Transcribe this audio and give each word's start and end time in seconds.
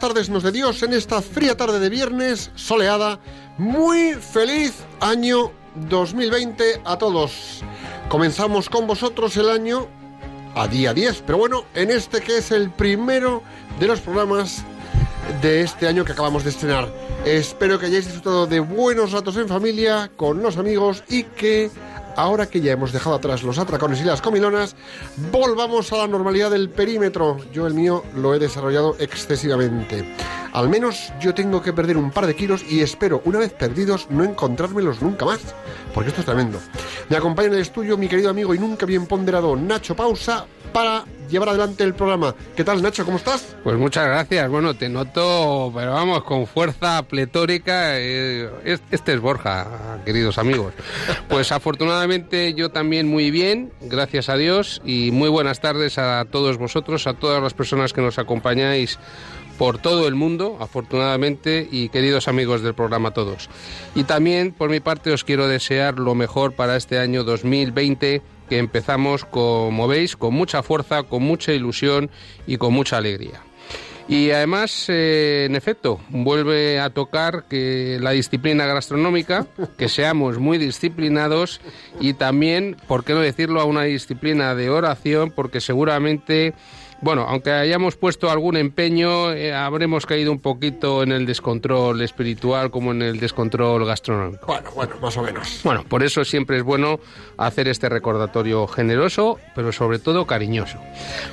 tardes, 0.00 0.30
nos 0.30 0.42
de 0.42 0.50
Dios, 0.50 0.82
en 0.82 0.94
esta 0.94 1.20
fría 1.20 1.56
tarde 1.58 1.78
de 1.78 1.90
viernes, 1.90 2.50
soleada. 2.54 3.20
Muy 3.58 4.14
feliz 4.14 4.72
año 4.98 5.52
2020 5.74 6.80
a 6.86 6.96
todos. 6.96 7.60
Comenzamos 8.08 8.70
con 8.70 8.86
vosotros 8.86 9.36
el 9.36 9.50
año 9.50 9.88
a 10.54 10.66
día 10.66 10.94
10, 10.94 11.22
pero 11.26 11.36
bueno, 11.36 11.64
en 11.74 11.90
este 11.90 12.22
que 12.22 12.38
es 12.38 12.50
el 12.50 12.70
primero 12.70 13.42
de 13.78 13.88
los 13.88 14.00
programas 14.00 14.64
de 15.42 15.60
este 15.60 15.86
año 15.86 16.02
que 16.04 16.12
acabamos 16.12 16.44
de 16.44 16.50
estrenar. 16.50 16.90
Espero 17.26 17.78
que 17.78 17.86
hayáis 17.86 18.06
disfrutado 18.06 18.46
de 18.46 18.60
buenos 18.60 19.12
ratos 19.12 19.36
en 19.36 19.48
familia, 19.48 20.10
con 20.16 20.42
los 20.42 20.56
amigos 20.56 21.04
y 21.10 21.24
que 21.24 21.70
ahora 22.16 22.46
que 22.46 22.60
ya 22.60 22.72
hemos 22.72 22.92
dejado 22.92 23.16
atrás 23.16 23.42
los 23.42 23.58
atracones 23.58 24.00
y 24.00 24.04
las 24.04 24.22
comilonas, 24.22 24.76
volvamos 25.30 25.92
a 25.92 25.98
la 25.98 26.06
normalidad 26.06 26.50
del 26.50 26.70
perímetro. 26.70 27.38
Yo 27.52 27.66
el 27.66 27.74
mío 27.74 28.04
lo 28.14 28.34
he 28.34 28.38
desarrollado 28.38 28.96
excesivamente. 28.98 30.04
Al 30.52 30.68
menos 30.68 31.12
yo 31.20 31.32
tengo 31.32 31.62
que 31.62 31.72
perder 31.72 31.96
un 31.96 32.10
par 32.10 32.26
de 32.26 32.34
kilos 32.34 32.64
y 32.68 32.80
espero, 32.80 33.22
una 33.24 33.38
vez 33.38 33.52
perdidos, 33.52 34.08
no 34.10 34.24
encontrármelos 34.24 35.00
nunca 35.00 35.24
más. 35.24 35.40
Porque 35.94 36.10
esto 36.10 36.20
es 36.20 36.26
tremendo. 36.26 36.58
Me 37.08 37.16
acompaña 37.16 37.48
en 37.48 37.54
el 37.54 37.60
estudio 37.60 37.96
mi 37.96 38.08
querido 38.08 38.30
amigo 38.30 38.54
y 38.54 38.58
nunca 38.58 38.86
bien 38.86 39.06
ponderado 39.06 39.54
Nacho 39.56 39.94
Pausa 39.94 40.46
para 40.72 41.04
llevar 41.30 41.50
adelante 41.50 41.84
el 41.84 41.94
programa. 41.94 42.34
¿Qué 42.56 42.64
tal, 42.64 42.82
Nacho? 42.82 43.04
¿Cómo 43.04 43.16
estás? 43.16 43.56
Pues 43.62 43.76
muchas 43.78 44.06
gracias. 44.06 44.48
Bueno, 44.50 44.74
te 44.74 44.88
noto, 44.88 45.70
pero 45.74 45.92
vamos, 45.92 46.24
con 46.24 46.46
fuerza 46.46 47.02
pletórica. 47.04 47.98
eh, 47.98 48.48
es- 48.64 48.82
Este 48.90 49.12
es 49.14 49.20
Borja, 49.20 50.00
queridos 50.04 50.38
amigos. 50.38 50.72
Pues 51.28 51.52
afortunadamente 51.52 52.54
yo 52.54 52.70
también 52.70 53.06
muy 53.08 53.30
bien, 53.30 53.72
gracias 53.80 54.28
a 54.28 54.36
Dios, 54.36 54.82
y 54.84 55.10
muy 55.12 55.28
buenas 55.28 55.60
tardes 55.60 55.98
a 55.98 56.24
todos 56.30 56.58
vosotros, 56.58 57.06
a 57.06 57.14
todas 57.14 57.42
las 57.42 57.54
personas 57.54 57.92
que 57.92 58.00
nos 58.00 58.18
acompañáis 58.18 58.98
por 59.58 59.76
todo 59.78 60.08
el 60.08 60.14
mundo, 60.14 60.56
afortunadamente, 60.58 61.68
y 61.70 61.90
queridos 61.90 62.28
amigos 62.28 62.62
del 62.62 62.72
programa 62.74 63.10
todos. 63.12 63.50
Y 63.94 64.04
también, 64.04 64.52
por 64.52 64.70
mi 64.70 64.80
parte, 64.80 65.12
os 65.12 65.22
quiero 65.22 65.48
desear 65.48 65.98
lo 65.98 66.14
mejor 66.14 66.54
para 66.54 66.76
este 66.76 66.98
año 66.98 67.24
2020, 67.24 68.22
que 68.50 68.58
empezamos, 68.58 69.24
como 69.24 69.86
veis, 69.86 70.16
con 70.16 70.34
mucha 70.34 70.64
fuerza, 70.64 71.04
con 71.04 71.22
mucha 71.22 71.52
ilusión 71.52 72.10
y 72.48 72.56
con 72.56 72.74
mucha 72.74 72.96
alegría. 72.98 73.40
Y 74.08 74.32
además, 74.32 74.86
eh, 74.88 75.44
en 75.48 75.54
efecto, 75.54 76.00
vuelve 76.08 76.80
a 76.80 76.90
tocar 76.90 77.44
que 77.48 77.98
la 78.00 78.10
disciplina 78.10 78.66
gastronómica, 78.66 79.46
que 79.78 79.88
seamos 79.88 80.38
muy 80.38 80.58
disciplinados 80.58 81.60
y 82.00 82.14
también, 82.14 82.76
por 82.88 83.04
qué 83.04 83.14
no 83.14 83.20
decirlo, 83.20 83.60
a 83.60 83.64
una 83.64 83.84
disciplina 83.84 84.56
de 84.56 84.68
oración, 84.68 85.30
porque 85.30 85.60
seguramente, 85.60 86.54
bueno, 87.02 87.26
aunque 87.28 87.50
hayamos 87.50 87.96
puesto 87.96 88.30
algún 88.30 88.56
empeño, 88.56 89.32
eh, 89.32 89.54
habremos 89.54 90.06
caído 90.06 90.32
un 90.32 90.38
poquito 90.38 91.02
en 91.02 91.12
el 91.12 91.26
descontrol 91.26 92.00
espiritual 92.02 92.70
como 92.70 92.92
en 92.92 93.02
el 93.02 93.18
descontrol 93.18 93.86
gastronómico. 93.86 94.46
Bueno, 94.46 94.70
bueno, 94.74 94.94
más 95.00 95.16
o 95.16 95.22
menos. 95.22 95.60
Bueno, 95.64 95.84
por 95.88 96.02
eso 96.02 96.24
siempre 96.24 96.58
es 96.58 96.62
bueno 96.62 97.00
hacer 97.36 97.68
este 97.68 97.88
recordatorio 97.88 98.66
generoso, 98.66 99.38
pero 99.54 99.72
sobre 99.72 99.98
todo 99.98 100.26
cariñoso. 100.26 100.78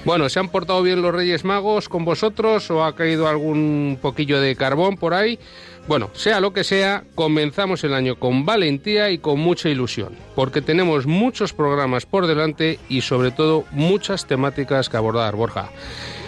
Bueno, 0.05 0.29
¿se 0.29 0.39
han 0.39 0.49
portado 0.49 0.81
bien 0.81 1.01
los 1.01 1.13
Reyes 1.13 1.43
Magos 1.43 1.89
con 1.89 2.05
vosotros 2.05 2.71
o 2.71 2.85
ha 2.85 2.95
caído 2.95 3.27
algún 3.27 3.97
poquillo 4.01 4.39
de 4.39 4.55
carbón 4.55 4.97
por 4.97 5.13
ahí? 5.13 5.39
Bueno, 5.87 6.09
sea 6.13 6.41
lo 6.41 6.51
que 6.51 6.65
sea, 6.65 7.05
comenzamos 7.15 7.81
el 7.85 7.93
año 7.93 8.19
con 8.19 8.45
valentía 8.45 9.09
y 9.09 9.19
con 9.19 9.39
mucha 9.39 9.69
ilusión, 9.69 10.17
porque 10.35 10.61
tenemos 10.61 11.07
muchos 11.07 11.53
programas 11.53 12.05
por 12.05 12.27
delante 12.27 12.77
y 12.89 12.99
sobre 12.99 13.31
todo 13.31 13.63
muchas 13.71 14.25
temáticas 14.25 14.89
que 14.89 14.97
abordar, 14.97 15.37
Borja. 15.37 15.69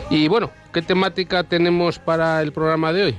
Y 0.10 0.30
bueno, 0.30 0.50
¿qué 0.72 0.82
temática 0.82 1.44
tenemos 1.44 2.00
para 2.00 2.42
el 2.42 2.54
programa 2.54 2.94
de 2.94 3.04
hoy? 3.04 3.16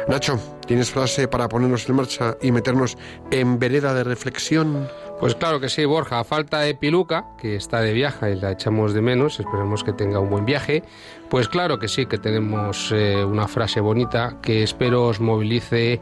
Nacho, 0.08 0.40
¿tienes 0.68 0.92
frase 0.92 1.28
para 1.28 1.50
ponernos 1.50 1.90
en 1.90 1.96
marcha 1.96 2.38
y 2.40 2.52
meternos 2.52 3.00
en 3.32 3.58
vereda 3.58 3.96
de 3.96 4.04
reflexión? 4.04 4.88
Pues 5.20 5.34
claro 5.34 5.60
que 5.60 5.68
sí, 5.68 5.84
Borja. 5.84 6.20
A 6.20 6.24
falta 6.24 6.60
de 6.60 6.76
Piluca, 6.76 7.26
que 7.40 7.56
está 7.56 7.82
de 7.82 7.94
viaje 7.94 8.34
y 8.34 8.36
la 8.36 8.52
echamos 8.52 8.94
de 8.94 9.02
menos, 9.02 9.40
esperemos 9.40 9.84
que 9.84 9.94
tenga 9.94 10.20
un 10.20 10.30
buen 10.30 10.46
viaje. 10.46 10.84
Pues 11.32 11.50
claro 11.50 11.80
que 11.80 11.88
sí, 11.88 12.06
que 12.06 12.20
tenemos 12.20 12.92
eh, 12.92 13.26
una 13.26 13.48
frase 13.48 13.80
bonita 13.80 14.38
que 14.44 14.62
espero 14.62 15.08
os 15.08 15.20
movilice 15.20 16.00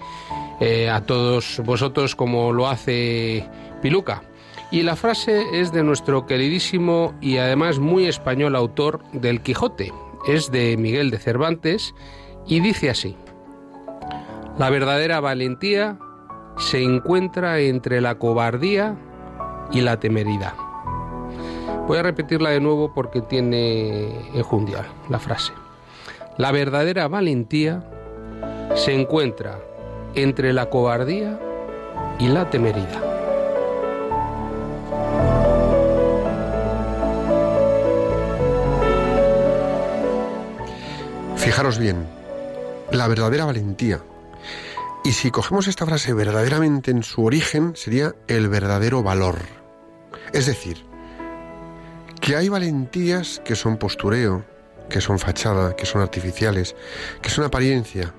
eh, 0.60 0.90
a 0.90 1.02
todos 1.02 1.62
vosotros 1.66 2.16
como 2.16 2.54
lo 2.54 2.68
hace 2.68 3.48
Piluca. 3.82 4.24
Y 4.72 4.82
la 4.82 4.96
frase 4.96 5.44
es 5.54 5.72
de 5.72 5.84
nuestro 5.84 6.26
queridísimo 6.26 7.14
y 7.22 7.38
además 7.38 7.80
muy 7.80 8.06
español 8.06 8.56
autor 8.56 9.02
del 9.14 9.42
Quijote. 9.42 9.94
Es 10.28 10.52
de 10.52 10.76
Miguel 10.78 11.12
de 11.12 11.20
Cervantes 11.20 11.94
y 12.48 12.60
dice 12.60 12.90
así. 12.90 13.16
La 14.58 14.70
verdadera 14.70 15.20
valentía 15.20 16.00
se 16.58 16.82
encuentra 16.82 17.60
entre 17.60 18.02
la 18.02 18.16
cobardía 18.16 18.96
y 19.72 19.82
la 19.82 20.00
temeridad. 20.00 20.54
Voy 21.88 22.00
a 22.00 22.04
repetirla 22.04 22.50
de 22.50 22.62
nuevo 22.62 22.94
porque 22.94 23.22
tiene 23.22 24.10
enjundia 24.34 24.86
la 25.10 25.20
frase. 25.20 25.54
La 26.38 26.52
verdadera 26.52 27.08
valentía 27.08 27.84
se 28.76 28.94
encuentra 28.94 29.60
entre 30.16 30.54
la 30.54 30.70
cobardía 30.70 31.40
y 32.20 32.28
la 32.28 32.50
temeridad. 32.50 33.04
Fijaros 41.36 41.78
bien, 41.78 42.08
la 42.92 43.08
verdadera 43.08 43.46
valentía. 43.46 44.02
Y 45.04 45.12
si 45.12 45.30
cogemos 45.30 45.68
esta 45.68 45.86
frase 45.86 46.14
verdaderamente 46.14 46.90
en 46.90 47.04
su 47.04 47.24
origen, 47.24 47.76
sería 47.76 48.16
el 48.28 48.50
verdadero 48.50 49.04
valor. 49.04 49.38
Es 50.34 50.48
decir, 50.48 50.84
que 52.20 52.36
hay 52.36 52.50
valentías 52.50 53.40
que 53.46 53.56
son 53.56 53.78
postureo, 53.78 54.44
que 54.90 55.02
son 55.02 55.20
fachada, 55.20 55.76
que 55.76 55.86
son 55.86 56.02
artificiales, 56.02 56.76
que 57.22 57.30
son 57.30 57.44
apariencia. 57.44 58.14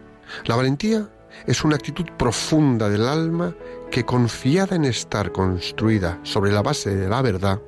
La 0.45 0.55
valentía 0.55 1.09
es 1.47 1.65
una 1.65 1.77
actitud 1.77 2.07
profunda 2.17 2.89
del 2.89 3.07
alma 3.07 3.55
que 3.91 4.05
confiada 4.05 4.77
en 4.77 4.85
estar 4.85 5.33
construida 5.33 6.19
sobre 6.23 6.53
la 6.53 6.63
base 6.63 6.95
de 6.95 7.09
la 7.09 7.23
verdad, 7.23 7.61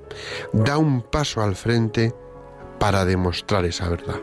da 0.53 0.79
un 0.79 1.03
paso 1.03 1.43
al 1.43 1.55
frente 1.55 2.15
para 2.79 3.05
demostrar 3.05 3.65
esa 3.65 3.89
verdad. 3.89 4.21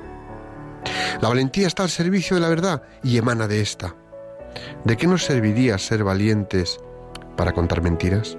La 1.21 1.29
valentía 1.29 1.67
está 1.67 1.83
al 1.83 1.89
servicio 1.89 2.35
de 2.35 2.41
la 2.41 2.49
verdad 2.49 2.83
y 3.03 3.17
emana 3.17 3.47
de 3.47 3.61
esta. 3.61 3.95
¿De 4.83 4.97
qué 4.97 5.07
nos 5.07 5.23
serviría 5.23 5.77
ser 5.77 6.03
valientes 6.03 6.79
para 7.35 7.53
contar 7.53 7.81
mentiras? 7.81 8.37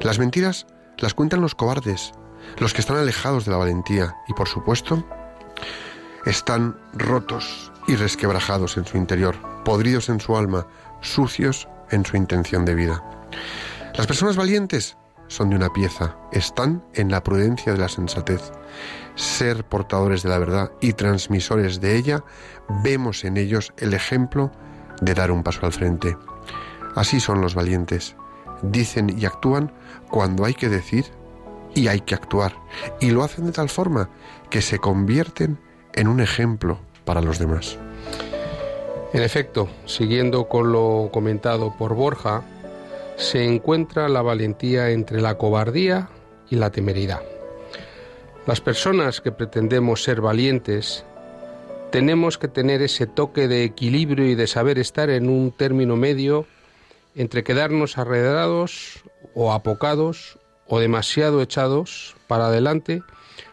Las 0.00 0.18
mentiras 0.18 0.66
las 0.98 1.14
cuentan 1.14 1.40
los 1.40 1.54
cobardes, 1.54 2.12
los 2.58 2.72
que 2.72 2.80
están 2.80 2.96
alejados 2.96 3.44
de 3.44 3.50
la 3.50 3.56
valentía 3.58 4.14
y 4.28 4.34
por 4.34 4.48
supuesto 4.48 5.04
están 6.24 6.78
rotos 6.94 7.72
y 7.86 7.96
resquebrajados 7.96 8.76
en 8.76 8.86
su 8.86 8.96
interior, 8.96 9.36
podridos 9.64 10.08
en 10.08 10.20
su 10.20 10.36
alma, 10.36 10.66
sucios 11.00 11.68
en 11.90 12.04
su 12.04 12.16
intención 12.16 12.64
de 12.64 12.74
vida. 12.74 13.02
Las 13.96 14.06
personas 14.06 14.36
valientes 14.36 14.96
son 15.28 15.50
de 15.50 15.56
una 15.56 15.72
pieza, 15.72 16.16
están 16.32 16.84
en 16.94 17.10
la 17.10 17.22
prudencia 17.22 17.72
de 17.72 17.78
la 17.78 17.88
sensatez. 17.88 18.52
Ser 19.14 19.64
portadores 19.64 20.22
de 20.22 20.28
la 20.28 20.38
verdad 20.38 20.72
y 20.80 20.92
transmisores 20.92 21.80
de 21.80 21.96
ella, 21.96 22.24
vemos 22.82 23.24
en 23.24 23.36
ellos 23.36 23.72
el 23.78 23.94
ejemplo 23.94 24.50
de 25.00 25.14
dar 25.14 25.30
un 25.30 25.42
paso 25.42 25.64
al 25.64 25.72
frente. 25.72 26.16
Así 26.94 27.20
son 27.20 27.40
los 27.40 27.54
valientes. 27.54 28.16
Dicen 28.62 29.14
y 29.18 29.24
actúan 29.26 29.72
cuando 30.08 30.44
hay 30.44 30.54
que 30.54 30.68
decir 30.68 31.06
y 31.74 31.88
hay 31.88 32.00
que 32.00 32.14
actuar. 32.14 32.56
Y 33.00 33.10
lo 33.10 33.24
hacen 33.24 33.46
de 33.46 33.52
tal 33.52 33.68
forma 33.68 34.10
que 34.50 34.62
se 34.62 34.78
convierten 34.78 35.58
en 35.92 36.08
un 36.08 36.20
ejemplo 36.20 36.78
para 37.04 37.20
los 37.20 37.38
demás. 37.38 37.78
En 39.12 39.22
efecto, 39.22 39.68
siguiendo 39.86 40.48
con 40.48 40.72
lo 40.72 41.10
comentado 41.12 41.74
por 41.78 41.94
Borja, 41.94 42.42
se 43.16 43.44
encuentra 43.44 44.08
la 44.08 44.22
valentía 44.22 44.90
entre 44.90 45.20
la 45.20 45.38
cobardía 45.38 46.08
y 46.50 46.56
la 46.56 46.70
temeridad. 46.70 47.22
Las 48.46 48.60
personas 48.60 49.20
que 49.20 49.32
pretendemos 49.32 50.02
ser 50.02 50.20
valientes 50.20 51.04
tenemos 51.90 52.38
que 52.38 52.48
tener 52.48 52.82
ese 52.82 53.06
toque 53.06 53.46
de 53.46 53.62
equilibrio 53.62 54.26
y 54.26 54.34
de 54.34 54.48
saber 54.48 54.78
estar 54.78 55.10
en 55.10 55.28
un 55.28 55.52
término 55.52 55.96
medio 55.96 56.46
entre 57.14 57.44
quedarnos 57.44 57.96
arredrados 57.98 59.04
o 59.34 59.52
apocados 59.52 60.38
o 60.66 60.80
demasiado 60.80 61.40
echados 61.40 62.16
para 62.26 62.46
adelante, 62.46 63.02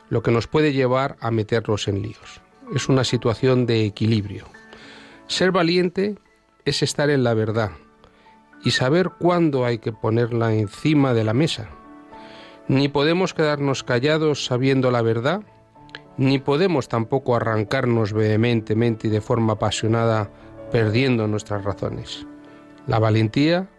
lo 0.09 0.23
que 0.23 0.31
nos 0.31 0.47
puede 0.47 0.73
llevar 0.73 1.17
a 1.19 1.29
meterlos 1.29 1.87
en 1.87 2.01
líos. 2.01 2.41
Es 2.73 2.87
una 2.87 3.03
situación 3.03 3.65
de 3.65 3.85
equilibrio. 3.85 4.45
Ser 5.27 5.51
valiente 5.51 6.15
es 6.63 6.83
estar 6.83 7.09
en 7.09 7.23
la 7.23 7.33
verdad 7.33 7.71
y 8.63 8.71
saber 8.71 9.11
cuándo 9.19 9.65
hay 9.65 9.79
que 9.79 9.91
ponerla 9.91 10.53
encima 10.53 11.13
de 11.13 11.23
la 11.23 11.33
mesa. 11.33 11.69
Ni 12.67 12.87
podemos 12.87 13.33
quedarnos 13.33 13.83
callados 13.83 14.45
sabiendo 14.45 14.89
la 14.89 15.01
verdad, 15.01 15.41
ni 16.17 16.39
podemos 16.39 16.87
tampoco 16.87 17.35
arrancarnos 17.35 18.13
vehementemente 18.13 19.07
y 19.07 19.11
de 19.11 19.21
forma 19.21 19.53
apasionada 19.53 20.31
perdiendo 20.71 21.27
nuestras 21.27 21.65
razones. 21.65 22.25
La 22.87 22.99
valentía 22.99 23.69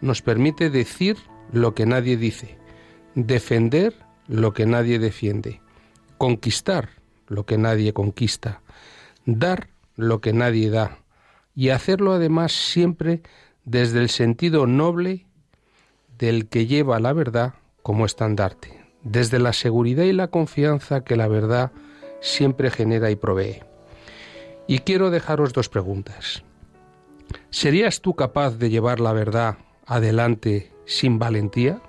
nos 0.00 0.22
permite 0.22 0.70
decir 0.70 1.16
lo 1.52 1.74
que 1.74 1.86
nadie 1.86 2.16
dice, 2.16 2.58
defender 3.14 3.94
lo 4.28 4.52
que 4.52 4.66
nadie 4.66 4.98
defiende, 4.98 5.60
conquistar 6.18 6.95
lo 7.28 7.46
que 7.46 7.58
nadie 7.58 7.92
conquista, 7.92 8.60
dar 9.24 9.68
lo 9.96 10.20
que 10.20 10.32
nadie 10.32 10.70
da, 10.70 10.98
y 11.54 11.70
hacerlo 11.70 12.12
además 12.12 12.52
siempre 12.52 13.22
desde 13.64 14.00
el 14.00 14.10
sentido 14.10 14.66
noble 14.66 15.26
del 16.18 16.48
que 16.48 16.66
lleva 16.66 17.00
la 17.00 17.12
verdad 17.12 17.54
como 17.82 18.06
estandarte, 18.06 18.84
desde 19.02 19.38
la 19.38 19.52
seguridad 19.52 20.04
y 20.04 20.12
la 20.12 20.28
confianza 20.28 21.04
que 21.04 21.16
la 21.16 21.28
verdad 21.28 21.72
siempre 22.20 22.70
genera 22.70 23.10
y 23.10 23.16
provee. 23.16 23.60
Y 24.66 24.80
quiero 24.80 25.10
dejaros 25.10 25.52
dos 25.52 25.68
preguntas. 25.68 26.42
¿Serías 27.50 28.00
tú 28.00 28.14
capaz 28.14 28.58
de 28.58 28.70
llevar 28.70 29.00
la 29.00 29.12
verdad 29.12 29.58
adelante 29.86 30.72
sin 30.84 31.18
valentía? 31.18 31.80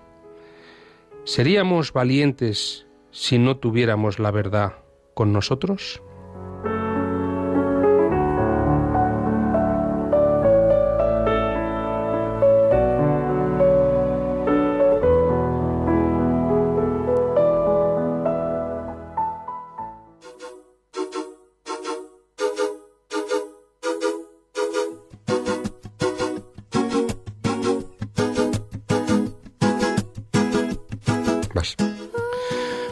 ¿Seríamos 1.23 1.93
valientes 1.93 2.85
si 3.11 3.37
no 3.37 3.57
tuviéramos 3.57 4.19
la 4.19 4.31
verdad 4.31 4.73
con 5.17 5.33
nosotros? 5.33 5.99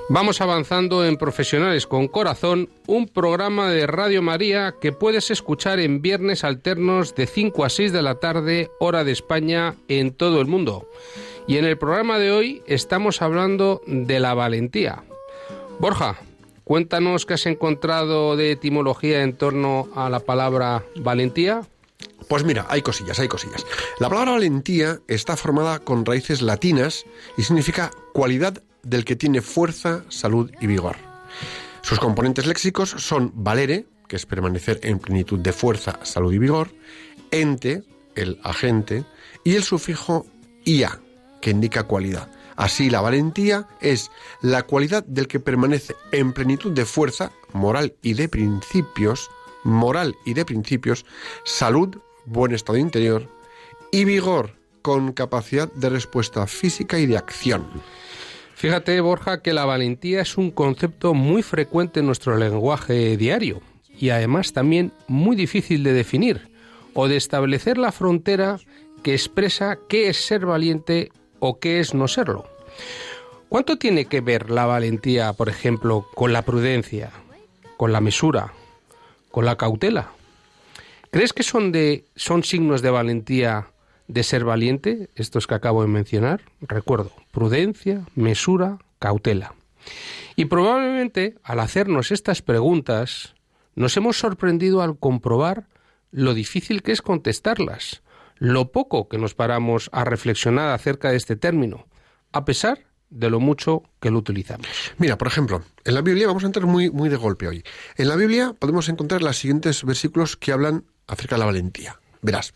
Vamos 0.08 0.40
avanzando 0.40 1.04
en 1.04 1.18
Profesionales 1.18 1.88
con 1.88 2.08
Corazón, 2.08 2.70
un 2.86 3.08
programa 3.08 3.72
de 3.72 3.88
Radio 3.88 4.22
María 4.22 4.76
que 4.80 4.92
puedes 4.92 5.32
escuchar 5.32 5.80
en 5.80 6.04
viernes 6.04 6.44
alternos 6.44 7.16
de 7.16 7.26
5 7.26 7.66
a 7.66 7.70
6 7.70 7.92
de 7.92 8.04
la 8.04 8.20
tarde, 8.20 8.70
hora 8.80 9.04
de 9.04 9.12
España, 9.12 9.74
en 9.88 10.14
todo 10.14 10.42
el 10.42 10.48
mundo. 10.48 10.88
Y 11.48 11.58
en 11.58 11.66
el 11.66 11.80
programa 11.80 12.20
de 12.20 12.32
hoy 12.32 12.62
estamos 12.68 13.24
hablando 13.24 13.82
de 13.88 14.20
la 14.20 14.36
valentía. 14.36 15.04
Borja, 15.80 16.18
cuéntanos 16.64 17.26
qué 17.26 17.34
has 17.34 17.48
encontrado 17.48 18.36
de 18.36 18.52
etimología 18.52 19.24
en 19.24 19.36
torno 19.36 19.90
a 19.96 20.12
la 20.12 20.20
palabra 20.20 20.84
valentía. 20.98 21.64
Pues 22.28 22.44
mira, 22.44 22.68
hay 22.70 22.84
cosillas, 22.84 23.20
hay 23.20 23.28
cosillas. 23.28 23.66
La 24.00 24.10
palabra 24.10 24.34
valentía 24.34 25.00
está 25.08 25.36
formada 25.36 25.80
con 25.80 26.06
raíces 26.06 26.44
latinas 26.44 27.06
y 27.38 27.44
significa 27.44 27.90
cualidad 28.14 28.62
del 28.86 29.04
que 29.04 29.18
tiene 29.18 29.42
fuerza, 29.42 30.06
salud 30.10 30.50
y 30.62 30.68
vigor. 30.68 30.96
Sus 31.82 32.00
componentes 32.00 32.48
léxicos 32.48 32.90
son 32.90 33.32
valere, 33.36 33.86
que 34.08 34.16
es 34.16 34.26
permanecer 34.26 34.80
en 34.84 35.00
plenitud 35.00 35.40
de 35.40 35.52
fuerza, 35.52 36.00
salud 36.04 36.32
y 36.32 36.40
vigor, 36.40 36.70
ente, 37.32 37.84
el 38.16 38.40
agente, 38.44 39.04
y 39.44 39.56
el 39.56 39.64
sufijo 39.64 40.26
ia, 40.64 41.00
que 41.42 41.52
indica 41.52 41.84
cualidad. 41.84 42.30
Así, 42.56 42.90
la 42.90 43.02
valentía 43.02 43.68
es 43.82 44.12
la 44.42 44.64
cualidad 44.64 45.04
del 45.04 45.28
que 45.28 45.42
permanece 45.42 45.96
en 46.12 46.32
plenitud 46.32 46.72
de 46.72 46.86
fuerza, 46.86 47.32
moral 47.52 47.96
y 48.02 48.14
de 48.14 48.30
principios, 48.30 49.30
moral 49.64 50.16
y 50.26 50.34
de 50.34 50.46
principios, 50.46 51.06
salud, 51.44 51.98
buen 52.26 52.54
estado 52.54 52.78
interior, 52.78 53.30
y 53.92 54.06
vigor, 54.06 54.56
con 54.82 55.14
capacidad 55.14 55.72
de 55.74 55.90
respuesta 55.90 56.46
física 56.48 57.00
y 57.00 57.08
de 57.08 57.18
acción. 57.18 57.66
Fíjate, 58.56 59.02
Borja, 59.02 59.42
que 59.42 59.54
la 59.54 59.66
valentía 59.66 60.22
es 60.22 60.38
un 60.38 60.50
concepto 60.50 61.14
muy 61.14 61.44
frecuente 61.44 62.00
en 62.00 62.06
nuestro 62.06 62.38
lenguaje 62.38 63.18
diario 63.18 63.62
y 64.00 64.10
además 64.10 64.54
también 64.54 64.94
muy 65.08 65.36
difícil 65.36 65.84
de 65.84 65.92
definir 65.92 66.50
o 66.94 67.10
de 67.10 67.18
establecer 67.18 67.78
la 67.78 67.92
frontera 67.92 68.58
que 69.04 69.14
expresa 69.14 69.78
qué 69.90 70.08
es 70.08 70.26
ser 70.26 70.46
valiente 70.46 71.12
o 71.40 71.60
qué 71.60 71.82
es 71.82 71.94
no 71.94 72.08
serlo. 72.08 72.46
¿Cuánto 73.50 73.78
tiene 73.78 74.06
que 74.06 74.22
ver 74.22 74.50
la 74.50 74.66
valentía, 74.66 75.34
por 75.34 75.50
ejemplo, 75.50 76.08
con 76.16 76.32
la 76.32 76.44
prudencia, 76.44 77.12
con 77.76 77.92
la 77.92 78.00
mesura, 78.00 78.54
con 79.32 79.44
la 79.44 79.58
cautela? 79.58 80.12
¿Crees 81.12 81.34
que 81.34 81.44
son 81.44 81.74
de 81.74 82.06
son 82.16 82.44
signos 82.44 82.82
de 82.82 82.90
valentía 82.90 83.68
de 84.08 84.24
ser 84.24 84.46
valiente 84.46 85.10
estos 85.16 85.48
que 85.48 85.56
acabo 85.56 85.82
de 85.82 85.88
mencionar? 85.88 86.42
Recuerdo, 86.62 87.12
prudencia, 87.32 88.06
mesura, 88.16 88.80
cautela. 89.00 89.56
Y 90.36 90.46
probablemente 90.46 91.36
al 91.44 91.60
hacernos 91.60 92.12
estas 92.12 92.42
preguntas 92.42 93.36
nos 93.76 93.96
hemos 93.98 94.18
sorprendido 94.18 94.82
al 94.82 94.98
comprobar 94.98 95.68
lo 96.12 96.34
difícil 96.34 96.82
que 96.82 96.92
es 96.92 97.02
contestarlas, 97.02 98.02
lo 98.38 98.72
poco 98.72 99.08
que 99.08 99.18
nos 99.18 99.34
paramos 99.34 99.90
a 99.92 100.04
reflexionar 100.06 100.70
acerca 100.70 101.12
de 101.12 101.18
este 101.18 101.36
término, 101.36 101.88
a 102.32 102.46
pesar 102.46 102.80
de 103.10 103.30
lo 103.30 103.40
mucho 103.40 103.84
que 104.00 104.12
lo 104.12 104.20
utilizamos. 104.20 104.68
Mira, 104.98 105.18
por 105.18 105.28
ejemplo, 105.28 105.64
en 105.84 105.94
la 105.94 106.02
Biblia, 106.02 106.28
vamos 106.28 106.44
a 106.44 106.48
entrar 106.48 106.66
muy, 106.66 106.90
muy 106.90 107.10
de 107.10 107.16
golpe 107.16 107.48
hoy. 107.48 107.64
En 107.98 108.10
la 108.10 108.16
Biblia 108.16 108.54
podemos 108.58 108.90
encontrar 108.90 109.22
los 109.22 109.38
siguientes 109.38 109.84
versículos 109.84 110.36
que 110.36 110.52
hablan 110.52 110.86
acerca 111.08 111.36
de 111.36 111.40
la 111.40 111.46
valentía. 111.46 112.00
Verás, 112.26 112.56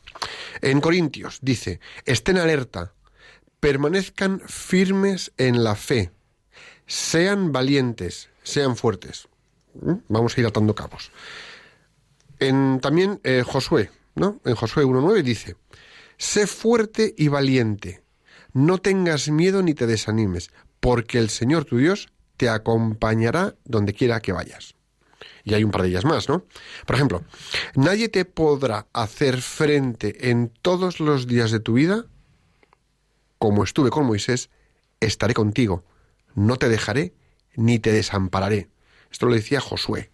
en 0.62 0.82
Corintios 0.82 1.38
dice, 1.44 1.80
estén 2.04 2.40
alerta, 2.40 2.92
permanezcan 3.60 4.42
firmes 4.48 5.32
en 5.38 5.64
la 5.64 5.76
fe, 5.76 6.10
sean 6.88 7.52
valientes, 7.52 8.30
sean 8.42 8.76
fuertes. 8.76 9.28
¿Mm? 9.76 9.94
Vamos 10.08 10.36
a 10.36 10.42
ir 10.42 10.48
atando 10.48 10.74
cabos. 10.74 11.12
En, 12.40 12.80
también 12.82 13.20
eh, 13.24 13.44
Josué, 13.46 13.92
¿no? 14.16 14.42
En 14.44 14.56
Josué 14.56 14.86
1.9 14.86 15.22
dice, 15.22 15.56
sé 16.18 16.48
fuerte 16.48 17.14
y 17.16 17.28
valiente, 17.28 18.02
no 18.54 18.80
tengas 18.80 19.30
miedo 19.30 19.62
ni 19.62 19.76
te 19.76 19.86
desanimes, 19.86 20.50
porque 20.80 21.20
el 21.20 21.30
Señor 21.30 21.66
tu 21.66 21.78
Dios 21.78 22.10
te 22.38 22.50
acompañará 22.50 23.54
donde 23.66 23.94
quiera 23.94 24.20
que 24.20 24.32
vayas. 24.32 24.74
Y 25.44 25.54
hay 25.54 25.64
un 25.64 25.72
par 25.72 25.82
de 25.82 25.90
ellas 25.90 26.06
más, 26.06 26.30
¿no? 26.30 26.46
Por 26.86 26.96
ejemplo, 26.96 27.24
nadie 27.76 28.10
te 28.10 28.26
podrá 28.26 28.88
hacer 28.94 29.42
frente 29.42 30.30
en 30.30 30.52
todos 30.62 31.00
los 31.00 31.28
días 31.28 31.52
de 31.52 31.60
tu 31.60 31.74
vida, 31.74 32.06
como 33.38 33.64
estuve 33.64 33.90
con 33.90 34.06
Moisés, 34.06 34.50
estaré 35.00 35.34
contigo, 35.34 35.86
no 36.36 36.58
te 36.58 36.70
dejaré 36.70 37.14
ni 37.56 37.80
te 37.80 37.92
desampararé. 37.92 38.70
Esto 39.12 39.26
lo 39.26 39.34
decía 39.34 39.62
Josué. 39.62 40.12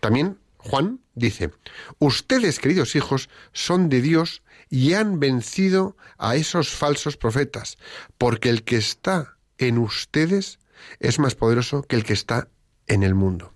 También 0.00 0.38
Juan 0.58 1.00
dice, 1.14 1.50
ustedes, 1.98 2.58
queridos 2.58 2.94
hijos, 2.94 3.28
son 3.52 3.88
de 3.88 4.00
Dios 4.00 4.42
y 4.70 4.94
han 4.94 5.20
vencido 5.20 5.96
a 6.18 6.36
esos 6.36 6.70
falsos 6.70 7.16
profetas, 7.16 7.78
porque 8.16 8.48
el 8.48 8.62
que 8.62 8.76
está 8.76 9.36
en 9.58 9.78
ustedes 9.78 10.58
es 10.98 11.18
más 11.18 11.34
poderoso 11.34 11.82
que 11.82 11.96
el 11.96 12.04
que 12.04 12.12
está 12.12 12.48
en 12.86 13.02
el 13.02 13.14
mundo. 13.14 13.52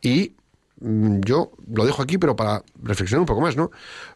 Y 0.00 0.34
mm, 0.80 1.20
yo 1.20 1.52
lo 1.72 1.84
dejo 1.84 2.02
aquí, 2.02 2.18
pero 2.18 2.36
para 2.36 2.62
reflexionar 2.82 3.20
un 3.20 3.26
poco 3.26 3.40
más, 3.40 3.56
¿no? 3.56 3.70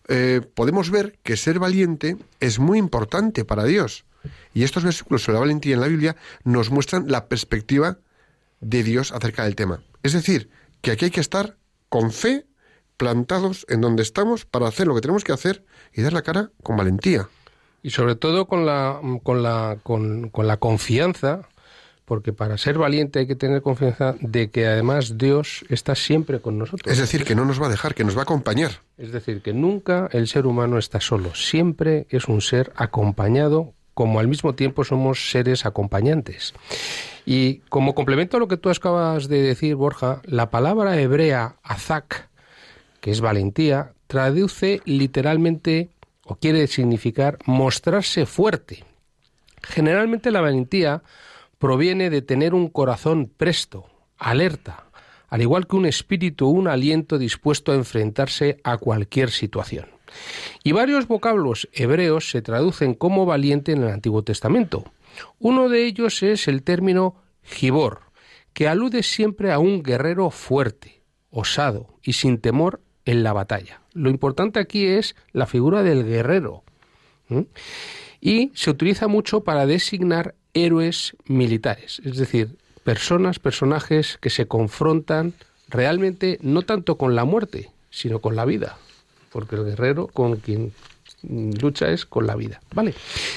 Eh, 0.09 0.41
podemos 0.55 0.91
ver 0.91 1.19
que 1.23 1.37
ser 1.37 1.59
valiente 1.59 2.17
es 2.41 2.59
muy 2.59 2.79
importante 2.79 3.45
para 3.45 3.65
Dios. 3.65 4.05
Y 4.55 4.65
estos 4.65 4.85
versículos 4.85 5.23
sobre 5.23 5.35
la 5.35 5.41
valentía 5.41 5.75
en 5.75 5.81
la 5.81 5.89
Biblia 5.89 6.17
nos 6.45 6.71
muestran 6.71 7.05
la 7.09 7.29
perspectiva 7.29 7.99
de 8.61 8.83
Dios 8.83 9.13
acerca 9.13 9.45
del 9.45 9.55
tema. 9.55 9.83
Es 10.03 10.13
decir, 10.13 10.51
que 10.81 10.91
aquí 10.91 11.07
hay 11.07 11.11
que 11.11 11.21
estar 11.21 11.57
con 11.89 12.13
fe, 12.13 12.47
plantados 12.97 13.65
en 13.69 13.81
donde 13.81 14.03
estamos 14.03 14.45
para 14.45 14.67
hacer 14.67 14.87
lo 14.87 14.95
que 14.95 15.01
tenemos 15.01 15.25
que 15.25 15.33
hacer 15.33 15.65
y 15.93 16.03
dar 16.03 16.13
la 16.13 16.23
cara 16.23 16.51
con 16.63 16.77
valentía. 16.77 17.29
Y 17.83 17.91
sobre 17.91 18.17
todo 18.17 18.47
con 18.47 18.67
la, 18.67 19.01
con 19.23 19.43
la, 19.43 19.79
con, 19.83 20.31
con 20.31 20.49
la 20.49 20.57
confianza, 20.57 21.49
porque 22.09 22.33
para 22.33 22.57
ser 22.57 22.79
valiente 22.79 23.19
hay 23.19 23.27
que 23.27 23.37
tener 23.37 23.61
confianza 23.61 24.17
de 24.21 24.49
que 24.49 24.67
además 24.67 25.19
Dios 25.19 25.67
está 25.69 25.95
siempre 25.95 26.41
con 26.41 26.57
nosotros. 26.59 26.91
Es 26.91 26.99
decir, 26.99 27.25
que 27.25 27.35
no 27.35 27.45
nos 27.45 27.61
va 27.61 27.67
a 27.67 27.69
dejar, 27.69 27.95
que 27.95 28.03
nos 28.03 28.17
va 28.17 28.21
a 28.21 28.23
acompañar. 28.23 28.81
Es 28.97 29.13
decir, 29.13 29.43
que 29.43 29.53
nunca 29.53 30.09
el 30.13 30.27
ser 30.27 30.47
humano 30.47 30.79
está 30.79 31.03
solo, 31.03 31.35
siempre 31.35 32.07
es 32.09 32.27
un 32.27 32.41
ser 32.41 32.73
acompañado, 32.77 33.75
como 33.93 34.21
al 34.21 34.27
mismo 34.27 34.55
tiempo 34.55 34.85
somos 34.85 35.31
seres 35.31 35.67
acompañantes. 35.67 36.55
Y 37.27 37.59
como 37.69 37.95
complemento 37.95 38.39
a 38.39 38.41
lo 38.41 38.49
que 38.49 38.57
tú 38.57 38.71
acabas 38.71 39.29
de 39.29 39.43
decir, 39.43 39.75
Borja, 39.75 40.23
la 40.25 40.49
palabra 40.49 40.99
hebrea 40.99 41.57
azak, 41.63 42.31
que 43.03 43.11
es 43.11 43.21
valentía, 43.21 43.93
traduce 44.07 44.81
literalmente 44.87 45.91
o 46.25 46.37
quiere 46.37 46.67
significar 46.69 47.37
mostrarse 47.45 48.25
fuerte. 48.25 48.85
Generalmente 49.63 50.31
la 50.31 50.41
valentía 50.41 51.03
proviene 51.59 52.11
de 52.11 52.23
tener 52.23 52.55
un 52.55 52.69
corazón 52.69 53.31
presto, 53.37 53.87
alerta, 54.17 54.85
al 55.29 55.43
igual 55.43 55.67
que 55.67 55.77
un 55.77 55.87
espíritu 55.87 56.49
un 56.49 56.69
aliento 56.69 57.19
dispuesto 57.19 57.73
a 57.73 57.77
enfrentarse 57.77 58.61
a 58.65 58.79
cualquier 58.79 59.31
situación. 59.31 59.87
Y 60.65 60.73
varios 60.73 61.07
vocablos 61.07 61.69
hebreos 61.73 62.31
se 62.31 62.43
traducen 62.43 62.95
como 62.95 63.27
valiente 63.27 63.73
en 63.73 63.83
el 63.83 63.91
Antiguo 63.91 64.23
Testamento. 64.23 64.85
Uno 65.39 65.69
de 65.69 65.85
ellos 65.85 66.23
es 66.23 66.49
el 66.49 66.63
término 66.63 67.17
gibor, 67.43 68.01
que 68.53 68.69
alude 68.69 69.03
siempre 69.03 69.53
a 69.53 69.59
un 69.59 69.83
guerrero 69.83 70.31
fuerte, 70.31 71.03
osado 71.31 71.99
y 72.03 72.15
sin 72.15 72.39
temor 72.39 72.81
en 73.05 73.23
la 73.23 73.33
batalla. 73.33 73.83
Lo 73.93 74.11
importante 74.11 74.61
aquí 74.61 74.87
es 74.87 75.17
la 75.33 75.47
figura 75.47 75.83
del 75.83 76.05
guerrero. 76.05 76.65
Y 78.21 78.51
se 78.55 78.71
utiliza 78.71 79.09
mucho 79.09 79.45
para 79.45 79.67
designar 79.67 80.35
héroes 80.55 81.17
militares, 81.27 82.01
es 82.05 82.17
decir, 82.17 82.57
personas, 82.85 83.39
personajes 83.39 84.19
que 84.21 84.31
se 84.31 84.47
confrontan 84.47 85.35
realmente 85.69 86.39
no 86.43 86.63
tanto 86.63 86.97
con 86.97 87.15
la 87.15 87.25
muerte, 87.25 87.71
sino 87.91 88.21
con 88.21 88.37
la 88.37 88.45
vida, 88.45 88.79
porque 89.31 89.57
el 89.57 89.65
guerrero 89.65 90.07
con 90.07 90.37
quien 90.37 90.73
lucha 91.23 91.91
es 91.91 92.07
con 92.07 92.27
la 92.27 92.37
vida, 92.37 92.61
¿vale? 92.73 92.95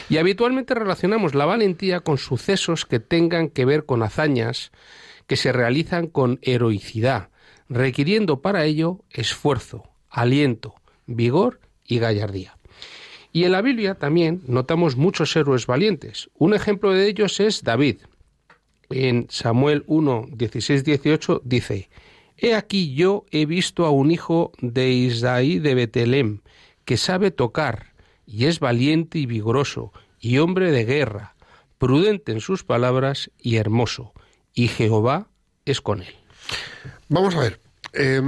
Y 0.10 0.18
habitualmente 0.18 0.76
relacionamos 0.76 1.36
la 1.36 1.46
valentía 1.46 2.02
con 2.02 2.18
sucesos 2.18 2.86
que 2.86 3.00
tengan 3.00 3.50
que 3.50 3.66
ver 3.66 3.86
con 3.86 4.04
hazañas 4.04 4.72
que 5.28 5.36
se 5.36 5.52
realizan 5.52 6.08
con 6.08 6.40
heroicidad, 6.42 7.30
requiriendo 7.70 8.42
para 8.42 8.66
ello 8.66 9.00
esfuerzo, 9.10 9.84
aliento, 10.10 10.76
vigor 11.06 11.60
y 11.86 12.00
gallardía. 12.00 12.58
Y 13.34 13.46
en 13.46 13.54
la 13.54 13.62
Biblia 13.62 13.96
también 13.96 14.42
notamos 14.48 14.98
muchos 14.98 15.36
héroes 15.36 15.66
valientes. 15.66 16.30
Un 16.38 16.54
ejemplo 16.54 16.92
de 16.92 17.08
ellos 17.08 17.40
es 17.40 17.64
David. 17.64 17.98
En 18.90 19.28
Samuel 19.30 19.84
1, 19.88 20.28
16, 20.34 20.84
18 20.84 21.42
dice, 21.46 21.90
He 22.38 22.56
aquí 22.56 22.94
yo 22.94 23.26
he 23.32 23.46
visto 23.46 23.86
a 23.86 23.92
un 23.92 24.12
hijo 24.12 24.52
de 24.60 24.90
Isaí 24.90 25.60
de 25.60 25.76
Betelem, 25.76 26.42
que 26.84 26.98
sabe 26.98 27.32
tocar, 27.32 27.94
y 28.26 28.46
es 28.46 28.60
valiente 28.60 29.20
y 29.20 29.26
vigoroso, 29.26 29.94
y 30.20 30.40
hombre 30.40 30.72
de 30.72 30.84
guerra, 30.84 31.36
prudente 31.78 32.32
en 32.32 32.42
sus 32.42 32.64
palabras 32.64 33.32
y 33.40 33.56
hermoso, 33.56 34.12
y 34.54 34.68
Jehová 34.68 35.28
es 35.66 35.80
con 35.80 36.02
él. 36.02 36.16
Vamos 37.08 37.36
a 37.36 37.40
ver, 37.40 37.62
eh, 37.94 38.22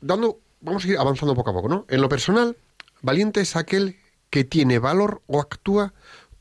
dando, 0.00 0.40
vamos 0.60 0.84
a 0.84 0.88
ir 0.88 0.98
avanzando 0.98 1.34
poco 1.34 1.50
a 1.50 1.54
poco, 1.54 1.68
¿no? 1.68 1.86
En 1.88 2.02
lo 2.02 2.08
personal, 2.08 2.56
valiente 3.00 3.40
es 3.40 3.56
aquel 3.56 3.96
que 4.32 4.44
tiene 4.44 4.78
valor 4.78 5.20
o 5.26 5.40
actúa 5.40 5.92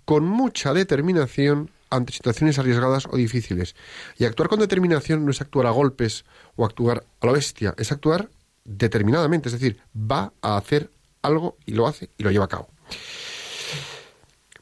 con 0.06 0.24
mucha 0.24 0.74
determinación 0.74 1.72
ante 1.90 2.14
situaciones 2.14 2.58
arriesgadas 2.58 3.06
o 3.06 3.18
difíciles. 3.18 3.76
Y 4.18 4.24
actuar 4.24 4.48
con 4.48 4.60
determinación 4.60 5.26
no 5.26 5.32
es 5.32 5.42
actuar 5.42 5.68
a 5.68 5.72
golpes 5.72 6.24
o 6.56 6.64
actuar 6.64 7.04
a 7.20 7.26
la 7.26 7.34
bestia, 7.34 7.76
es 7.78 7.92
actuar 7.92 8.30
determinadamente, 8.64 9.50
es 9.50 9.54
decir, 9.54 9.82
va 9.94 10.32
a 10.42 10.56
hacer 10.56 10.90
algo 11.22 11.58
y 11.66 11.74
lo 11.74 11.86
hace 11.86 12.10
y 12.18 12.24
lo 12.24 12.32
lleva 12.32 12.46
a 12.46 12.48
cabo. 12.48 12.70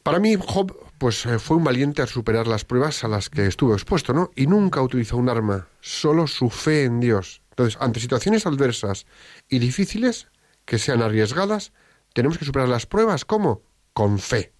Para 0.02 0.18
mí, 0.18 0.36
Job 0.36 0.76
pues 0.98 1.24
eh, 1.28 1.38
fue 1.38 1.56
un 1.56 1.64
valiente 1.64 2.02
al 2.02 2.08
superar 2.08 2.48
las 2.48 2.66
pruebas 2.66 3.04
a 3.04 3.08
las 3.08 3.30
que 3.30 3.46
estuvo 3.46 3.74
expuesto, 3.74 4.12
¿no? 4.12 4.32
Y 4.36 4.48
nunca 4.48 4.82
utilizó 4.82 5.18
un 5.18 5.30
arma, 5.30 5.68
solo 5.82 6.26
su 6.26 6.50
fe 6.50 6.86
en 6.86 7.00
Dios. 7.00 7.44
Entonces, 7.52 7.78
ante 7.80 8.00
situaciones 8.00 8.48
adversas 8.48 9.06
y 9.48 9.60
difíciles, 9.60 10.28
que 10.66 10.80
sean 10.80 11.04
arriesgadas, 11.04 11.74
tenemos 12.13 12.38
que 12.38 12.46
superar 12.46 12.68
las 12.70 12.86
pruebas, 12.86 13.25
¿cómo? 13.25 13.63
Con 13.94 14.20
fe. 14.20 14.54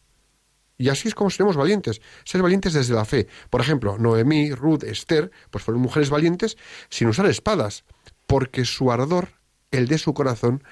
Y 0.78 0.88
así 0.90 1.10
es 1.10 1.16
como 1.16 1.30
seremos 1.30 1.58
valientes, 1.58 2.02
ser 2.24 2.42
valientes 2.42 2.72
desde 2.74 2.94
la 2.94 3.04
fe. 3.04 3.28
Por 3.50 3.60
ejemplo, 3.60 3.98
Noemí, 3.98 4.54
Ruth, 4.54 4.84
Esther, 4.84 5.30
pues 5.52 5.64
fueron 5.64 5.82
mujeres 5.82 6.10
valientes 6.10 6.58
sin 6.90 7.10
usar 7.10 7.26
espadas, 7.26 7.84
porque 8.28 8.64
su 8.64 8.92
ardor, 8.92 9.30
el 9.72 9.88
de 9.88 9.98
su 9.98 10.14
corazón, 10.14 10.64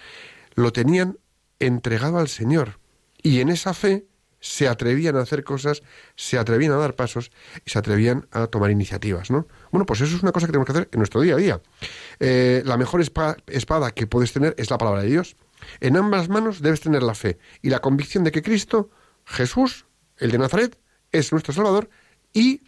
lo 0.56 0.72
tenían 0.72 1.18
entregado 1.60 2.20
al 2.20 2.30
Señor. 2.30 2.80
Y 3.22 3.42
en 3.42 3.50
esa 3.50 3.74
fe 3.74 4.06
se 4.40 4.68
atrevían 4.70 5.18
a 5.18 5.22
hacer 5.22 5.44
cosas, 5.44 5.82
se 6.16 6.38
atrevían 6.38 6.72
a 6.72 6.78
dar 6.78 6.96
pasos 6.96 7.32
y 7.66 7.72
se 7.72 7.80
atrevían 7.80 8.28
a 8.32 8.48
tomar 8.48 8.72
iniciativas, 8.72 9.30
¿no? 9.30 9.48
Bueno, 9.72 9.86
pues 9.86 10.00
eso 10.00 10.16
es 10.16 10.24
una 10.24 10.32
cosa 10.32 10.46
que 10.46 10.52
tenemos 10.54 10.68
que 10.68 10.72
hacer 10.72 10.90
en 10.92 11.00
nuestro 11.00 11.20
día 11.22 11.34
a 11.34 11.38
día. 11.38 11.62
Eh, 12.20 12.62
la 12.64 12.78
mejor 12.78 13.02
espa- 13.02 13.36
espada 13.48 13.92
que 13.92 14.08
puedes 14.08 14.32
tener 14.32 14.56
es 14.58 14.70
la 14.70 14.78
palabra 14.78 15.02
de 15.02 15.10
Dios. 15.10 15.36
En 15.80 15.98
ambas 15.98 16.30
manos 16.30 16.62
debes 16.62 16.82
tener 16.82 17.04
la 17.04 17.16
fe 17.16 17.38
y 17.62 17.70
la 17.70 17.80
convicción 17.80 18.24
de 18.24 18.32
que 18.32 18.42
Cristo, 18.42 18.90
Jesús, 19.26 19.86
el 20.18 20.32
de 20.32 20.38
Nazaret, 20.38 20.80
es 21.12 21.32
nuestro 21.32 21.54
Salvador 21.54 21.90
y 22.34 22.62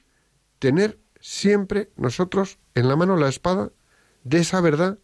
tener 0.59 0.99
siempre 1.19 1.91
nosotros 1.95 2.59
en 2.75 2.87
la 2.87 2.95
mano 2.95 3.15
la 3.17 3.29
espada 3.29 3.71
de 4.23 4.39
esa 4.39 4.61
verdad 4.61 4.99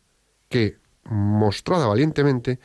que, 0.49 0.77
mostrada 1.03 1.87
valientemente, 1.87 2.59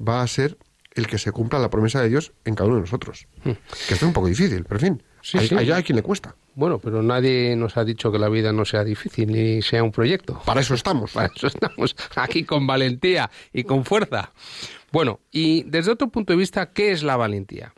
va 0.00 0.22
a 0.22 0.26
ser 0.26 0.58
el 0.94 1.06
que 1.06 1.18
se 1.18 1.32
cumpla 1.32 1.58
la 1.58 1.70
promesa 1.70 2.00
de 2.00 2.08
Dios 2.08 2.32
en 2.44 2.54
cada 2.54 2.68
uno 2.68 2.76
de 2.76 2.82
nosotros. 2.82 3.28
Que 3.42 3.50
esto 3.50 3.94
es 3.94 4.02
un 4.02 4.12
poco 4.12 4.26
difícil, 4.26 4.64
pero 4.64 4.76
en 4.76 4.80
fin, 4.80 5.02
Sí, 5.22 5.38
hay, 5.38 5.48
sí. 5.48 5.54
hay 5.56 5.70
a 5.70 5.82
quien 5.82 5.96
le 5.96 6.02
cuesta. 6.02 6.34
Bueno, 6.54 6.78
pero 6.78 7.02
nadie 7.02 7.54
nos 7.56 7.76
ha 7.76 7.84
dicho 7.84 8.10
que 8.10 8.18
la 8.18 8.28
vida 8.28 8.52
no 8.52 8.64
sea 8.64 8.84
difícil 8.84 9.32
ni 9.32 9.62
sea 9.62 9.82
un 9.82 9.92
proyecto. 9.92 10.40
Para 10.44 10.60
eso 10.60 10.74
estamos. 10.74 11.12
Para 11.12 11.30
eso 11.34 11.46
estamos 11.46 11.96
aquí 12.16 12.44
con 12.44 12.66
valentía 12.66 13.30
y 13.52 13.64
con 13.64 13.84
fuerza. 13.84 14.32
Bueno, 14.92 15.20
y 15.30 15.62
desde 15.64 15.92
otro 15.92 16.08
punto 16.08 16.32
de 16.32 16.38
vista, 16.38 16.72
¿qué 16.72 16.90
es 16.92 17.02
la 17.02 17.16
valentía? 17.16 17.72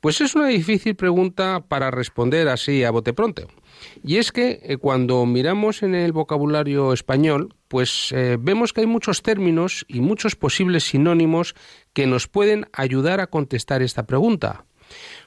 Pues 0.00 0.20
es 0.20 0.34
una 0.34 0.48
difícil 0.48 0.96
pregunta 0.96 1.64
para 1.68 1.90
responder 1.90 2.48
así 2.48 2.84
a 2.84 2.90
bote 2.90 3.12
pronto. 3.12 3.48
Y 4.02 4.16
es 4.16 4.32
que 4.32 4.60
eh, 4.62 4.76
cuando 4.76 5.24
miramos 5.26 5.82
en 5.82 5.94
el 5.94 6.12
vocabulario 6.12 6.92
español, 6.92 7.54
pues 7.68 8.12
eh, 8.12 8.36
vemos 8.40 8.72
que 8.72 8.80
hay 8.80 8.86
muchos 8.86 9.22
términos 9.22 9.84
y 9.88 10.00
muchos 10.00 10.36
posibles 10.36 10.84
sinónimos 10.84 11.54
que 11.92 12.06
nos 12.06 12.28
pueden 12.28 12.66
ayudar 12.72 13.20
a 13.20 13.28
contestar 13.28 13.82
esta 13.82 14.04
pregunta. 14.04 14.64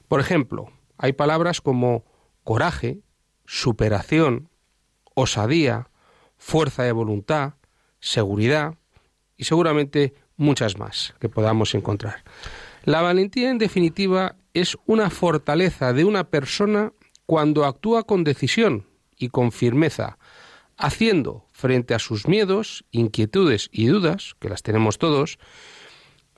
Por 0.08 0.20
ejemplo, 0.20 0.70
hay 0.98 1.12
palabras 1.12 1.60
como 1.60 2.04
coraje, 2.44 3.00
superación, 3.44 4.48
osadía, 5.14 5.90
fuerza 6.36 6.82
de 6.82 6.92
voluntad, 6.92 7.54
seguridad 8.00 8.74
y 9.36 9.44
seguramente 9.44 10.14
muchas 10.36 10.78
más 10.78 11.14
que 11.18 11.28
podamos 11.28 11.74
encontrar. 11.74 12.24
La 12.84 13.02
valentía, 13.02 13.50
en 13.50 13.58
definitiva, 13.58 14.36
es 14.54 14.76
una 14.86 15.10
fortaleza 15.10 15.92
de 15.92 16.04
una 16.04 16.24
persona 16.24 16.92
cuando 17.26 17.64
actúa 17.64 18.04
con 18.04 18.24
decisión 18.24 18.86
y 19.16 19.28
con 19.28 19.50
firmeza, 19.50 20.18
haciendo 20.76 21.46
frente 21.52 21.94
a 21.94 21.98
sus 21.98 22.28
miedos, 22.28 22.84
inquietudes 22.90 23.68
y 23.72 23.86
dudas, 23.86 24.36
que 24.38 24.48
las 24.48 24.62
tenemos 24.62 24.98
todos, 24.98 25.38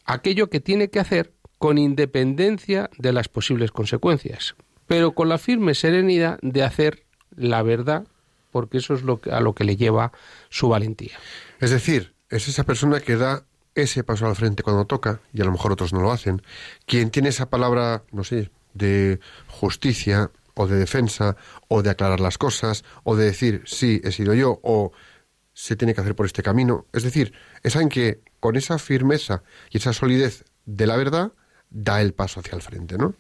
aquello 0.05 0.49
que 0.49 0.61
tiene 0.61 0.88
que 0.88 1.00
hacer 1.00 1.35
con 1.59 1.79
independencia 1.79 2.88
de 2.99 3.12
las 3.12 3.29
posibles 3.29 3.71
consecuencias, 3.73 4.55
pero 4.87 5.12
con 5.12 5.29
la 5.29 5.38
firme 5.38 5.75
serenidad 5.75 6.38
de 6.43 6.62
hacer 6.62 7.05
la 7.37 7.62
verdad, 7.62 8.07
porque 8.50 8.79
eso 8.79 8.95
es 8.95 9.03
lo 9.03 9.21
que- 9.21 9.31
a 9.31 9.41
lo 9.41 9.55
que 9.55 9.65
le 9.65 9.77
lleva 9.77 10.12
su 10.49 10.69
valentía. 10.69 11.19
Es 11.61 11.71
decir, 11.71 12.15
es 12.31 12.49
esa 12.49 12.65
persona 12.65 13.00
que 13.00 13.17
da 13.17 13.45
ese 13.75 14.03
paso 14.03 14.27
al 14.27 14.35
frente 14.37 14.62
cuando 14.62 14.87
toca, 14.87 15.21
y 15.33 15.41
a 15.41 15.45
lo 15.45 15.53
mejor 15.53 15.73
otros 15.73 15.93
no 15.93 16.00
lo 16.00 16.11
hacen, 16.11 16.43
quien 16.87 17.11
tiene 17.11 17.29
esa 17.29 17.49
palabra, 17.50 18.03
no 18.12 18.25
sé, 18.25 18.50
de 18.75 19.21
justicia 19.47 20.31
o 20.55 20.67
de 20.67 20.77
defensa, 20.77 21.37
o 21.69 21.83
de 21.83 21.91
aclarar 21.91 22.19
las 22.19 22.38
cosas, 22.38 22.85
o 23.05 23.15
de 23.15 23.27
decir, 23.27 23.62
sí, 23.67 24.00
he 24.03 24.11
sido 24.11 24.35
yo, 24.35 24.59
o 24.62 24.93
se 25.53 25.77
tiene 25.77 25.95
que 25.95 26.00
hacer 26.00 26.17
por 26.17 26.27
este 26.27 26.43
camino. 26.43 26.87
Es 26.93 27.05
decir, 27.05 27.33
es 27.62 27.77
alguien 27.77 27.88
que 27.91 28.21
con 28.41 28.57
esa 28.57 28.79
firmeza 28.79 29.43
y 29.71 29.79
esa 29.79 29.93
solidez 29.93 30.45
de 30.67 30.87
la 30.87 30.97
verdad 30.97 31.33
da 31.71 32.01
el 32.01 32.13
paso 32.15 32.41
hacia 32.41 32.55
el 32.55 32.63
frente, 32.63 32.97
¿no? 32.99 33.15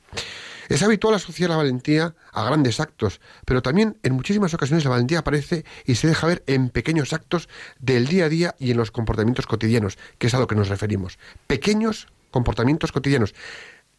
Es 0.68 0.82
habitual 0.82 1.14
asociar 1.14 1.48
la 1.48 1.56
valentía 1.56 2.14
a 2.30 2.44
grandes 2.44 2.78
actos, 2.78 3.20
pero 3.46 3.62
también 3.62 3.96
en 4.02 4.12
muchísimas 4.12 4.52
ocasiones 4.52 4.84
la 4.84 4.90
valentía 4.90 5.20
aparece 5.20 5.64
y 5.86 5.94
se 5.94 6.08
deja 6.08 6.26
ver 6.26 6.42
en 6.46 6.68
pequeños 6.68 7.14
actos 7.14 7.48
del 7.78 8.06
día 8.06 8.26
a 8.26 8.28
día 8.28 8.54
y 8.58 8.72
en 8.72 8.76
los 8.76 8.90
comportamientos 8.90 9.46
cotidianos, 9.46 9.96
que 10.18 10.26
es 10.26 10.34
a 10.34 10.38
lo 10.38 10.46
que 10.46 10.54
nos 10.54 10.68
referimos. 10.68 11.18
Pequeños 11.46 12.08
comportamientos 12.30 12.92
cotidianos. 12.92 13.34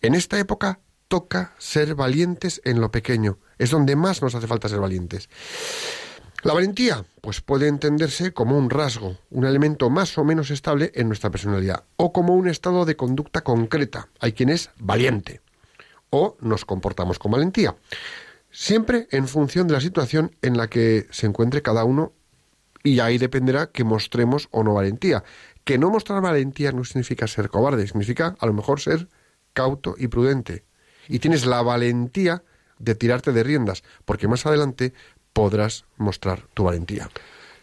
En 0.01 0.13
esta 0.13 0.37
época 0.37 0.79
toca 1.07 1.55
ser 1.57 1.95
valientes 1.95 2.61
en 2.63 2.79
lo 2.79 2.91
pequeño. 2.91 3.39
Es 3.57 3.71
donde 3.71 3.95
más 3.95 4.21
nos 4.21 4.35
hace 4.35 4.47
falta 4.47 4.69
ser 4.69 4.79
valientes. 4.79 5.27
La 6.41 6.53
valentía, 6.53 7.03
pues 7.19 7.41
puede 7.41 7.67
entenderse 7.67 8.31
como 8.31 8.57
un 8.57 8.69
rasgo, 8.69 9.17
un 9.29 9.45
elemento 9.45 9.89
más 9.89 10.17
o 10.17 10.23
menos 10.23 10.51
estable 10.51 10.89
en 10.95 11.07
nuestra 11.07 11.29
personalidad, 11.29 11.83
o 11.97 12.13
como 12.13 12.33
un 12.33 12.47
estado 12.47 12.85
de 12.85 12.95
conducta 12.95 13.41
concreta. 13.41 14.07
Hay 14.21 14.31
quien 14.31 14.47
es 14.47 14.69
valiente, 14.77 15.41
o 16.09 16.37
nos 16.39 16.63
comportamos 16.63 17.19
con 17.19 17.33
valentía. 17.33 17.75
Siempre 18.51 19.09
en 19.11 19.27
función 19.27 19.67
de 19.67 19.73
la 19.73 19.81
situación 19.81 20.31
en 20.41 20.55
la 20.55 20.69
que 20.69 21.07
se 21.11 21.27
encuentre 21.27 21.61
cada 21.61 21.83
uno, 21.83 22.13
y 22.83 23.01
ahí 23.01 23.17
dependerá 23.17 23.71
que 23.71 23.83
mostremos 23.83 24.47
o 24.51 24.63
no 24.63 24.75
valentía. 24.75 25.25
Que 25.65 25.77
no 25.77 25.89
mostrar 25.89 26.21
valentía 26.21 26.71
no 26.71 26.85
significa 26.85 27.27
ser 27.27 27.49
cobarde, 27.49 27.85
significa 27.85 28.37
a 28.39 28.45
lo 28.45 28.53
mejor 28.53 28.79
ser 28.79 29.09
cauto 29.51 29.95
y 29.97 30.07
prudente. 30.07 30.63
Y 31.09 31.19
tienes 31.19 31.45
la 31.45 31.61
valentía 31.61 32.43
de 32.77 32.95
tirarte 32.95 33.33
de 33.33 33.43
riendas, 33.43 33.83
porque 34.05 34.29
más 34.29 34.45
adelante 34.45 34.93
podrás 35.39 35.85
mostrar 35.95 36.41
tu 36.53 36.65
valentía. 36.65 37.09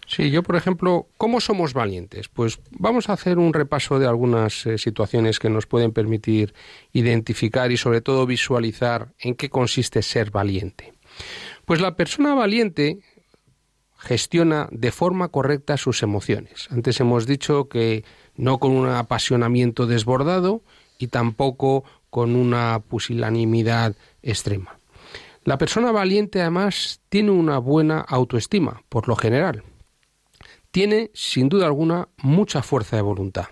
Sí, 0.06 0.30
yo, 0.30 0.42
por 0.42 0.56
ejemplo, 0.56 1.08
¿cómo 1.18 1.42
somos 1.42 1.74
valientes? 1.74 2.28
Pues 2.28 2.58
vamos 2.70 3.10
a 3.10 3.12
hacer 3.12 3.36
un 3.36 3.52
repaso 3.52 3.98
de 3.98 4.06
algunas 4.06 4.64
eh, 4.64 4.78
situaciones 4.78 5.38
que 5.38 5.50
nos 5.50 5.66
pueden 5.66 5.92
permitir 5.92 6.54
identificar 6.94 7.70
y 7.70 7.76
sobre 7.76 8.00
todo 8.00 8.24
visualizar 8.24 9.12
en 9.18 9.34
qué 9.34 9.50
consiste 9.50 10.00
ser 10.00 10.30
valiente. 10.30 10.94
Pues 11.66 11.82
la 11.82 11.96
persona 11.96 12.34
valiente 12.34 13.00
gestiona 13.98 14.68
de 14.70 14.90
forma 14.90 15.28
correcta 15.28 15.76
sus 15.76 16.02
emociones. 16.02 16.68
Antes 16.70 16.98
hemos 17.00 17.26
dicho 17.26 17.68
que 17.68 18.04
no 18.36 18.56
con 18.56 18.70
un 18.70 18.88
apasionamiento 18.88 19.86
desbordado 19.86 20.62
y 20.98 21.08
tampoco 21.08 21.84
con 22.08 22.36
una 22.36 22.80
pusilanimidad 22.88 23.96
extrema. 24.22 24.78
La 25.46 25.58
persona 25.58 25.92
valiente 25.92 26.40
además 26.40 27.00
tiene 27.08 27.30
una 27.30 27.58
buena 27.58 28.00
autoestima, 28.00 28.82
por 28.88 29.06
lo 29.06 29.14
general. 29.14 29.62
Tiene, 30.72 31.12
sin 31.14 31.48
duda 31.48 31.66
alguna, 31.66 32.08
mucha 32.16 32.62
fuerza 32.62 32.96
de 32.96 33.02
voluntad. 33.02 33.44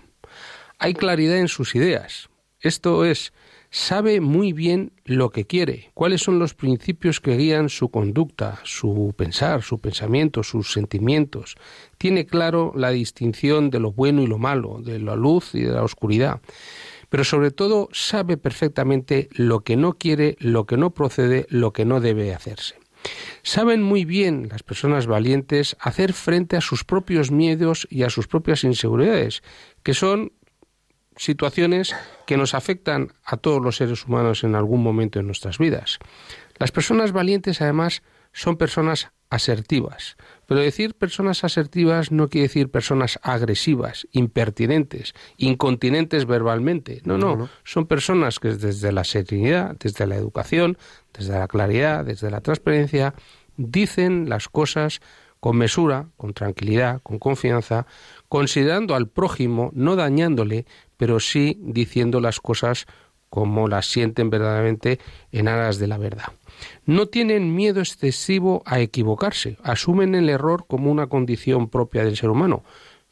Hay 0.77 0.93
claridad 0.93 1.37
en 1.37 1.47
sus 1.47 1.73
ideas. 1.73 2.27
Esto 2.59 3.05
es, 3.05 3.31
sabe 3.69 4.19
muy 4.19 4.51
bien 4.51 4.91
lo 5.05 5.29
que 5.29 5.45
quiere, 5.47 5.91
cuáles 5.93 6.21
son 6.21 6.37
los 6.37 6.53
principios 6.53 7.21
que 7.21 7.37
guían 7.37 7.69
su 7.69 7.87
conducta, 7.87 8.59
su 8.65 9.13
pensar, 9.15 9.61
su 9.63 9.79
pensamiento, 9.79 10.43
sus 10.43 10.73
sentimientos. 10.73 11.55
Tiene 11.97 12.25
claro 12.25 12.73
la 12.75 12.89
distinción 12.89 13.69
de 13.69 13.79
lo 13.79 13.93
bueno 13.93 14.21
y 14.21 14.27
lo 14.27 14.37
malo, 14.37 14.81
de 14.83 14.99
la 14.99 15.15
luz 15.15 15.55
y 15.55 15.61
de 15.61 15.71
la 15.71 15.83
oscuridad. 15.83 16.41
Pero 17.15 17.23
sobre 17.23 17.51
todo 17.51 17.87
sabe 17.93 18.35
perfectamente 18.35 19.29
lo 19.31 19.61
que 19.61 19.77
no 19.77 19.93
quiere, 19.93 20.35
lo 20.41 20.65
que 20.65 20.75
no 20.75 20.93
procede, 20.93 21.45
lo 21.47 21.71
que 21.71 21.85
no 21.85 22.01
debe 22.01 22.33
hacerse. 22.33 22.75
Saben 23.41 23.81
muy 23.81 24.03
bien 24.03 24.49
las 24.51 24.63
personas 24.63 25.07
valientes 25.07 25.77
hacer 25.79 26.11
frente 26.11 26.57
a 26.57 26.61
sus 26.61 26.83
propios 26.83 27.31
miedos 27.31 27.87
y 27.89 28.03
a 28.03 28.09
sus 28.09 28.27
propias 28.27 28.65
inseguridades, 28.65 29.43
que 29.81 29.93
son 29.93 30.33
situaciones 31.15 31.95
que 32.27 32.35
nos 32.35 32.53
afectan 32.53 33.13
a 33.23 33.37
todos 33.37 33.63
los 33.63 33.77
seres 33.77 34.05
humanos 34.05 34.43
en 34.43 34.53
algún 34.53 34.83
momento 34.83 35.17
de 35.17 35.23
nuestras 35.23 35.57
vidas. 35.57 35.99
Las 36.57 36.73
personas 36.73 37.13
valientes, 37.13 37.61
además, 37.61 38.03
son 38.33 38.57
personas 38.57 39.13
asertivas. 39.29 40.17
Pero 40.45 40.61
decir 40.61 40.93
personas 40.93 41.43
asertivas 41.43 42.11
no 42.11 42.29
quiere 42.29 42.47
decir 42.47 42.69
personas 42.69 43.19
agresivas, 43.23 44.07
impertinentes, 44.11 45.13
incontinentes 45.37 46.25
verbalmente. 46.25 47.01
No, 47.03 47.17
no, 47.17 47.35
no. 47.35 47.49
son 47.63 47.87
personas 47.87 48.39
que 48.39 48.49
desde 48.49 48.91
la 48.91 49.03
serenidad, 49.03 49.75
desde 49.79 50.05
la 50.05 50.15
educación, 50.15 50.77
desde 51.13 51.37
la 51.37 51.47
claridad, 51.47 52.05
desde 52.05 52.29
la 52.29 52.41
transparencia, 52.41 53.15
dicen 53.57 54.29
las 54.29 54.47
cosas 54.49 55.01
con 55.39 55.57
mesura, 55.57 56.07
con 56.17 56.33
tranquilidad, 56.33 57.01
con 57.03 57.19
confianza, 57.19 57.85
considerando 58.29 58.95
al 58.95 59.07
prójimo, 59.07 59.71
no 59.73 59.95
dañándole, 59.95 60.65
pero 60.97 61.19
sí 61.19 61.59
diciendo 61.61 62.19
las 62.19 62.39
cosas 62.39 62.87
como 63.29 63.67
las 63.67 63.85
sienten 63.87 64.29
verdaderamente 64.29 64.99
en 65.31 65.47
aras 65.47 65.77
de 65.77 65.87
la 65.87 65.97
verdad. 65.97 66.31
No 66.85 67.07
tienen 67.07 67.55
miedo 67.55 67.79
excesivo 67.79 68.63
a 68.65 68.79
equivocarse, 68.79 69.57
asumen 69.63 70.15
el 70.15 70.29
error 70.29 70.65
como 70.67 70.91
una 70.91 71.07
condición 71.07 71.69
propia 71.69 72.03
del 72.03 72.17
ser 72.17 72.29
humano, 72.29 72.63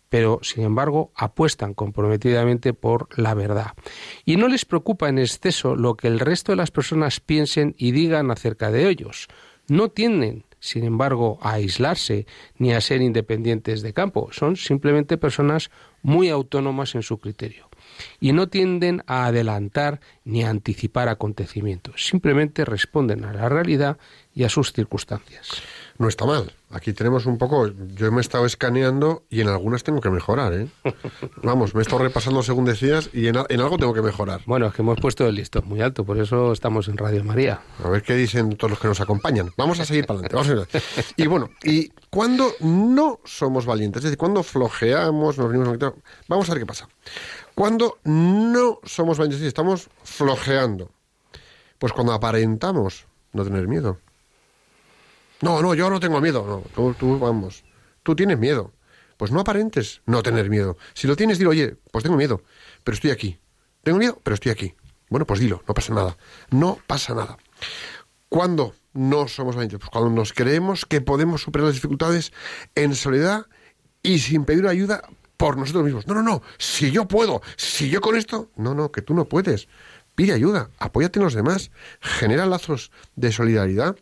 pero 0.09 0.39
sin 0.43 0.63
embargo 0.63 1.11
apuestan 1.15 1.73
comprometidamente 1.73 2.73
por 2.73 3.07
la 3.17 3.33
verdad. 3.33 3.71
Y 4.25 4.35
no 4.37 4.47
les 4.47 4.63
preocupa 4.63 5.09
en 5.09 5.17
exceso 5.17 5.75
lo 5.75 5.95
que 5.95 6.07
el 6.07 6.19
resto 6.19 6.51
de 6.51 6.57
las 6.57 6.69
personas 6.69 7.19
piensen 7.19 7.73
y 7.77 7.91
digan 7.91 8.29
acerca 8.29 8.69
de 8.69 8.89
ellos. 8.89 9.27
No 9.67 9.89
tienden, 9.89 10.45
sin 10.59 10.83
embargo, 10.83 11.39
a 11.41 11.53
aislarse 11.53 12.27
ni 12.57 12.73
a 12.73 12.81
ser 12.81 13.01
independientes 13.01 13.81
de 13.81 13.93
campo. 13.93 14.29
Son 14.31 14.55
simplemente 14.55 15.17
personas 15.17 15.71
muy 16.03 16.29
autónomas 16.29 16.95
en 16.95 17.01
su 17.01 17.17
criterio. 17.17 17.69
Y 18.19 18.31
no 18.33 18.47
tienden 18.47 19.03
a 19.07 19.25
adelantar 19.25 19.99
ni 20.25 20.43
a 20.43 20.49
anticipar 20.49 21.09
acontecimientos, 21.09 22.05
simplemente 22.05 22.65
responden 22.65 23.25
a 23.25 23.33
la 23.33 23.49
realidad 23.49 23.97
y 24.35 24.43
a 24.43 24.49
sus 24.49 24.73
circunstancias. 24.73 25.61
No 25.97 26.07
está 26.07 26.25
mal. 26.25 26.51
Aquí 26.71 26.91
tenemos 26.91 27.27
un 27.27 27.37
poco. 27.37 27.67
Yo 27.67 28.11
me 28.11 28.17
he 28.17 28.21
estado 28.21 28.47
escaneando 28.47 29.23
y 29.29 29.41
en 29.41 29.47
algunas 29.47 29.83
tengo 29.83 30.01
que 30.01 30.09
mejorar, 30.09 30.53
¿eh? 30.53 30.67
Vamos, 31.43 31.75
me 31.75 31.81
he 31.81 31.83
estado 31.83 32.01
repasando 32.01 32.41
según 32.41 32.65
decías 32.65 33.11
y 33.13 33.27
en, 33.27 33.35
en 33.47 33.61
algo 33.61 33.77
tengo 33.77 33.93
que 33.93 34.01
mejorar. 34.01 34.41
Bueno, 34.47 34.65
es 34.67 34.73
que 34.73 34.81
hemos 34.81 34.99
puesto 34.99 35.27
el 35.27 35.35
listón 35.35 35.67
muy 35.67 35.81
alto, 35.81 36.03
por 36.03 36.17
eso 36.17 36.51
estamos 36.51 36.87
en 36.87 36.97
Radio 36.97 37.23
María. 37.23 37.61
A 37.83 37.89
ver 37.89 38.01
qué 38.01 38.15
dicen 38.15 38.57
todos 38.57 38.71
los 38.71 38.79
que 38.79 38.87
nos 38.87 39.01
acompañan. 39.01 39.51
Vamos 39.55 39.79
a 39.79 39.85
seguir 39.85 40.07
para 40.07 40.19
adelante. 40.19 40.35
Vamos 40.35 40.65
a 40.65 40.79
seguir. 40.79 41.05
Y 41.15 41.27
bueno, 41.27 41.51
¿y 41.63 41.89
cuando 42.09 42.53
no 42.59 43.19
somos 43.23 43.67
valientes? 43.67 43.99
Es 43.99 44.05
decir, 44.05 44.17
cuando 44.17 44.41
flojeamos, 44.41 45.37
nos 45.37 45.47
venimos 45.47 45.79
a 45.79 45.93
Vamos 46.27 46.49
a 46.49 46.53
ver 46.53 46.61
qué 46.61 46.65
pasa. 46.65 46.87
Cuando 47.55 47.99
no 48.03 48.79
somos 48.83 49.17
valientes 49.17 49.43
y 49.43 49.47
estamos 49.47 49.89
flojeando, 50.03 50.91
pues 51.77 51.93
cuando 51.93 52.13
aparentamos 52.13 53.05
no 53.31 53.43
tener 53.43 53.67
miedo. 53.67 53.99
No, 55.41 55.61
no, 55.61 55.73
yo 55.75 55.89
no 55.89 55.99
tengo 55.99 56.21
miedo. 56.21 56.45
No, 56.47 56.63
tú, 56.73 56.93
tú, 56.97 57.19
vamos. 57.19 57.63
Tú 58.01 58.15
tienes 58.15 58.39
miedo. 58.39 58.71
Pues 59.17 59.31
no 59.31 59.39
aparentes 59.39 60.01
no 60.05 60.23
tener 60.23 60.49
miedo. 60.49 60.77
Si 60.93 61.07
lo 61.07 61.15
tienes, 61.15 61.37
dilo, 61.37 61.51
oye, 61.51 61.77
pues 61.91 62.03
tengo 62.03 62.17
miedo, 62.17 62.41
pero 62.83 62.95
estoy 62.95 63.11
aquí. 63.11 63.39
Tengo 63.83 63.99
miedo, 63.99 64.19
pero 64.23 64.33
estoy 64.35 64.51
aquí. 64.51 64.75
Bueno, 65.09 65.27
pues 65.27 65.39
dilo, 65.39 65.61
no 65.67 65.73
pasa 65.73 65.93
nada. 65.93 66.17
No 66.49 66.79
pasa 66.87 67.13
nada. 67.13 67.37
¿Cuándo 68.29 68.73
no 68.93 69.27
somos 69.27 69.55
valientes? 69.55 69.79
Pues 69.79 69.89
cuando 69.91 70.09
nos 70.09 70.33
creemos 70.33 70.85
que 70.85 71.01
podemos 71.01 71.41
superar 71.41 71.67
las 71.67 71.75
dificultades 71.75 72.33
en 72.73 72.95
soledad 72.95 73.45
y 74.01 74.19
sin 74.19 74.45
pedir 74.45 74.67
ayuda 74.67 75.03
por 75.37 75.57
nosotros 75.57 75.83
mismos. 75.83 76.07
No, 76.07 76.13
no, 76.13 76.23
no. 76.23 76.41
Si 76.57 76.91
yo 76.91 77.07
puedo, 77.07 77.41
si 77.57 77.89
yo 77.89 78.01
con 78.01 78.15
esto. 78.15 78.51
No, 78.55 78.73
no, 78.73 78.91
que 78.91 79.01
tú 79.01 79.13
no 79.13 79.25
puedes. 79.25 79.67
Pide 80.15 80.33
ayuda, 80.33 80.69
apóyate 80.77 81.19
en 81.19 81.25
los 81.25 81.33
demás, 81.33 81.71
genera 81.99 82.45
lazos 82.45 82.91
de 83.15 83.31
solidaridad, 83.31 83.95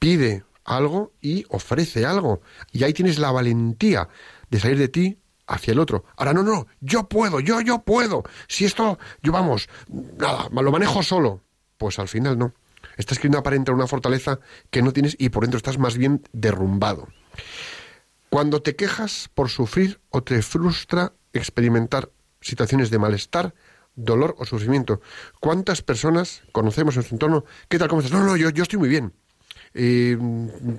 pide 0.00 0.44
algo 0.64 1.12
y 1.20 1.44
ofrece 1.48 2.04
algo. 2.04 2.40
Y 2.72 2.82
ahí 2.82 2.92
tienes 2.92 3.18
la 3.18 3.30
valentía 3.30 4.08
de 4.50 4.58
salir 4.58 4.78
de 4.78 4.88
ti 4.88 5.18
hacia 5.46 5.72
el 5.72 5.78
otro. 5.78 6.04
Ahora, 6.16 6.32
no, 6.32 6.42
no, 6.42 6.66
yo 6.80 7.08
puedo, 7.08 7.40
yo, 7.40 7.60
yo 7.60 7.82
puedo. 7.82 8.24
Si 8.48 8.64
esto, 8.64 8.98
yo 9.22 9.30
vamos, 9.30 9.68
nada, 9.88 10.48
lo 10.50 10.72
manejo 10.72 11.02
solo. 11.02 11.42
Pues 11.78 11.98
al 11.98 12.08
final 12.08 12.38
no. 12.38 12.54
Estás 12.96 13.18
queriendo 13.18 13.38
aparentar 13.38 13.74
una 13.74 13.86
fortaleza 13.86 14.38
que 14.70 14.82
no 14.82 14.92
tienes 14.92 15.16
y 15.18 15.30
por 15.30 15.44
dentro 15.44 15.56
estás 15.58 15.78
más 15.78 15.96
bien 15.96 16.22
derrumbado. 16.32 17.08
Cuando 18.34 18.62
te 18.62 18.74
quejas 18.74 19.30
por 19.32 19.48
sufrir 19.48 20.00
o 20.10 20.24
te 20.24 20.42
frustra 20.42 21.12
experimentar 21.32 22.10
situaciones 22.40 22.90
de 22.90 22.98
malestar, 22.98 23.54
dolor 23.94 24.34
o 24.40 24.44
sufrimiento. 24.44 25.00
¿Cuántas 25.38 25.82
personas 25.82 26.42
conocemos 26.50 26.94
en 26.94 26.96
nuestro 26.96 27.14
entorno? 27.14 27.44
¿Qué 27.68 27.78
tal? 27.78 27.86
¿Cómo 27.86 28.00
estás? 28.00 28.18
No, 28.18 28.26
no, 28.26 28.36
yo, 28.36 28.50
yo 28.50 28.64
estoy 28.64 28.80
muy 28.80 28.88
bien. 28.88 29.12
Eh, 29.72 30.18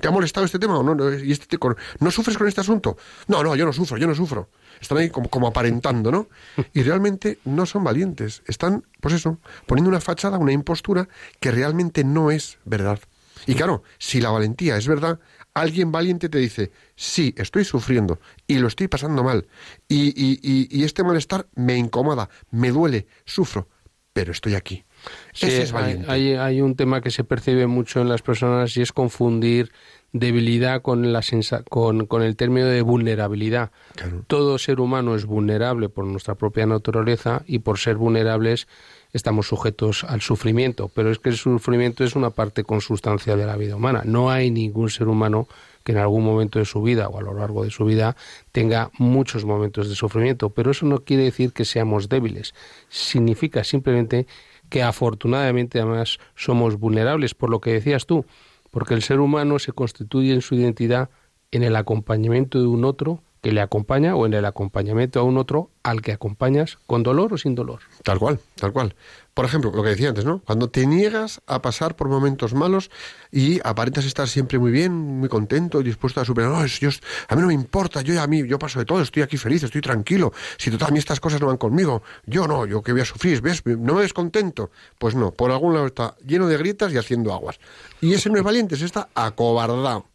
¿Te 0.02 0.08
ha 0.10 0.12
molestado 0.12 0.46
este 0.46 0.60
tema 0.60 0.78
o 0.78 0.84
no? 0.84 0.96
No, 0.96 1.14
y 1.14 1.32
este 1.32 1.58
¿No 2.02 2.12
sufres 2.12 2.38
con 2.38 2.46
este 2.46 2.60
asunto? 2.60 2.98
No, 3.30 3.42
no, 3.42 3.56
yo 3.56 3.66
no 3.66 3.72
sufro, 3.72 3.96
yo 3.96 4.06
no 4.06 4.16
sufro. 4.16 4.50
Están 4.82 4.98
ahí 4.98 5.10
como, 5.10 5.30
como 5.30 5.48
aparentando, 5.48 6.12
¿no? 6.12 6.28
Y 6.74 6.84
realmente 6.84 7.40
no 7.46 7.66
son 7.66 7.86
valientes. 7.86 8.44
Están, 8.48 8.86
pues 9.00 9.16
eso, 9.16 9.40
poniendo 9.66 9.88
una 9.88 10.02
fachada, 10.02 10.38
una 10.38 10.52
impostura 10.52 11.08
que 11.40 11.52
realmente 11.52 12.04
no 12.04 12.32
es 12.32 12.58
verdad. 12.66 13.00
Y 13.48 13.56
claro, 13.56 13.84
si 13.98 14.20
la 14.20 14.32
valentía 14.32 14.76
es 14.76 14.88
verdad, 14.88 15.20
alguien 15.56 15.92
valiente 15.92 16.30
te 16.30 16.38
dice, 16.38 16.72
sí, 16.96 17.34
estoy 17.38 17.66
sufriendo 17.66 18.20
y 18.46 18.60
lo 18.60 18.68
estoy 18.68 18.88
pasando 18.88 19.24
mal. 19.24 19.48
Y, 19.88 20.10
y- 20.10 20.40
y- 20.44 20.68
y 20.70 20.84
este 20.84 21.04
malestar 21.04 21.48
me 21.56 21.76
incomoda, 21.78 22.30
me 22.52 22.70
duele, 22.72 23.08
sufro, 23.26 23.68
pero 24.14 24.32
estoy 24.32 24.54
aquí. 24.54 24.86
Sí, 25.34 25.48
Ese 25.48 25.64
es 25.64 25.74
hay, 25.74 25.82
valiente. 25.82 26.12
hay- 26.12 26.34
hay 26.36 26.62
un 26.62 26.76
tema 26.76 27.02
que 27.02 27.10
se 27.12 27.24
percibe 27.24 27.68
mucho 27.68 28.02
en 28.02 28.10
las 28.10 28.22
personas 28.22 28.76
y 28.78 28.82
es 28.82 28.92
confundir 28.92 29.72
debilidad 30.14 30.82
con, 30.82 31.12
la 31.12 31.22
sensa- 31.22 31.64
con, 31.70 32.06
con 32.06 32.22
el 32.22 32.36
término 32.38 32.68
de 32.68 32.82
vulnerabilidad. 32.82 33.72
Claro. 33.96 34.24
Todo 34.28 34.58
ser 34.58 34.80
humano 34.80 35.16
es 35.16 35.26
vulnerable 35.26 35.90
por 35.90 36.06
nuestra 36.06 36.36
propia 36.36 36.66
naturaleza 36.66 37.44
y 37.46 37.60
por 37.60 37.80
ser 37.80 37.98
vulnerables 37.98 38.68
estamos 39.16 39.48
sujetos 39.48 40.04
al 40.04 40.20
sufrimiento, 40.20 40.92
pero 40.94 41.10
es 41.10 41.20
que 41.20 41.30
el 41.30 41.38
sufrimiento 41.38 42.04
es 42.04 42.18
una 42.18 42.32
parte 42.32 42.66
consustancial 42.66 43.40
de 43.40 43.46
la 43.46 43.56
vida 43.56 43.78
humana. 43.78 44.02
No 44.04 44.30
hay 44.30 44.52
ningún 44.52 44.90
ser 44.90 45.08
humano 45.08 45.48
que 45.86 45.94
en 45.94 46.00
algún 46.00 46.26
momento 46.26 46.60
de 46.60 46.66
su 46.66 46.82
vida 46.82 47.08
o 47.08 47.18
a 47.18 47.22
lo 47.22 47.34
largo 47.34 47.64
de 47.64 47.72
su 47.72 47.86
vida 47.86 48.18
tenga 48.52 48.92
muchos 48.98 49.46
momentos 49.46 49.88
de 49.88 49.96
sufrimiento, 49.96 50.50
pero 50.50 50.72
eso 50.72 50.86
no 50.86 51.06
quiere 51.06 51.24
decir 51.24 51.54
que 51.54 51.64
seamos 51.64 52.10
débiles. 52.10 52.54
Significa 52.90 53.64
simplemente 53.64 54.28
que 54.70 54.84
afortunadamente 54.84 55.80
además 55.80 56.20
somos 56.36 56.78
vulnerables, 56.78 57.36
por 57.36 57.50
lo 57.50 57.62
que 57.62 57.72
decías 57.72 58.08
tú, 58.08 58.26
porque 58.70 58.96
el 58.96 59.02
ser 59.02 59.22
humano 59.22 59.60
se 59.60 59.72
constituye 59.72 60.34
en 60.34 60.42
su 60.42 60.56
identidad 60.56 61.10
en 61.52 61.64
el 61.64 61.78
acompañamiento 61.78 62.60
de 62.60 62.68
un 62.68 62.84
otro 62.84 63.24
que 63.46 63.52
le 63.52 63.62
acompaña 63.62 64.16
o 64.16 64.26
en 64.26 64.34
el 64.34 64.44
acompañamiento 64.44 65.20
a 65.20 65.24
un 65.24 65.38
otro 65.38 65.70
al 65.84 66.02
que 66.02 66.12
acompañas 66.12 66.80
con 66.88 67.04
dolor 67.04 67.32
o 67.32 67.38
sin 67.38 67.54
dolor. 67.54 67.82
Tal 68.02 68.18
cual, 68.18 68.40
tal 68.56 68.74
cual. 68.74 68.96
Por 69.36 69.46
ejemplo, 69.46 69.72
lo 69.72 69.84
que 69.84 69.90
decía 69.90 70.10
antes, 70.10 70.26
¿no? 70.26 70.40
Cuando 70.40 70.72
te 70.72 70.88
niegas 70.88 71.42
a 71.46 71.62
pasar 71.62 71.96
por 71.96 72.10
momentos 72.10 72.56
malos 72.56 72.90
y 73.32 73.60
aparentas 73.64 74.04
estar 74.06 74.28
siempre 74.28 74.58
muy 74.58 74.72
bien, 74.72 74.94
muy 74.94 75.30
contento 75.30 75.80
y 75.80 75.84
dispuesto 75.84 76.20
a 76.22 76.26
superar, 76.26 76.50
no, 76.50 76.58
a 76.58 76.64
mí 76.64 77.42
no 77.42 77.46
me 77.46 77.54
importa, 77.54 78.02
yo 78.02 78.20
a 78.20 78.26
mí, 78.26 78.48
yo 78.48 78.58
paso 78.58 78.80
de 78.80 78.86
todo, 78.86 79.00
estoy 79.02 79.22
aquí 79.22 79.38
feliz, 79.38 79.62
estoy 79.62 79.82
tranquilo, 79.82 80.34
si 80.58 80.72
total 80.72 80.88
a 80.88 80.92
mí 80.94 80.98
estas 80.98 81.20
cosas 81.20 81.40
no 81.40 81.46
van 81.46 81.58
conmigo, 81.58 82.02
yo 82.26 82.48
no, 82.48 82.66
yo 82.66 82.82
que 82.82 82.94
voy 82.94 83.02
a 83.02 83.06
sufrir, 83.06 83.42
¿ves? 83.42 83.64
¿No 83.64 83.94
me 83.94 84.02
ves 84.02 84.14
contento? 84.14 84.72
Pues 84.98 85.14
no, 85.14 85.30
por 85.30 85.52
algún 85.52 85.76
lado 85.76 85.86
está 85.86 86.16
lleno 86.26 86.48
de 86.48 86.58
grietas 86.58 86.92
y 86.94 86.98
haciendo 86.98 87.32
aguas. 87.32 87.60
Y 88.02 88.16
ese 88.16 88.32
no 88.32 88.38
es 88.40 88.44
valiente, 88.44 88.74
ese 88.74 88.86
está 88.86 89.10
acobardado. 89.14 90.08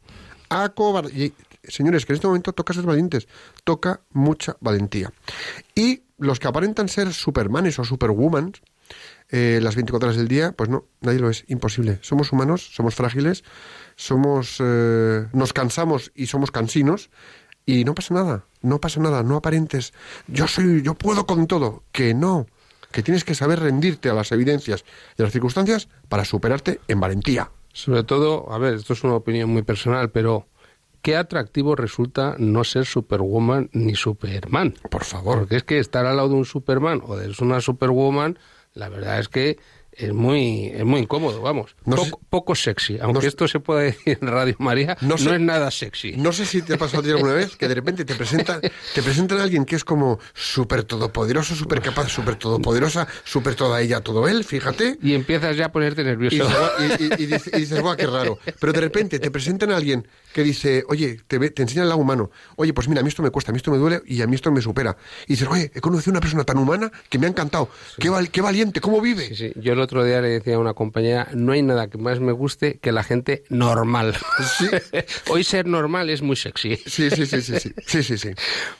Acobardado. 0.49 1.15
Señores, 1.71 2.07
que 2.07 2.13
en 2.13 2.17
este 2.17 2.27
momento 2.27 2.53
toca 2.53 2.75
ser 2.75 2.85
valientes, 2.85 3.29
toca 3.65 4.01
mucha 4.11 4.57
valentía. 4.61 5.13
Y 5.75 6.03
los 6.19 6.39
que 6.39 6.49
aparentan 6.49 6.89
ser 6.89 7.13
supermanes 7.13 7.79
o 7.79 7.85
superwoman, 7.85 8.53
eh, 9.31 9.61
las 9.63 9.77
24 9.77 10.09
horas 10.09 10.17
del 10.17 10.29
día, 10.29 10.53
pues 10.53 10.69
no, 10.69 10.87
nadie 11.01 11.21
lo 11.21 11.31
es, 11.31 11.45
imposible. 11.49 11.99
Somos 12.03 12.33
humanos, 12.33 12.71
somos 12.75 12.95
frágiles, 12.95 13.45
somos, 13.97 14.57
eh, 14.61 15.27
nos 15.33 15.53
cansamos 15.53 16.13
y 16.15 16.27
somos 16.27 16.51
cansinos 16.51 17.11
y 17.65 17.85
no 17.85 17.95
pasa 17.95 18.15
nada, 18.15 18.45
no 18.63 18.81
pasa 18.81 19.01
nada, 19.01 19.23
no 19.23 19.37
aparentes, 19.37 19.93
yo 20.27 20.49
soy, 20.49 20.83
yo 20.83 20.95
puedo 20.95 21.27
con 21.27 21.47
todo, 21.47 21.85
que 21.93 22.15
no, 22.15 22.47
que 22.91 23.03
tienes 23.03 23.25
que 23.25 23.35
saber 23.35 23.61
rendirte 23.61 24.11
a 24.11 24.15
las 24.15 24.33
evidencias 24.33 24.85
y 25.17 25.23
a 25.23 25.25
las 25.25 25.33
circunstancias 25.33 25.89
para 26.09 26.25
superarte 26.25 26.81
en 26.89 26.99
valentía. 26.99 27.51
Sobre 27.73 28.03
todo, 28.03 28.53
a 28.53 28.59
ver, 28.59 28.75
esto 28.75 28.95
es 28.95 29.05
una 29.05 29.15
opinión 29.15 29.51
muy 29.51 29.63
personal, 29.63 30.11
pero 30.11 30.49
qué 31.03 31.17
atractivo 31.17 31.77
resulta 31.77 32.37
no 32.39 32.65
ser 32.65 32.87
Superwoman 32.87 33.71
ni 33.73 33.95
Superman. 33.95 34.75
Por 34.91 35.05
favor. 35.05 35.41
Porque 35.41 35.57
es 35.57 35.63
que 35.65 35.79
estar 35.79 36.07
al 36.07 36.17
lado 36.17 36.31
de 36.31 36.35
un 36.35 36.45
Superman 36.45 37.03
o 37.07 37.17
de 37.17 37.35
una 37.41 37.61
Superwoman, 37.61 38.39
la 38.75 38.89
verdad 38.89 39.19
es 39.19 39.29
que 39.29 39.59
es 40.01 40.13
muy, 40.13 40.67
es 40.75 40.85
muy 40.85 41.01
incómodo, 41.01 41.41
vamos. 41.43 41.75
No 41.85 41.97
sé- 42.05 42.13
poco, 42.29 42.55
sexy. 42.55 42.99
Aunque 43.01 43.21
no 43.23 43.29
esto 43.29 43.47
se 43.49 43.61
pueda 43.61 43.81
decir 43.81 44.19
en 44.21 44.29
Radio 44.29 44.55
María, 44.59 44.97
No 45.01 45.15
es 45.17 45.41
nada 45.41 45.71
sexy. 45.71 46.13
No 46.17 46.33
sé 46.33 46.47
si 46.47 46.63
te 46.63 46.75
ha 46.75 46.79
pasado 46.79 47.01
a 47.01 47.05
ti 47.05 47.11
alguna 47.11 47.35
vez 47.35 47.57
que 47.57 47.69
de 47.69 47.75
repente 47.75 48.05
te 48.05 48.15
presentan, 48.15 48.61
te 48.61 49.03
presentan 49.03 49.39
a 49.39 49.43
alguien 49.43 49.65
que 49.65 49.77
es 49.77 49.85
como 49.85 50.19
súper 50.35 50.85
todopoderoso, 50.85 51.55
súper 51.55 51.81
capaz, 51.81 52.09
súper 52.09 52.37
todopoderosa, 52.37 53.07
súper 53.25 53.55
toda 53.55 53.81
ella, 53.81 54.01
todo 54.01 54.29
él, 54.29 54.45
fíjate. 54.45 54.99
Y 55.03 55.15
empiezas 55.15 55.57
ya 55.57 55.67
a 55.67 55.73
ponerte 55.73 56.03
nervioso. 56.05 56.37
y- 56.79 57.03
y- 57.05 57.23
y 57.23 57.27
dices, 57.27 57.51
y 57.55 57.61
dices, 57.61 57.81
guau, 57.81 57.97
qué 57.97 58.07
raro. 58.07 58.39
Pero 58.59 58.73
de 58.73 58.81
repente 58.81 59.19
te 59.19 59.31
presentan 59.31 59.71
a 59.73 59.77
alguien 59.77 60.07
que 60.33 60.43
dice, 60.43 60.85
oye, 60.89 61.19
te, 61.27 61.51
te 61.51 61.63
enseña 61.63 61.83
el 61.83 61.89
lado 61.89 62.01
humano. 62.01 62.31
Oye, 62.57 62.73
pues 62.73 62.89
mira, 62.89 63.01
a 63.01 63.03
mí 63.03 63.09
esto 63.09 63.23
me 63.23 63.31
cuesta, 63.31 63.51
a 63.51 63.53
mí 63.53 63.57
esto 63.59 63.71
me 63.71 63.79
duele 63.79 64.01
y 64.07 64.23
a 64.23 64.27
mí 64.27 64.35
esto 64.37 64.51
me 64.53 64.61
supera. 64.63 64.97
Y 65.27 65.33
dices, 65.35 65.49
oye, 65.49 65.71
he 65.75 65.81
conocido 65.81 66.11
a 66.11 66.15
una 66.15 66.21
persona 66.21 66.45
tan 66.45 66.59
humana 66.59 66.91
que 67.09 67.19
me 67.19 67.27
ha 67.27 67.31
encantado. 67.31 67.69
Qué, 67.99 68.09
val- 68.11 68.31
qué 68.31 68.41
valiente, 68.41 68.81
cómo 68.81 69.01
vive. 69.01 69.29
Sí, 69.29 69.35
sí. 69.37 69.53
Yo 69.57 69.73
el 69.73 69.81
otro 69.91 70.05
día 70.05 70.21
le 70.21 70.29
decía 70.29 70.55
a 70.55 70.59
una 70.61 70.75
compañera, 70.75 71.27
no 71.35 71.51
hay 71.51 71.63
nada 71.63 71.91
que 71.91 71.99
más 71.99 72.21
me 72.21 72.31
guste 72.31 72.79
que 72.79 72.93
la 72.93 73.03
gente 73.03 73.43
normal. 73.49 74.15
Sí. 74.57 74.67
Hoy 75.31 75.45
ser 75.45 75.67
normal 75.67 76.11
es 76.11 76.23
muy 76.23 76.37
sexy. 76.37 76.77
Sí, 76.77 77.11
sí, 77.11 77.27
sí, 77.27 77.43
sí, 77.43 77.59
sí, 77.61 77.73
sí, 77.87 78.03
sí, 78.03 78.19
sí. 78.19 78.31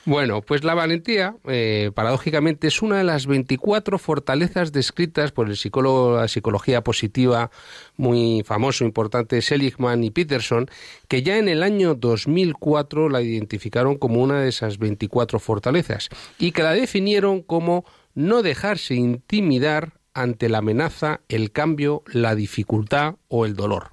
Bueno, 0.05 0.41
pues 0.41 0.65
la 0.65 0.75
valentía, 0.75 1.37
eh, 1.49 1.91
paradójicamente, 1.95 2.69
es 2.69 2.81
una 2.81 2.99
de 2.99 3.05
las 3.05 3.27
24 3.27 3.99
fortalezas 3.99 4.73
descritas 4.73 5.33
por 5.33 5.49
el 5.49 5.57
psicólogo 5.57 6.15
de 6.15 6.23
la 6.23 6.29
psicología 6.29 6.83
positiva 6.83 7.51
muy 7.97 8.43
famoso, 8.45 8.85
importante, 8.85 9.43
Seligman 9.43 10.03
y 10.05 10.11
Peterson, 10.11 10.71
que 11.09 11.23
ya 11.23 11.37
en 11.37 11.49
el 11.49 11.63
año 11.63 11.95
2004 11.95 13.09
la 13.09 13.21
identificaron 13.21 13.99
como 13.99 14.23
una 14.23 14.41
de 14.41 14.49
esas 14.49 14.79
24 14.79 15.41
fortalezas 15.41 16.09
y 16.39 16.53
que 16.53 16.63
la 16.63 16.73
definieron 16.73 17.43
como 17.43 17.85
no 18.15 18.43
dejarse 18.43 18.95
intimidar 18.95 20.00
ante 20.15 20.49
la 20.49 20.59
amenaza, 20.59 21.21
el 21.29 21.53
cambio, 21.53 22.03
la 22.07 22.35
dificultad 22.35 23.17
o 23.29 23.47
el 23.47 23.55
dolor. 23.55 23.93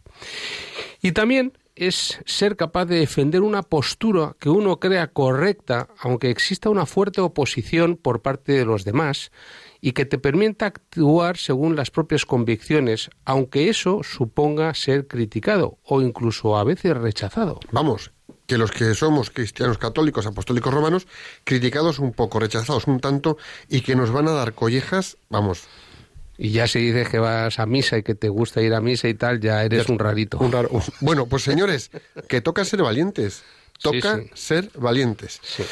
Y 1.02 1.12
también 1.12 1.54
es 1.78 2.20
ser 2.26 2.56
capaz 2.56 2.86
de 2.86 3.00
defender 3.00 3.42
una 3.42 3.62
postura 3.62 4.36
que 4.40 4.50
uno 4.50 4.80
crea 4.80 5.08
correcta, 5.08 5.88
aunque 6.00 6.32
exista 6.32 6.70
una 6.70 6.88
fuerte 6.88 7.22
oposición 7.22 7.98
por 7.98 8.22
parte 8.22 8.54
de 8.54 8.66
los 8.66 8.84
demás, 8.84 9.32
y 9.80 9.92
que 9.92 10.06
te 10.06 10.18
permita 10.18 10.66
actuar 10.66 11.38
según 11.38 11.76
las 11.76 11.92
propias 11.92 12.26
convicciones, 12.26 13.12
aunque 13.26 13.70
eso 13.70 14.02
suponga 14.04 14.74
ser 14.74 15.08
criticado 15.08 15.78
o 15.84 16.02
incluso 16.02 16.58
a 16.58 16.64
veces 16.64 16.98
rechazado. 16.98 17.60
Vamos, 17.72 18.12
que 18.48 18.58
los 18.58 18.72
que 18.72 18.96
somos 18.96 19.30
cristianos 19.30 19.78
católicos, 19.78 20.26
apostólicos 20.26 20.74
romanos, 20.74 21.08
criticados 21.44 22.00
un 22.00 22.12
poco, 22.12 22.40
rechazados 22.40 22.88
un 22.88 23.00
tanto, 23.00 23.38
y 23.70 23.82
que 23.82 23.96
nos 23.96 24.12
van 24.12 24.28
a 24.28 24.32
dar 24.32 24.54
collejas, 24.54 25.18
vamos, 25.30 25.68
Y 26.38 26.52
ya 26.52 26.68
si 26.68 26.80
dices 26.80 27.10
que 27.10 27.20
vas 27.20 27.58
a 27.60 27.66
misa 27.66 27.98
y 27.98 28.04
que 28.04 28.14
te 28.16 28.30
gusta 28.30 28.62
ir 28.62 28.74
a 28.74 28.82
misa 28.82 29.08
y 29.08 29.14
tal, 29.16 29.40
ya 29.40 29.64
eres 29.64 29.90
un 29.90 29.98
rarito. 30.00 30.38
Un 30.38 30.52
raro- 30.52 30.70
Bueno, 31.02 31.26
pues 31.26 31.44
señores, 31.44 31.90
que 32.28 32.42
toca 32.42 32.64
ser 32.66 32.82
valientes. 32.84 33.44
Toca 33.82 34.16
Sí, 34.18 34.24
sí. 34.24 34.30
ser 34.34 34.72
valientes. 34.76 35.40
Sí. 35.44 35.64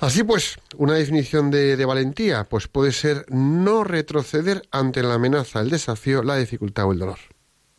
Así 0.00 0.24
pues, 0.24 0.58
una 0.76 0.94
definición 0.94 1.50
de, 1.52 1.76
de 1.76 1.84
valentía, 1.84 2.42
pues 2.44 2.66
puede 2.66 2.90
ser 2.92 3.24
no 3.28 3.84
retroceder 3.84 4.62
ante 4.72 5.02
la 5.02 5.14
amenaza, 5.14 5.60
el 5.60 5.70
desafío, 5.70 6.22
la 6.24 6.36
dificultad 6.36 6.86
o 6.86 6.92
el 6.92 6.98
dolor. 6.98 7.18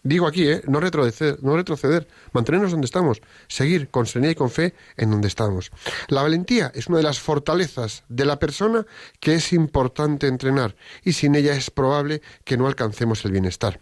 Digo 0.07 0.25
aquí, 0.25 0.47
¿eh? 0.47 0.61
No 0.67 0.79
retroceder, 0.79 1.37
no 1.43 1.57
retroceder, 1.57 2.07
mantenernos 2.31 2.71
donde 2.71 2.85
estamos, 2.85 3.21
seguir 3.49 3.89
con 3.89 4.05
serenidad 4.05 4.31
y 4.31 4.35
con 4.35 4.49
fe 4.49 4.73
en 4.95 5.11
donde 5.11 5.27
estamos. 5.27 5.69
La 6.07 6.21
valentía 6.21 6.71
es 6.73 6.87
una 6.87 6.99
de 6.99 7.03
las 7.03 7.19
fortalezas 7.19 8.05
de 8.07 8.23
la 8.23 8.39
persona 8.39 8.85
que 9.19 9.33
es 9.33 9.51
importante 9.51 10.27
entrenar 10.27 10.77
y 11.03 11.11
sin 11.11 11.35
ella 11.35 11.55
es 11.55 11.69
probable 11.69 12.21
que 12.45 12.55
no 12.55 12.67
alcancemos 12.67 13.25
el 13.25 13.33
bienestar. 13.33 13.81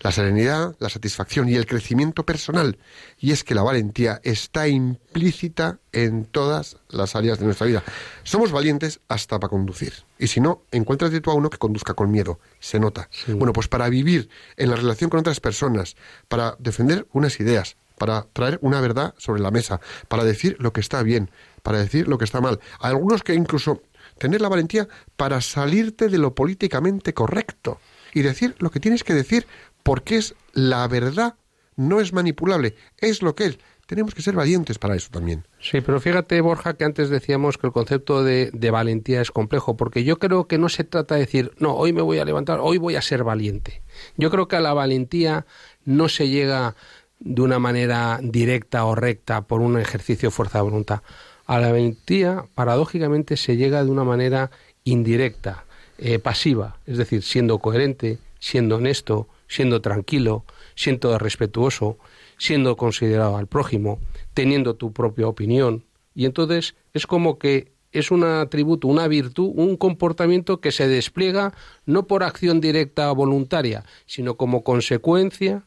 La 0.00 0.12
serenidad, 0.12 0.74
la 0.78 0.88
satisfacción 0.88 1.48
y 1.50 1.56
el 1.56 1.66
crecimiento 1.66 2.24
personal. 2.24 2.78
Y 3.18 3.32
es 3.32 3.44
que 3.44 3.54
la 3.54 3.62
valentía 3.62 4.18
está 4.24 4.66
implícita 4.66 5.78
en 5.92 6.24
todas 6.24 6.78
las 6.88 7.14
áreas 7.16 7.38
de 7.38 7.44
nuestra 7.44 7.66
vida. 7.66 7.82
Somos 8.22 8.50
valientes 8.50 9.00
hasta 9.08 9.38
para 9.38 9.50
conducir. 9.50 9.92
Y 10.18 10.28
si 10.28 10.40
no, 10.40 10.62
encuéntrate 10.70 11.20
tú 11.20 11.30
a 11.30 11.34
uno 11.34 11.50
que 11.50 11.58
conduzca 11.58 11.92
con 11.92 12.10
miedo. 12.10 12.40
Se 12.60 12.80
nota. 12.80 13.10
Bueno, 13.26 13.52
pues 13.52 13.68
para 13.68 13.90
vivir 13.90 14.30
en 14.56 14.70
la 14.70 14.76
relación 14.76 15.10
con 15.10 15.20
otras 15.20 15.38
personas, 15.40 15.96
para 16.28 16.56
defender 16.58 17.06
unas 17.12 17.38
ideas, 17.38 17.76
para 17.98 18.26
traer 18.32 18.58
una 18.62 18.80
verdad 18.80 19.14
sobre 19.18 19.42
la 19.42 19.50
mesa, 19.50 19.82
para 20.08 20.24
decir 20.24 20.56
lo 20.60 20.72
que 20.72 20.80
está 20.80 21.02
bien, 21.02 21.30
para 21.62 21.78
decir 21.78 22.08
lo 22.08 22.16
que 22.16 22.24
está 22.24 22.40
mal. 22.40 22.58
Hay 22.80 22.92
algunos 22.92 23.22
que 23.22 23.34
incluso 23.34 23.82
tener 24.16 24.40
la 24.40 24.48
valentía 24.48 24.88
para 25.16 25.42
salirte 25.42 26.08
de 26.08 26.16
lo 26.16 26.34
políticamente 26.34 27.12
correcto 27.12 27.78
y 28.14 28.22
decir 28.22 28.54
lo 28.58 28.70
que 28.70 28.80
tienes 28.80 29.04
que 29.04 29.14
decir 29.14 29.46
porque 29.82 30.16
es 30.16 30.34
la 30.52 30.86
verdad, 30.88 31.34
no 31.76 32.00
es 32.00 32.12
manipulable, 32.12 32.74
es 32.98 33.22
lo 33.22 33.34
que 33.34 33.46
es. 33.46 33.58
Tenemos 33.86 34.14
que 34.14 34.22
ser 34.22 34.36
valientes 34.36 34.78
para 34.78 34.94
eso 34.94 35.08
también. 35.10 35.48
Sí, 35.60 35.80
pero 35.80 35.98
fíjate, 35.98 36.40
Borja, 36.42 36.74
que 36.74 36.84
antes 36.84 37.10
decíamos 37.10 37.58
que 37.58 37.66
el 37.66 37.72
concepto 37.72 38.22
de, 38.22 38.70
valentía 38.70 39.20
es 39.20 39.32
complejo, 39.32 39.76
porque 39.76 40.04
yo 40.04 40.20
creo 40.20 40.46
que 40.46 40.58
no 40.58 40.68
se 40.68 40.84
trata 40.84 41.16
de 41.16 41.22
decir, 41.22 41.50
no, 41.58 41.74
hoy 41.74 41.92
me 41.92 42.00
voy 42.00 42.20
a 42.20 42.24
levantar, 42.24 42.60
hoy 42.62 42.78
voy 42.78 42.94
a 42.94 43.02
ser 43.02 43.24
valiente. 43.24 43.82
Yo 44.16 44.30
creo 44.30 44.46
que 44.46 44.54
a 44.54 44.60
la 44.60 44.74
valentía 44.74 45.44
no 45.84 46.08
se 46.08 46.28
llega 46.28 46.76
de 47.18 47.42
una 47.42 47.58
manera 47.58 48.20
directa 48.22 48.84
o 48.84 48.94
recta 48.94 49.42
por 49.42 49.60
un 49.60 49.76
ejercicio 49.76 50.28
de 50.28 50.34
fuerza 50.34 50.58
de 50.58 50.62
voluntad. 50.62 51.02
A 51.46 51.58
la 51.58 51.72
valentía, 51.72 52.44
paradójicamente, 52.54 53.36
se 53.36 53.56
llega 53.56 53.82
de 53.82 53.90
una 53.90 54.04
manera 54.04 54.52
indirecta, 54.84 55.64
eh, 55.98 56.20
pasiva, 56.20 56.78
es 56.86 56.96
decir, 56.96 57.24
siendo 57.24 57.58
coherente, 57.58 58.18
siendo 58.38 58.76
honesto, 58.76 59.26
siendo 59.50 59.82
tranquilo, 59.82 60.44
siendo 60.76 61.18
respetuoso, 61.18 61.98
siendo 62.38 62.76
considerado 62.76 63.36
al 63.36 63.48
prójimo, 63.48 63.98
teniendo 64.32 64.76
tu 64.76 64.92
propia 64.92 65.26
opinión. 65.26 65.84
Y 66.14 66.24
entonces 66.24 66.76
es 66.94 67.06
como 67.06 67.38
que 67.38 67.72
es 67.92 68.12
un 68.12 68.22
atributo, 68.22 68.86
una 68.86 69.08
virtud, 69.08 69.50
un 69.56 69.76
comportamiento 69.76 70.60
que 70.60 70.70
se 70.70 70.86
despliega 70.86 71.52
no 71.84 72.06
por 72.06 72.22
acción 72.22 72.60
directa 72.60 73.10
o 73.10 73.16
voluntaria, 73.16 73.84
sino 74.06 74.36
como 74.36 74.62
consecuencia 74.62 75.64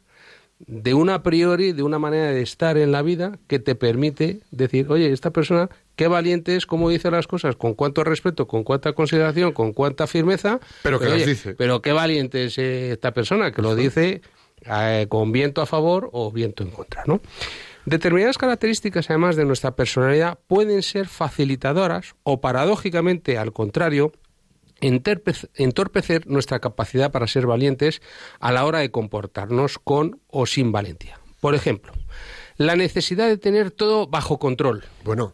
de 0.59 0.93
una 0.93 1.15
a 1.15 1.23
priori, 1.23 1.73
de 1.73 1.83
una 1.83 1.99
manera 1.99 2.31
de 2.31 2.41
estar 2.41 2.77
en 2.77 2.93
la 2.93 3.01
vida 3.01 3.37
que 3.47 3.59
te 3.59 3.75
permite 3.75 4.39
decir, 4.51 4.89
oye, 4.89 5.11
esta 5.11 5.31
persona, 5.31 5.69
qué 5.95 6.07
valiente 6.07 6.55
es, 6.55 6.65
cómo 6.65 6.89
dice 6.89 7.11
las 7.11 7.27
cosas, 7.27 7.55
con 7.55 7.73
cuánto 7.73 8.03
respeto, 8.03 8.47
con 8.47 8.63
cuánta 8.63 8.93
consideración, 8.93 9.51
con 9.51 9.73
cuánta 9.73 10.07
firmeza. 10.07 10.59
Pero 10.81 10.99
que 10.99 11.05
las 11.05 11.15
oye, 11.15 11.25
dice. 11.25 11.55
Pero 11.55 11.81
qué 11.81 11.91
valiente 11.91 12.45
es 12.45 12.57
eh, 12.57 12.91
esta 12.91 13.13
persona, 13.13 13.51
que 13.51 13.61
lo 13.61 13.75
dice 13.75 14.21
eh, 14.65 15.07
con 15.09 15.31
viento 15.31 15.61
a 15.61 15.65
favor 15.65 16.09
o 16.13 16.31
viento 16.31 16.63
en 16.63 16.71
contra, 16.71 17.03
¿no? 17.05 17.21
Determinadas 17.85 18.37
características, 18.37 19.09
además 19.09 19.35
de 19.35 19.43
nuestra 19.43 19.75
personalidad, 19.75 20.39
pueden 20.47 20.81
ser 20.83 21.07
facilitadoras 21.07 22.15
o, 22.23 22.39
paradójicamente, 22.39 23.37
al 23.37 23.51
contrario, 23.51 24.13
entorpecer 24.79 26.27
nuestra 26.27 26.59
capacidad 26.59 27.11
para 27.11 27.27
ser 27.27 27.45
valientes 27.45 28.01
a 28.39 28.51
la 28.51 28.65
hora 28.65 28.79
de 28.79 28.91
comportarnos 28.91 29.79
con 29.79 30.21
o 30.27 30.45
sin 30.45 30.71
valentía. 30.71 31.19
Por 31.41 31.55
ejemplo, 31.55 31.93
la 32.57 32.75
necesidad 32.75 33.27
de 33.27 33.37
tener 33.37 33.71
todo 33.71 34.07
bajo 34.07 34.39
control. 34.39 34.85
Bueno, 35.03 35.33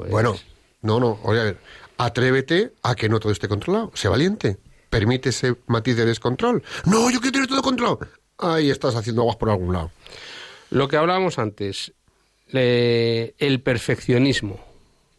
Pues- 0.00 0.10
bueno, 0.10 0.36
no, 0.82 1.00
no, 1.00 1.18
oye, 1.24 1.40
a 1.40 1.44
ver, 1.44 1.58
atrévete 1.96 2.72
a 2.82 2.94
que 2.94 3.08
no 3.08 3.18
todo 3.20 3.32
esté 3.32 3.48
controlado, 3.48 3.90
sé 3.94 4.08
valiente, 4.08 4.58
permite 4.90 5.30
ese 5.30 5.56
matiz 5.66 5.96
de 5.96 6.04
descontrol. 6.06 6.62
No, 6.84 7.10
yo 7.10 7.20
quiero 7.20 7.32
tener 7.32 7.48
todo 7.48 7.62
controlado. 7.62 8.00
Ahí 8.38 8.70
estás 8.70 8.94
haciendo 8.94 9.22
aguas 9.22 9.36
por 9.36 9.50
algún 9.50 9.72
lado. 9.72 9.90
Lo 10.70 10.86
que 10.88 10.96
hablábamos 10.96 11.38
antes, 11.38 11.92
le- 12.48 13.34
el 13.38 13.60
perfeccionismo. 13.60 14.60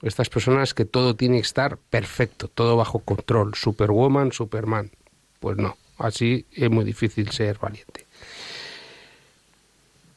Estas 0.02 0.30
personas 0.30 0.74
que 0.74 0.86
todo 0.86 1.15
tiene 1.18 1.36
que 1.38 1.42
estar 1.48 1.78
perfecto, 1.78 2.48
todo 2.48 2.78
bajo 2.78 3.00
control, 3.00 3.56
Superwoman, 3.56 4.32
Superman. 4.32 4.92
Pues 5.42 5.58
no, 5.58 5.78
así 5.98 6.46
es 6.54 6.70
muy 6.70 6.86
difícil 6.86 7.30
ser 7.32 7.58
valiente. 7.60 8.06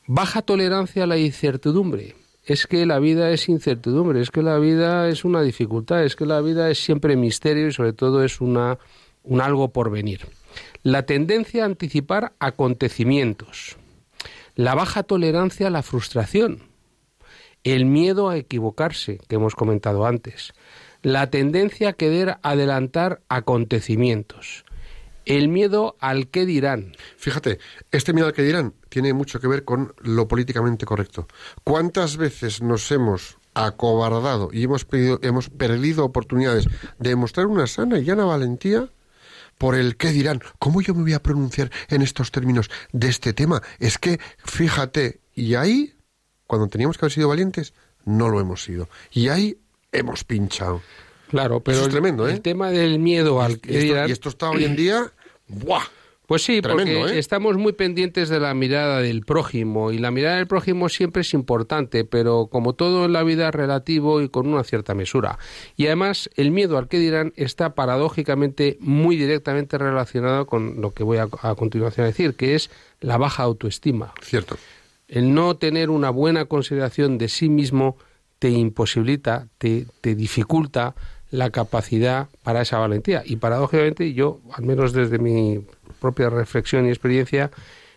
Baja 0.07 0.43
tolerancia 0.43 1.05
a 1.05 1.07
la 1.07 1.17
incertidumbre. 1.19 2.15
Es 2.45 2.67
que 2.67 2.87
la 2.87 2.99
vida 2.99 3.31
es 3.31 3.49
incertidumbre, 3.49 4.21
es 4.21 4.31
que 4.31 4.43
la 4.43 4.59
vida 4.59 5.09
es 5.09 5.25
una 5.25 5.43
dificultad, 5.43 6.05
es 6.05 6.17
que 6.17 6.27
la 6.27 6.41
vida 6.41 6.71
es 6.71 6.83
siempre 6.83 7.17
misterio 7.17 7.69
y 7.69 7.73
sobre 7.73 7.93
todo 7.93 8.25
es 8.25 8.41
una, 8.41 8.79
un 9.23 9.41
algo 9.41 9.73
por 9.73 9.91
venir. 9.91 10.27
La 10.83 11.07
tendencia 11.07 11.63
a 11.63 11.67
anticipar 11.67 12.33
acontecimientos. 12.41 13.77
La 14.57 14.75
baja 14.75 15.05
tolerancia 15.05 15.69
a 15.69 15.71
la 15.71 15.83
frustración. 15.83 16.65
El 17.63 17.85
miedo 17.87 18.29
a 18.29 18.37
equivocarse, 18.37 19.19
que 19.29 19.37
hemos 19.37 19.55
comentado 19.55 20.05
antes. 20.05 20.53
La 21.03 21.31
tendencia 21.31 21.91
a 21.91 21.93
querer 21.93 22.39
adelantar 22.43 23.23
acontecimientos. 23.29 24.65
El 25.25 25.49
miedo 25.49 25.97
al 26.01 26.29
qué 26.29 26.47
dirán. 26.47 26.95
Fíjate, 27.17 27.59
este 27.91 28.13
miedo 28.13 28.27
al 28.27 28.33
que 28.33 28.43
dirán 28.43 28.75
tiene 28.89 29.13
mucho 29.13 29.41
que 29.41 29.49
ver 29.49 29.65
con 29.65 29.95
lo 30.03 30.27
políticamente 30.29 30.85
correcto. 30.87 31.29
¿Cuántas 31.65 32.17
veces 32.17 32.61
nos 32.63 32.91
hemos 32.91 33.39
acobardado 33.55 34.49
y 34.53 34.65
hemos, 34.65 34.85
pedido- 34.85 35.19
hemos 35.23 35.49
perdido 35.51 36.05
oportunidades 36.05 36.67
de 36.99 37.11
demostrar 37.11 37.47
una 37.47 37.67
sana 37.67 37.99
y 37.99 38.05
llana 38.05 38.25
valentía 38.25 38.89
por 39.59 39.75
el 39.75 39.97
qué 39.97 40.09
dirán? 40.11 40.41
¿Cómo 40.59 40.81
yo 40.81 40.95
me 40.95 41.03
voy 41.03 41.13
a 41.13 41.23
pronunciar 41.23 41.71
en 41.89 42.03
estos 42.03 42.31
términos 42.33 42.71
de 42.93 43.09
este 43.09 43.33
tema? 43.33 43.63
Es 43.79 43.99
que, 43.99 44.19
fíjate, 44.45 45.21
y 45.35 45.55
ahí, 45.55 45.95
cuando 46.47 46.69
teníamos 46.69 46.99
que 46.99 47.05
haber 47.05 47.13
sido 47.13 47.29
valientes, 47.29 47.75
no 48.05 48.29
lo 48.29 48.41
hemos 48.41 48.65
sido. 48.65 48.89
Y 49.13 49.29
ahí 49.29 49.59
hemos 49.93 50.25
pinchado. 50.25 50.83
Claro, 51.33 51.59
pero 51.61 51.79
es 51.79 51.87
el- 51.87 51.91
tremendo, 51.91 52.29
¿eh? 52.29 52.33
el 52.33 52.41
tema 52.43 52.71
del 52.71 53.01
miedo 53.01 53.43
al 53.43 53.53
Y 53.53 53.55
esto, 53.55 53.69
dirán. 53.81 54.09
y 54.09 54.13
esto 54.13 54.29
está 54.29 54.51
hoy 54.51 54.63
en 54.65 54.77
día... 54.77 55.11
¡Buah! 55.49 55.83
Pues 56.27 56.45
sí, 56.45 56.63
Tremendo, 56.63 57.01
porque 57.01 57.17
¿eh? 57.17 57.19
estamos 57.19 57.57
muy 57.59 57.73
pendientes 57.73 58.29
de 58.31 58.39
la 58.41 58.55
mirada 58.55 59.01
del 59.03 59.23
prójimo 59.23 59.91
y 59.93 59.99
la 59.99 60.11
mirada 60.11 60.37
del 60.37 60.47
prójimo 60.47 60.89
siempre 60.89 61.23
es 61.23 61.35
importante, 61.35 62.05
pero 62.05 62.47
como 62.47 62.75
todo 62.75 63.05
en 63.05 63.13
la 63.13 63.23
vida 63.23 63.49
es 63.49 63.55
relativo 63.55 64.23
y 64.23 64.29
con 64.31 64.47
una 64.47 64.63
cierta 64.65 64.95
mesura. 64.95 65.39
Y 65.77 65.87
además 65.87 66.31
el 66.37 66.51
miedo 66.53 66.79
al 66.79 66.89
que 66.89 66.99
dirán 67.01 67.35
está 67.37 67.75
paradójicamente 67.75 68.79
muy 68.81 69.17
directamente 69.17 69.77
relacionado 69.77 70.47
con 70.47 70.81
lo 70.81 70.93
que 70.95 71.03
voy 71.03 71.19
a, 71.19 71.29
a 71.43 71.55
continuación 71.55 72.05
a 72.05 72.09
decir, 72.09 72.35
que 72.35 72.55
es 72.55 72.71
la 73.01 73.19
baja 73.19 73.43
autoestima. 73.43 74.15
Cierto. 74.23 74.57
El 75.09 75.35
no 75.35 75.57
tener 75.57 75.91
una 75.91 76.09
buena 76.11 76.47
consideración 76.47 77.19
de 77.19 77.29
sí 77.29 77.51
mismo 77.51 77.99
te 78.39 78.49
imposibilita, 78.49 79.49
te, 79.59 79.87
te 80.01 80.15
dificulta 80.15 80.95
la 81.33 81.51
capacidad 81.51 82.29
para 82.45 82.63
esa 82.63 82.79
valentía. 82.79 83.23
Y 83.25 83.37
paradójicamente 83.37 84.13
yo, 84.13 84.39
al 84.53 84.65
menos 84.65 84.93
desde 84.93 85.19
mi 85.19 85.65
propia 86.01 86.31
reflexión 86.31 86.87
y 86.87 86.91
experiencia, 86.91 87.51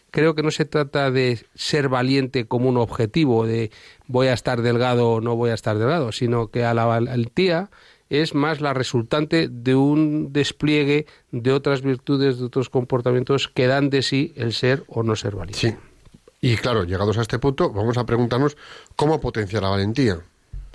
creo 0.09 0.33
que 0.33 0.41
no 0.41 0.49
se 0.49 0.65
trata 0.65 1.11
de 1.11 1.45
ser 1.53 1.89
valiente 1.89 2.45
como 2.45 2.69
un 2.69 2.77
objetivo, 2.77 3.45
de 3.45 3.71
voy 4.07 4.27
a 4.27 4.33
estar 4.33 4.61
delgado 4.61 5.11
o 5.11 5.21
no 5.21 5.35
voy 5.35 5.51
a 5.51 5.53
estar 5.53 5.77
delgado, 5.77 6.11
sino 6.13 6.47
que 6.47 6.63
a 6.63 6.73
la 6.73 6.85
valentía 6.85 7.69
es 8.09 8.33
más 8.33 8.61
la 8.61 8.73
resultante 8.73 9.49
de 9.49 9.75
un 9.75 10.31
despliegue 10.31 11.05
de 11.31 11.51
otras 11.51 11.81
virtudes, 11.81 12.39
de 12.39 12.45
otros 12.45 12.69
comportamientos 12.69 13.49
que 13.49 13.67
dan 13.67 13.89
de 13.89 14.01
sí 14.01 14.33
el 14.37 14.53
ser 14.53 14.83
o 14.87 15.03
no 15.03 15.15
ser 15.17 15.35
valiente. 15.35 15.59
Sí. 15.59 15.75
Y 16.39 16.55
claro, 16.55 16.85
llegados 16.85 17.17
a 17.17 17.21
este 17.21 17.39
punto, 17.39 17.71
vamos 17.71 17.97
a 17.97 18.05
preguntarnos 18.05 18.55
cómo 18.95 19.19
potenciar 19.19 19.63
la 19.63 19.69
valentía. 19.69 20.19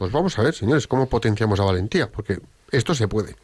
Pues 0.01 0.13
vamos 0.13 0.39
a 0.39 0.43
ver, 0.43 0.55
señores, 0.55 0.87
cómo 0.87 1.11
potenciamos 1.11 1.59
la 1.59 1.67
valentía, 1.67 2.11
porque 2.11 2.41
esto 2.71 2.95
se 2.95 3.07
puede. 3.07 3.37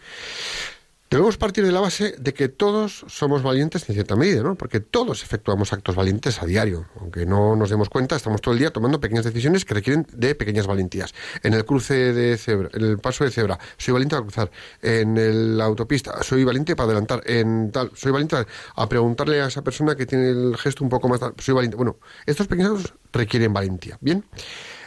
Debemos 1.10 1.36
partir 1.36 1.66
de 1.66 1.70
la 1.70 1.80
base 1.80 2.14
de 2.18 2.32
que 2.32 2.48
todos 2.48 3.04
somos 3.08 3.42
valientes 3.42 3.86
en 3.86 3.94
cierta 3.94 4.16
medida, 4.16 4.42
¿no? 4.42 4.54
Porque 4.54 4.80
todos 4.80 5.22
efectuamos 5.22 5.74
actos 5.74 5.94
valientes 5.94 6.42
a 6.42 6.46
diario. 6.46 6.86
Aunque 6.98 7.26
no 7.26 7.56
nos 7.56 7.68
demos 7.68 7.90
cuenta, 7.90 8.16
estamos 8.16 8.40
todo 8.40 8.54
el 8.54 8.60
día 8.60 8.70
tomando 8.70 8.98
pequeñas 8.98 9.26
decisiones 9.26 9.66
que 9.66 9.74
requieren 9.74 10.06
de 10.14 10.34
pequeñas 10.34 10.66
valentías. 10.66 11.12
En 11.42 11.52
el 11.52 11.66
cruce 11.66 12.14
de 12.14 12.38
cebra, 12.38 12.70
en 12.72 12.84
el 12.86 12.98
paso 13.00 13.24
de 13.24 13.30
cebra, 13.30 13.58
soy 13.76 13.92
valiente 13.92 14.16
a 14.16 14.22
cruzar. 14.22 14.50
En 14.80 15.58
la 15.58 15.64
autopista, 15.66 16.22
soy 16.22 16.42
valiente 16.42 16.74
para 16.74 16.86
adelantar. 16.86 17.20
En 17.26 17.70
tal, 17.70 17.90
soy 17.94 18.12
valiente 18.12 18.46
a, 18.74 18.88
preguntarle 18.88 19.42
a 19.42 19.48
esa 19.48 19.60
persona 19.60 19.94
que 19.94 20.06
tiene 20.06 20.30
el 20.30 20.56
gesto 20.56 20.82
un 20.82 20.88
poco 20.88 21.06
más 21.06 21.20
soy 21.36 21.54
valiente. 21.54 21.76
Bueno, 21.76 21.98
estos 22.24 22.46
pequeños 22.46 22.78
actos 22.78 22.94
requieren 23.12 23.52
valentía. 23.52 23.98
Bien. 24.00 24.24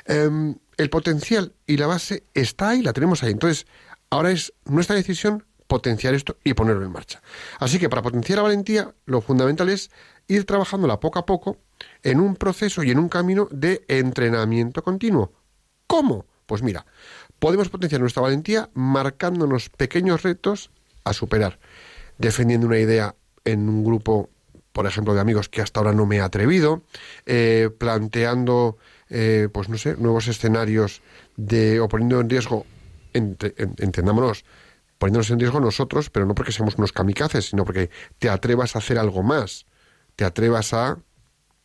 Em, 0.06 0.56
el 0.78 0.90
potencial 0.90 1.54
y 1.68 1.78
la 1.78 1.88
base 1.88 2.24
está 2.34 2.70
ahí, 2.70 2.82
la 2.82 2.94
tenemos 2.94 3.24
ahí. 3.24 3.32
Entonces, 3.32 3.68
ahora 4.10 4.32
es 4.32 4.54
nuestra 4.66 4.96
decisión 4.96 5.46
potenciar 5.68 6.16
esto 6.16 6.38
y 6.44 6.56
ponerlo 6.56 6.86
en 6.86 6.92
marcha. 6.92 7.22
Así 7.60 7.78
que 7.78 7.90
para 7.90 8.02
potenciar 8.02 8.38
la 8.38 8.44
valentía, 8.44 8.94
lo 9.06 9.22
fundamental 9.22 9.70
es 9.70 9.92
ir 10.28 10.46
trabajándola 10.46 11.00
poco 11.00 11.20
a 11.20 11.26
poco 11.26 11.58
en 12.04 12.20
un 12.20 12.36
proceso 12.36 12.84
y 12.84 12.92
en 12.92 13.00
un 13.00 13.10
camino 13.10 13.48
de 13.52 13.86
entrenamiento 13.88 14.84
continuo. 14.84 15.32
¿Cómo? 15.86 16.26
Pues 16.46 16.64
mira, 16.64 16.86
podemos 17.38 17.70
potenciar 17.70 18.02
nuestra 18.02 18.24
valentía 18.24 18.70
marcándonos 18.74 19.70
pequeños 19.70 20.24
retos 20.24 20.72
a 21.04 21.14
superar, 21.14 21.60
defendiendo 22.18 22.68
una 22.68 22.80
idea 22.80 23.16
en 23.46 23.70
un 23.70 23.84
grupo, 23.84 24.30
por 24.72 24.88
ejemplo, 24.88 25.14
de 25.14 25.22
amigos 25.22 25.50
que 25.50 25.62
hasta 25.62 25.80
ahora 25.80 25.94
no 25.94 26.06
me 26.06 26.18
he 26.18 26.22
atrevido, 26.22 26.84
eh, 27.26 27.70
planteando, 27.78 28.78
eh, 29.10 29.50
pues 29.52 29.70
no 29.70 29.78
sé, 29.78 29.96
nuevos 29.98 30.28
escenarios 30.28 31.02
de, 31.36 31.80
o 31.80 31.88
poniendo 31.88 32.20
en 32.20 32.30
riesgo, 32.30 32.66
entendámonos, 33.14 34.46
poniéndonos 34.98 35.32
en 35.32 35.40
riesgo 35.40 35.60
nosotros, 35.60 36.10
pero 36.10 36.26
no 36.26 36.36
porque 36.36 36.52
seamos 36.52 36.76
unos 36.76 36.92
kamikazes, 36.92 37.50
sino 37.50 37.66
porque 37.66 37.90
te 38.20 38.30
atrevas 38.30 38.76
a 38.76 38.80
hacer 38.80 38.98
algo 38.98 39.24
más, 39.24 39.66
te 40.16 40.26
atrevas 40.26 40.74
a 40.74 41.00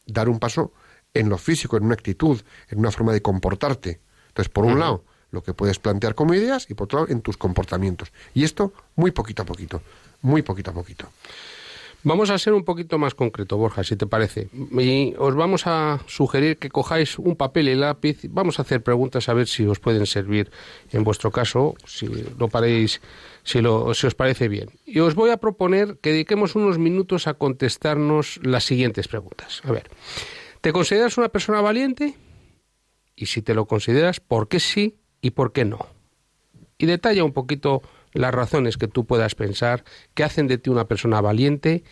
dar 0.06 0.28
un 0.28 0.38
paso 0.38 0.72
en 1.12 1.28
lo 1.28 1.38
físico, 1.38 1.76
en 1.76 1.84
una 1.84 1.94
actitud, 1.94 2.40
en 2.68 2.78
una 2.78 2.90
forma 2.90 3.12
de 3.12 3.22
comportarte. 3.22 4.00
Entonces, 4.28 4.52
por 4.52 4.64
un 4.64 4.80
lado, 4.80 5.04
lo 5.30 5.42
que 5.42 5.54
puedes 5.54 5.78
plantear 5.78 6.14
como 6.14 6.34
ideas 6.34 6.66
y 6.70 6.74
por 6.74 6.86
otro 6.86 7.00
lado, 7.00 7.12
en 7.12 7.20
tus 7.20 7.36
comportamientos. 7.36 8.12
Y 8.34 8.44
esto 8.44 8.72
muy 8.96 9.10
poquito 9.10 9.42
a 9.42 9.46
poquito, 9.46 9.82
muy 10.22 10.42
poquito 10.42 10.70
a 10.70 10.74
poquito. 10.74 11.08
Vamos 12.04 12.28
a 12.28 12.38
ser 12.38 12.52
un 12.52 12.64
poquito 12.64 12.98
más 12.98 13.14
concreto, 13.14 13.56
Borja, 13.56 13.82
si 13.82 13.96
te 13.96 14.06
parece. 14.06 14.48
Y 14.52 15.14
os 15.16 15.34
vamos 15.34 15.66
a 15.66 16.00
sugerir 16.06 16.58
que 16.58 16.68
cojáis 16.68 17.18
un 17.18 17.34
papel 17.34 17.68
y 17.68 17.74
lápiz. 17.74 18.20
Vamos 18.28 18.58
a 18.58 18.62
hacer 18.62 18.82
preguntas 18.82 19.30
a 19.30 19.34
ver 19.34 19.48
si 19.48 19.64
os 19.64 19.80
pueden 19.80 20.04
servir 20.04 20.50
en 20.92 21.02
vuestro 21.02 21.30
caso, 21.30 21.74
si 21.86 22.06
lo 22.38 22.48
paréis, 22.48 23.00
si, 23.42 23.62
lo, 23.62 23.94
si 23.94 24.06
os 24.06 24.14
parece 24.14 24.48
bien. 24.48 24.68
Y 24.84 25.00
os 25.00 25.14
voy 25.14 25.30
a 25.30 25.38
proponer 25.38 25.98
que 26.02 26.12
dediquemos 26.12 26.54
unos 26.54 26.78
minutos 26.78 27.26
a 27.26 27.34
contestarnos 27.34 28.38
las 28.42 28.64
siguientes 28.64 29.08
preguntas. 29.08 29.62
A 29.64 29.72
ver, 29.72 29.90
¿te 30.60 30.72
consideras 30.72 31.16
una 31.16 31.30
persona 31.30 31.62
valiente? 31.62 32.14
Y 33.16 33.26
si 33.26 33.40
te 33.40 33.54
lo 33.54 33.66
consideras, 33.66 34.20
¿por 34.20 34.48
qué 34.48 34.60
sí 34.60 34.98
y 35.22 35.30
por 35.30 35.52
qué 35.52 35.64
no? 35.64 35.94
y 36.78 36.86
detalla 36.86 37.24
un 37.24 37.32
poquito 37.32 37.82
las 38.14 38.32
razones 38.32 38.78
que 38.78 38.88
tú 38.88 39.04
puedas 39.04 39.34
pensar 39.34 39.84
que 40.14 40.24
hacen 40.24 40.46
de 40.46 40.58
ti 40.58 40.70
una 40.70 40.86
persona 40.86 41.20
valiente 41.20 41.84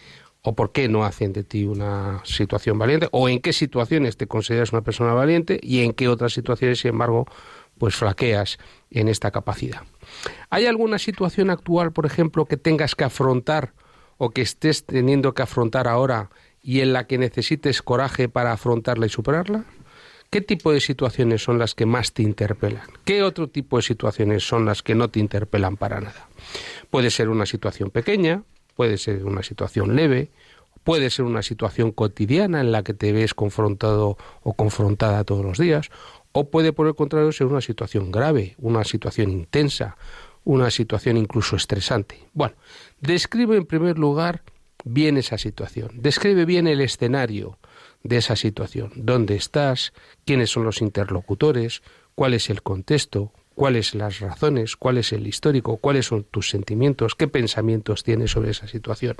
o 0.42 0.54
por 0.54 0.72
qué 0.72 0.88
no 0.88 1.04
hacen 1.04 1.32
de 1.32 1.44
ti 1.44 1.64
una 1.64 2.20
situación 2.24 2.78
valiente 2.78 3.08
o 3.12 3.28
en 3.28 3.40
qué 3.40 3.52
situaciones 3.52 4.16
te 4.16 4.26
consideras 4.26 4.72
una 4.72 4.82
persona 4.82 5.12
valiente 5.12 5.60
y 5.62 5.82
en 5.82 5.92
qué 5.92 6.08
otras 6.08 6.32
situaciones, 6.32 6.80
sin 6.80 6.90
embargo, 6.90 7.26
pues 7.78 7.94
flaqueas 7.94 8.58
en 8.90 9.08
esta 9.08 9.30
capacidad. 9.30 9.82
¿Hay 10.50 10.66
alguna 10.66 10.98
situación 10.98 11.50
actual, 11.50 11.92
por 11.92 12.06
ejemplo, 12.06 12.46
que 12.46 12.56
tengas 12.56 12.94
que 12.94 13.04
afrontar 13.04 13.72
o 14.18 14.30
que 14.30 14.42
estés 14.42 14.84
teniendo 14.84 15.34
que 15.34 15.42
afrontar 15.42 15.88
ahora 15.88 16.30
y 16.60 16.80
en 16.80 16.92
la 16.92 17.06
que 17.06 17.18
necesites 17.18 17.82
coraje 17.82 18.28
para 18.28 18.52
afrontarla 18.52 19.06
y 19.06 19.10
superarla? 19.10 19.64
¿Qué 20.32 20.40
tipo 20.40 20.72
de 20.72 20.80
situaciones 20.80 21.42
son 21.42 21.58
las 21.58 21.74
que 21.74 21.84
más 21.84 22.14
te 22.14 22.22
interpelan? 22.22 22.86
¿Qué 23.04 23.22
otro 23.22 23.50
tipo 23.50 23.76
de 23.76 23.82
situaciones 23.82 24.42
son 24.42 24.64
las 24.64 24.82
que 24.82 24.94
no 24.94 25.10
te 25.10 25.20
interpelan 25.20 25.76
para 25.76 26.00
nada? 26.00 26.26
Puede 26.88 27.10
ser 27.10 27.28
una 27.28 27.44
situación 27.44 27.90
pequeña, 27.90 28.42
puede 28.74 28.96
ser 28.96 29.26
una 29.26 29.42
situación 29.42 29.94
leve, 29.94 30.30
puede 30.84 31.10
ser 31.10 31.26
una 31.26 31.42
situación 31.42 31.92
cotidiana 31.92 32.62
en 32.62 32.72
la 32.72 32.82
que 32.82 32.94
te 32.94 33.12
ves 33.12 33.34
confrontado 33.34 34.16
o 34.42 34.54
confrontada 34.54 35.22
todos 35.24 35.44
los 35.44 35.58
días, 35.58 35.90
o 36.32 36.48
puede 36.48 36.72
por 36.72 36.86
el 36.86 36.94
contrario 36.94 37.30
ser 37.32 37.48
una 37.48 37.60
situación 37.60 38.10
grave, 38.10 38.54
una 38.56 38.84
situación 38.84 39.30
intensa, 39.30 39.98
una 40.44 40.70
situación 40.70 41.18
incluso 41.18 41.56
estresante. 41.56 42.18
Bueno, 42.32 42.54
describe 43.02 43.58
en 43.58 43.66
primer 43.66 43.98
lugar 43.98 44.44
bien 44.82 45.18
esa 45.18 45.36
situación, 45.36 45.90
describe 45.96 46.46
bien 46.46 46.66
el 46.66 46.80
escenario, 46.80 47.58
de 48.02 48.16
esa 48.16 48.36
situación. 48.36 48.92
¿Dónde 48.96 49.36
estás? 49.36 49.92
¿Quiénes 50.24 50.50
son 50.50 50.64
los 50.64 50.80
interlocutores? 50.80 51.82
¿Cuál 52.14 52.34
es 52.34 52.50
el 52.50 52.62
contexto? 52.62 53.32
¿Cuáles 53.54 53.94
las 53.94 54.20
razones? 54.20 54.76
¿Cuál 54.76 54.98
es 54.98 55.12
el 55.12 55.26
histórico? 55.26 55.76
¿Cuáles 55.76 56.06
son 56.06 56.24
tus 56.24 56.48
sentimientos? 56.48 57.14
¿Qué 57.14 57.28
pensamientos 57.28 58.02
tienes 58.02 58.30
sobre 58.30 58.50
esa 58.50 58.66
situación? 58.66 59.16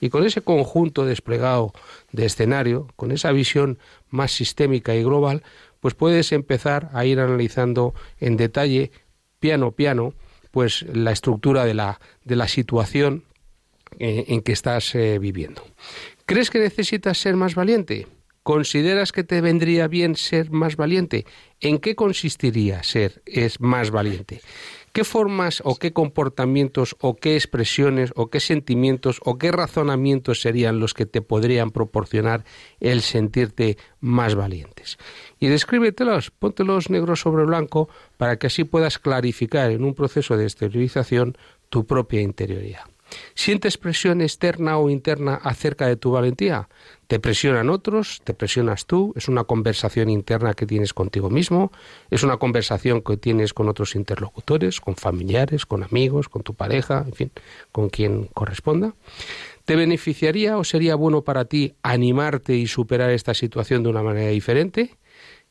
Y 0.00 0.08
con 0.08 0.24
ese 0.24 0.40
conjunto 0.40 1.04
desplegado 1.04 1.72
de 2.10 2.26
escenario, 2.26 2.88
con 2.96 3.12
esa 3.12 3.30
visión 3.30 3.78
más 4.10 4.32
sistémica 4.32 4.94
y 4.94 5.04
global, 5.04 5.44
pues 5.80 5.94
puedes 5.94 6.32
empezar 6.32 6.90
a 6.94 7.04
ir 7.04 7.20
analizando 7.20 7.94
en 8.18 8.36
detalle, 8.36 8.90
piano 9.38 9.72
piano, 9.72 10.14
pues 10.50 10.84
la 10.92 11.12
estructura 11.12 11.64
de 11.64 11.74
la, 11.74 12.00
de 12.24 12.34
la 12.34 12.48
situación 12.48 13.24
eh, 13.98 14.24
en 14.28 14.42
que 14.42 14.52
estás 14.52 14.94
eh, 14.94 15.18
viviendo. 15.18 15.62
¿Crees 16.24 16.50
que 16.50 16.58
necesitas 16.58 17.18
ser 17.18 17.36
más 17.36 17.54
valiente? 17.54 18.08
¿Consideras 18.46 19.10
que 19.10 19.24
te 19.24 19.40
vendría 19.40 19.88
bien 19.88 20.14
ser 20.14 20.52
más 20.52 20.76
valiente? 20.76 21.26
¿En 21.60 21.78
qué 21.80 21.96
consistiría 21.96 22.84
ser 22.84 23.20
es 23.26 23.60
más 23.60 23.90
valiente? 23.90 24.40
¿Qué 24.92 25.02
formas 25.02 25.60
o 25.64 25.74
qué 25.74 25.92
comportamientos 25.92 26.94
o 27.00 27.16
qué 27.16 27.34
expresiones 27.34 28.12
o 28.14 28.30
qué 28.30 28.38
sentimientos 28.38 29.18
o 29.24 29.36
qué 29.36 29.50
razonamientos 29.50 30.42
serían 30.42 30.78
los 30.78 30.94
que 30.94 31.06
te 31.06 31.22
podrían 31.22 31.72
proporcionar 31.72 32.44
el 32.78 33.02
sentirte 33.02 33.78
más 33.98 34.36
valientes? 34.36 34.96
Y 35.40 35.48
descríbetelos, 35.48 36.30
póntelos 36.30 36.88
negro 36.88 37.16
sobre 37.16 37.44
blanco 37.44 37.88
para 38.16 38.38
que 38.38 38.46
así 38.46 38.62
puedas 38.62 39.00
clarificar 39.00 39.72
en 39.72 39.82
un 39.82 39.94
proceso 39.94 40.36
de 40.36 40.44
exteriorización 40.44 41.36
tu 41.68 41.84
propia 41.84 42.20
interioridad. 42.20 42.84
¿Sientes 43.34 43.78
presión 43.78 44.20
externa 44.20 44.78
o 44.78 44.90
interna 44.90 45.34
acerca 45.36 45.86
de 45.86 45.96
tu 45.96 46.10
valentía? 46.10 46.68
¿Te 47.06 47.20
presionan 47.20 47.70
otros? 47.70 48.20
¿Te 48.24 48.34
presionas 48.34 48.86
tú? 48.86 49.12
¿Es 49.16 49.28
una 49.28 49.44
conversación 49.44 50.10
interna 50.10 50.54
que 50.54 50.66
tienes 50.66 50.92
contigo 50.92 51.30
mismo? 51.30 51.70
¿Es 52.10 52.24
una 52.24 52.38
conversación 52.38 53.00
que 53.00 53.16
tienes 53.16 53.54
con 53.54 53.68
otros 53.68 53.94
interlocutores, 53.94 54.80
con 54.80 54.96
familiares, 54.96 55.66
con 55.66 55.84
amigos, 55.84 56.28
con 56.28 56.42
tu 56.42 56.54
pareja, 56.54 57.04
en 57.06 57.12
fin, 57.12 57.30
con 57.70 57.90
quien 57.90 58.26
corresponda? 58.34 58.94
¿Te 59.64 59.76
beneficiaría 59.76 60.58
o 60.58 60.64
sería 60.64 60.96
bueno 60.96 61.22
para 61.22 61.44
ti 61.44 61.74
animarte 61.82 62.56
y 62.56 62.66
superar 62.66 63.10
esta 63.10 63.34
situación 63.34 63.84
de 63.84 63.90
una 63.90 64.02
manera 64.02 64.30
diferente? 64.30 64.96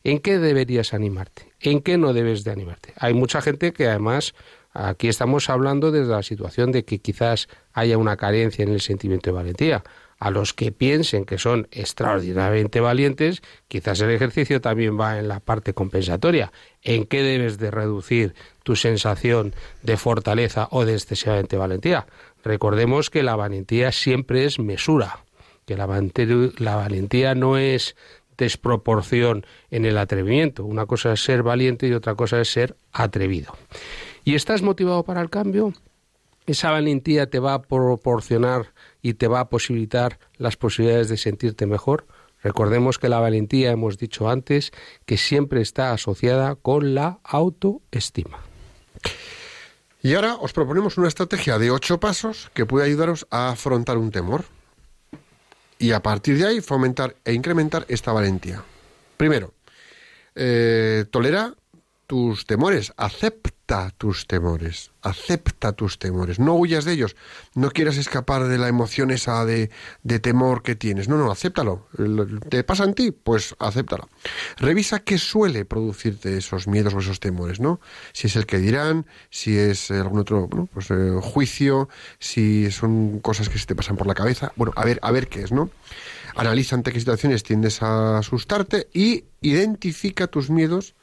¿En 0.04 0.20
qué 0.20 0.38
deberías 0.40 0.94
animarte? 0.94 1.54
¿En 1.62 1.82
qué 1.82 1.98
no 1.98 2.14
debes 2.14 2.44
de 2.44 2.52
animarte? 2.52 2.94
Hay 2.98 3.14
mucha 3.14 3.42
gente 3.42 3.72
que 3.72 3.88
además 3.88 4.36
Aquí 4.78 5.08
estamos 5.08 5.50
hablando 5.50 5.90
desde 5.90 6.12
la 6.12 6.22
situación 6.22 6.74
de 6.74 6.84
que 6.84 7.00
quizás 7.00 7.48
haya 7.72 7.98
una 7.98 8.18
carencia 8.18 8.64
en 8.64 8.74
el 8.74 8.82
sentimiento 8.82 9.30
de 9.30 9.38
valentía. 9.38 9.84
A 10.18 10.32
los 10.32 10.54
que 10.54 10.72
piensen 10.72 11.26
que 11.26 11.38
son 11.38 11.68
extraordinariamente 11.72 12.80
valientes, 12.80 13.42
quizás 13.68 14.00
el 14.00 14.12
ejercicio 14.12 14.62
también 14.62 15.00
va 15.00 15.20
en 15.20 15.28
la 15.28 15.42
parte 15.42 15.74
compensatoria. 15.74 16.54
¿En 16.82 17.06
qué 17.06 17.22
debes 17.22 17.58
de 17.58 17.70
reducir 17.70 18.34
tu 18.64 18.76
sensación 18.76 19.54
de 19.84 19.98
fortaleza 19.98 20.70
o 20.72 20.86
de 20.86 20.94
excesivamente 20.94 21.58
valentía? 21.58 22.08
Recordemos 22.44 23.10
que 23.10 23.24
la 23.24 23.36
valentía 23.36 23.92
siempre 23.92 24.46
es 24.46 24.58
mesura, 24.58 25.26
que 25.66 25.76
la, 25.76 25.88
la 26.58 26.76
valentía 26.76 27.36
no 27.36 27.58
es 27.58 27.96
desproporción 28.38 29.46
en 29.70 29.86
el 29.86 29.98
atrevimiento. 29.98 30.64
Una 30.64 30.86
cosa 30.86 31.14
es 31.14 31.24
ser 31.24 31.44
valiente 31.44 31.88
y 31.88 31.94
otra 31.94 32.16
cosa 32.16 32.40
es 32.40 32.52
ser 32.52 32.76
atrevido. 32.92 33.56
¿Y 34.24 34.36
estás 34.36 34.62
motivado 34.62 35.04
para 35.04 35.22
el 35.22 35.30
cambio? 35.30 35.74
Esa 36.46 36.72
valentía 36.72 37.30
te 37.30 37.40
va 37.40 37.56
a 37.56 37.62
proporcionar 37.64 38.74
y 39.02 39.16
te 39.16 39.28
va 39.28 39.40
a 39.40 39.50
posibilitar 39.50 40.20
las 40.38 40.58
posibilidades 40.58 41.10
de 41.10 41.18
sentirte 41.18 41.66
mejor. 41.66 42.06
Recordemos 42.44 43.00
que 43.00 43.10
la 43.10 43.20
valentía, 43.20 43.72
hemos 43.72 43.98
dicho 43.98 44.30
antes, 44.30 44.72
que 45.06 45.18
siempre 45.18 45.62
está 45.62 45.92
asociada 45.92 46.54
con 46.56 46.94
la 46.94 47.20
autoestima. 47.24 48.40
Y 50.04 50.14
ahora 50.14 50.36
os 50.36 50.54
proponemos 50.54 51.00
una 51.00 51.08
estrategia 51.08 51.58
de 51.58 51.72
ocho 51.72 52.00
pasos 52.00 52.52
que 52.54 52.68
puede 52.68 52.86
ayudaros 52.86 53.26
a 53.32 53.50
afrontar 53.50 53.98
un 53.98 54.12
temor. 54.12 54.46
Y 55.80 55.94
a 55.94 56.04
partir 56.04 56.38
de 56.38 56.46
ahí 56.46 56.62
fomentar 56.62 57.16
e 57.26 57.34
incrementar 57.34 57.88
esta 57.90 58.14
valentía. 58.14 58.64
Primero, 59.18 59.56
eh, 60.36 61.06
tolera 61.10 61.56
tus 62.06 62.46
temores, 62.46 62.94
acepta 62.98 63.55
tus 63.98 64.28
temores, 64.28 64.92
acepta 65.02 65.72
tus 65.72 65.98
temores, 65.98 66.40
no 66.40 66.54
huyas 66.54 66.86
de 66.86 66.94
ellos, 66.94 67.16
no 67.56 67.72
quieras 67.72 67.98
escapar 67.98 68.48
de 68.48 68.60
la 68.60 68.68
emoción 68.68 69.10
esa 69.10 69.44
de, 69.44 69.72
de 70.04 70.20
temor 70.20 70.62
que 70.62 70.76
tienes, 70.76 71.10
no, 71.10 71.18
no, 71.18 71.32
acéptalo, 71.32 71.88
te 72.50 72.64
pasa 72.64 72.84
en 72.84 72.94
ti, 72.94 73.12
pues 73.12 73.56
acéptalo. 73.58 74.08
Revisa 74.58 75.00
qué 75.00 75.18
suele 75.18 75.66
producirte 75.66 76.38
esos 76.38 76.68
miedos 76.68 76.94
o 76.94 77.00
esos 77.00 77.20
temores, 77.20 77.60
¿no? 77.60 77.80
Si 78.14 78.28
es 78.28 78.36
el 78.36 78.46
que 78.46 78.60
dirán, 78.60 79.08
si 79.32 79.58
es 79.58 79.90
algún 79.90 80.20
otro 80.20 80.48
pues, 80.48 80.92
eh, 80.92 81.20
juicio, 81.22 81.90
si 82.20 82.70
son 82.70 83.20
cosas 83.20 83.50
que 83.50 83.58
se 83.58 83.66
te 83.66 83.76
pasan 83.76 83.98
por 83.98 84.06
la 84.06 84.14
cabeza, 84.14 84.52
bueno, 84.56 84.74
a 84.76 84.86
ver, 84.86 85.00
a 85.02 85.12
ver 85.12 85.28
qué 85.28 85.42
es, 85.42 85.52
¿no? 85.52 85.72
Analiza 86.36 86.76
ante 86.76 86.92
qué 86.92 87.00
situaciones 87.00 87.42
tiendes 87.42 87.82
a 87.82 88.20
asustarte 88.20 88.90
y 88.94 89.26
identifica 89.42 90.28
tus 90.28 90.52
miedos 90.52 90.94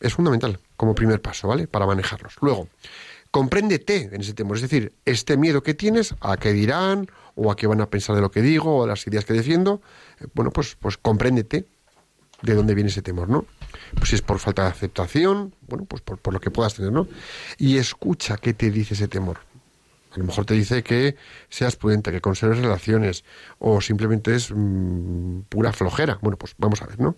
es 0.00 0.14
fundamental 0.14 0.58
como 0.82 0.96
primer 0.96 1.22
paso, 1.22 1.46
¿vale? 1.46 1.68
Para 1.68 1.86
manejarlos. 1.86 2.34
Luego, 2.40 2.66
compréndete 3.30 4.10
en 4.12 4.20
ese 4.20 4.34
temor, 4.34 4.56
es 4.56 4.62
decir, 4.62 4.92
este 5.04 5.36
miedo 5.36 5.62
que 5.62 5.74
tienes 5.74 6.16
a 6.20 6.36
qué 6.36 6.52
dirán 6.52 7.06
o 7.36 7.52
a 7.52 7.56
qué 7.56 7.68
van 7.68 7.80
a 7.80 7.88
pensar 7.88 8.16
de 8.16 8.20
lo 8.20 8.32
que 8.32 8.42
digo 8.42 8.78
o 8.78 8.82
de 8.82 8.88
las 8.88 9.06
ideas 9.06 9.24
que 9.24 9.32
defiendo, 9.32 9.80
eh, 10.18 10.26
bueno, 10.34 10.50
pues, 10.50 10.74
pues 10.74 10.98
compréndete 10.98 11.66
de 12.42 12.54
dónde 12.56 12.74
viene 12.74 12.90
ese 12.90 13.00
temor, 13.00 13.28
¿no? 13.28 13.46
Pues 13.94 14.08
si 14.08 14.16
es 14.16 14.22
por 14.22 14.40
falta 14.40 14.64
de 14.64 14.70
aceptación, 14.70 15.54
bueno, 15.68 15.84
pues 15.84 16.02
por, 16.02 16.18
por 16.18 16.34
lo 16.34 16.40
que 16.40 16.50
puedas 16.50 16.74
tener, 16.74 16.90
¿no? 16.90 17.06
Y 17.58 17.76
escucha 17.76 18.36
qué 18.36 18.52
te 18.52 18.72
dice 18.72 18.94
ese 18.94 19.06
temor. 19.06 19.38
A 20.10 20.18
lo 20.18 20.24
mejor 20.24 20.46
te 20.46 20.54
dice 20.54 20.82
que 20.82 21.14
seas 21.48 21.76
prudente, 21.76 22.10
que 22.10 22.20
conserves 22.20 22.58
relaciones, 22.58 23.22
o 23.60 23.80
simplemente 23.80 24.34
es 24.34 24.50
mm, 24.52 25.42
pura 25.42 25.72
flojera. 25.72 26.18
Bueno, 26.22 26.36
pues 26.36 26.56
vamos 26.58 26.82
a 26.82 26.86
ver, 26.86 26.98
¿no? 26.98 27.14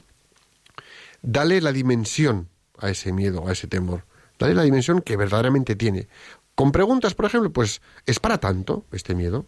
Dale 1.23 1.63
la 1.63 1.73
dimensión 1.73 2.51
a 2.79 2.91
ese 2.91 3.13
miedo, 3.13 3.47
a 3.47 3.53
ese 3.53 3.67
temor. 3.67 4.05
Dale 4.39 4.55
la 4.55 4.63
dimensión 4.63 5.01
que 5.01 5.17
verdaderamente 5.17 5.77
tiene. 5.77 6.09
Con 6.55 6.73
preguntas, 6.73 7.15
por 7.15 7.27
ejemplo, 7.27 7.53
pues, 7.53 7.81
¿es 8.07 8.21
para 8.21 8.39
tanto 8.39 8.85
este 8.93 9.15
miedo? 9.15 9.47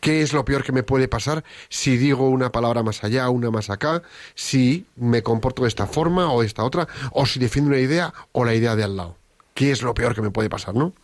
¿Qué 0.00 0.22
es 0.22 0.32
lo 0.32 0.44
peor 0.44 0.64
que 0.64 0.72
me 0.72 0.82
puede 0.82 1.06
pasar 1.06 1.44
si 1.68 1.96
digo 1.96 2.28
una 2.28 2.50
palabra 2.50 2.82
más 2.82 3.04
allá, 3.04 3.28
una 3.28 3.50
más 3.50 3.70
acá, 3.70 4.02
si 4.34 4.86
me 4.96 5.22
comporto 5.22 5.62
de 5.62 5.68
esta 5.68 5.86
forma 5.86 6.32
o 6.32 6.40
de 6.40 6.46
esta 6.46 6.64
otra, 6.64 6.88
o 7.12 7.26
si 7.26 7.38
defiendo 7.38 7.70
una 7.70 7.78
idea 7.78 8.12
o 8.32 8.44
la 8.44 8.54
idea 8.54 8.74
de 8.74 8.82
al 8.82 8.96
lado? 8.96 9.16
¿Qué 9.54 9.70
es 9.70 9.82
lo 9.82 9.94
peor 9.94 10.14
que 10.14 10.22
me 10.22 10.30
puede 10.30 10.50
pasar, 10.50 10.74
no? 10.74 10.94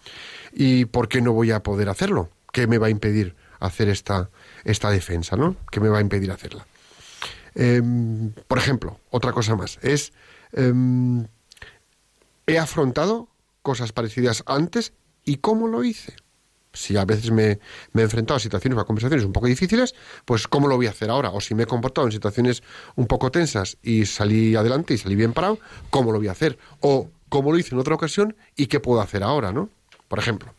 ¿Y 0.53 0.87
por 0.87 1.09
qué 1.09 1.21
no 1.21 1.33
voy 1.33 1.53
a 1.53 1.63
poder 1.63 1.89
hacerlo? 1.89 2.31
¿Qué 2.53 2.67
me 2.67 2.79
va 2.79 2.89
a 2.89 2.91
impedir 2.91 3.37
hacer 3.61 3.89
esta, 3.89 4.31
esta 4.65 4.91
defensa, 4.91 5.37
no? 5.37 5.55
¿Qué 5.71 5.81
me 5.81 5.89
va 5.89 5.99
a 5.99 6.01
impedir 6.01 6.33
hacerla? 6.33 6.67
Em, 7.55 8.33
por 8.49 8.59
ejemplo, 8.59 8.99
otra 9.11 9.33
cosa 9.33 9.55
más, 9.55 9.79
es... 9.83 10.13
em, 10.53 11.27
he 12.49 12.59
afrontado 12.59 13.29
cosas 13.63 13.93
parecidas 13.93 14.43
antes 14.47 14.95
y 15.25 15.37
cómo 15.37 15.69
lo 15.69 15.85
hice. 15.85 16.15
Si 16.73 16.97
a 16.97 17.05
veces 17.05 17.31
me, 17.31 17.61
me 17.93 18.03
he 18.03 18.05
enfrentado 18.05 18.37
a 18.37 18.41
situaciones 18.41 18.79
o 18.79 18.81
a 18.81 18.87
conversaciones 18.87 19.25
un 19.25 19.33
poco 19.33 19.47
difíciles, 19.47 19.95
pues 20.25 20.49
cómo 20.49 20.67
lo 20.67 20.77
voy 20.77 20.87
a 20.87 20.91
hacer 20.91 21.11
ahora. 21.11 21.31
O 21.31 21.41
si 21.41 21.55
me 21.55 21.65
he 21.65 21.67
comportado 21.67 22.07
en 22.07 22.13
situaciones 22.13 22.63
un 22.97 23.07
poco 23.07 23.31
tensas 23.31 23.77
y 23.83 24.07
salí 24.07 24.57
adelante 24.57 24.95
y 24.95 24.99
salí 24.99 25.15
bien 25.15 25.35
parado, 25.35 25.59
¿cómo 25.91 26.11
lo 26.11 26.19
voy 26.19 26.29
a 26.29 26.33
hacer? 26.33 26.59
O 26.81 27.11
cómo 27.29 27.53
lo 27.53 27.59
hice 27.59 27.75
en 27.75 27.81
otra 27.81 27.95
ocasión 27.95 28.37
y 28.57 28.67
qué 28.67 28.81
puedo 28.81 29.01
hacer 29.01 29.23
ahora, 29.23 29.53
¿no? 29.53 29.69
Por 30.09 30.19
ejemplo. 30.19 30.55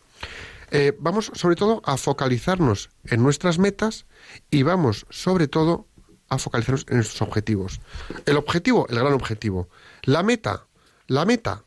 Eh, 0.72 0.96
vamos 1.00 1.32
sobre 1.34 1.56
todo 1.56 1.82
a 1.84 1.98
focalizarnos 1.98 2.92
en 3.06 3.24
nuestras 3.24 3.58
metas 3.58 4.06
y 4.52 4.62
vamos 4.62 5.08
sobre 5.10 5.48
todo 5.48 5.88
a 6.28 6.38
focalizarnos 6.38 6.86
en 6.90 6.98
nuestros 6.98 7.24
objetivos. 7.24 7.82
El 8.28 8.38
objetivo, 8.38 8.88
el 8.90 9.00
gran 9.00 9.14
objetivo. 9.14 9.68
La 10.04 10.22
meta, 10.22 10.68
la 11.08 11.26
meta, 11.26 11.64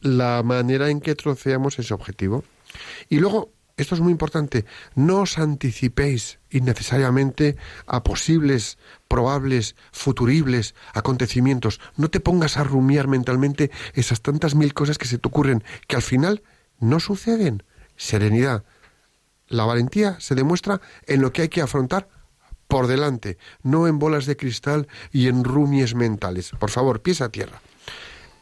la 0.00 0.42
manera 0.42 0.90
en 0.90 1.00
que 1.00 1.14
troceamos 1.14 1.78
ese 1.78 1.94
objetivo. 1.94 2.44
Y 3.08 3.18
luego, 3.18 3.52
esto 3.76 3.94
es 3.94 4.00
muy 4.00 4.12
importante, 4.12 4.66
no 4.94 5.20
os 5.20 5.38
anticipéis 5.38 6.38
innecesariamente 6.50 7.56
a 7.86 8.02
posibles, 8.02 8.78
probables, 9.08 9.76
futuribles 9.92 10.74
acontecimientos. 10.92 11.80
No 11.96 12.10
te 12.10 12.20
pongas 12.20 12.56
a 12.56 12.64
rumiar 12.64 13.08
mentalmente 13.08 13.70
esas 13.94 14.20
tantas 14.20 14.54
mil 14.54 14.74
cosas 14.74 14.98
que 14.98 15.08
se 15.08 15.18
te 15.18 15.28
ocurren, 15.28 15.64
que 15.88 15.96
al 15.96 16.02
final 16.02 16.42
no 16.78 17.00
suceden. 17.00 17.62
Serenidad. 17.96 18.64
La 19.48 19.64
valentía 19.64 20.18
se 20.20 20.34
demuestra 20.34 20.80
en 21.06 21.22
lo 21.22 21.32
que 21.32 21.42
hay 21.42 21.48
que 21.48 21.60
afrontar 21.60 22.08
por 22.68 22.86
delante, 22.86 23.36
no 23.62 23.88
en 23.88 23.98
bolas 23.98 24.26
de 24.26 24.36
cristal 24.36 24.86
y 25.10 25.26
en 25.26 25.42
rumies 25.42 25.94
mentales. 25.94 26.52
Por 26.58 26.70
favor, 26.70 27.02
pies 27.02 27.20
a 27.20 27.30
tierra. 27.30 27.60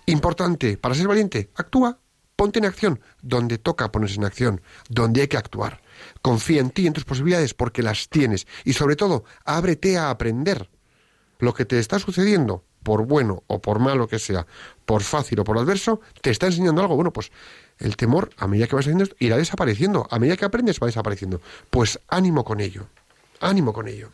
Importante, 0.08 0.78
para 0.78 0.94
ser 0.94 1.06
valiente, 1.06 1.50
actúa, 1.54 1.98
ponte 2.34 2.58
en 2.60 2.64
acción, 2.64 2.98
donde 3.20 3.58
toca 3.58 3.92
ponerse 3.92 4.16
en 4.16 4.24
acción, 4.24 4.62
donde 4.88 5.20
hay 5.20 5.28
que 5.28 5.36
actuar. 5.36 5.82
Confía 6.22 6.62
en 6.62 6.70
ti 6.70 6.84
y 6.84 6.86
en 6.86 6.94
tus 6.94 7.04
posibilidades 7.04 7.52
porque 7.52 7.82
las 7.82 8.08
tienes 8.08 8.46
y 8.64 8.72
sobre 8.72 8.96
todo, 8.96 9.24
ábrete 9.44 9.98
a 9.98 10.08
aprender. 10.08 10.70
Lo 11.40 11.52
que 11.52 11.66
te 11.66 11.78
está 11.78 11.98
sucediendo, 11.98 12.64
por 12.82 13.04
bueno 13.06 13.42
o 13.48 13.60
por 13.60 13.80
malo 13.80 14.08
que 14.08 14.18
sea, 14.18 14.46
por 14.86 15.02
fácil 15.02 15.40
o 15.40 15.44
por 15.44 15.58
adverso, 15.58 16.00
te 16.22 16.30
está 16.30 16.46
enseñando 16.46 16.80
algo. 16.80 16.96
Bueno, 16.96 17.12
pues 17.12 17.30
el 17.76 17.94
temor, 17.98 18.30
a 18.38 18.46
medida 18.48 18.66
que 18.66 18.76
vas 18.76 18.86
haciendo 18.86 19.04
irá 19.18 19.36
desapareciendo. 19.36 20.08
A 20.10 20.18
medida 20.18 20.38
que 20.38 20.46
aprendes, 20.46 20.80
va 20.80 20.86
desapareciendo. 20.86 21.42
Pues 21.68 22.00
ánimo 22.08 22.44
con 22.44 22.60
ello. 22.60 22.86
Ánimo 23.40 23.74
con 23.74 23.88
ello. 23.88 24.08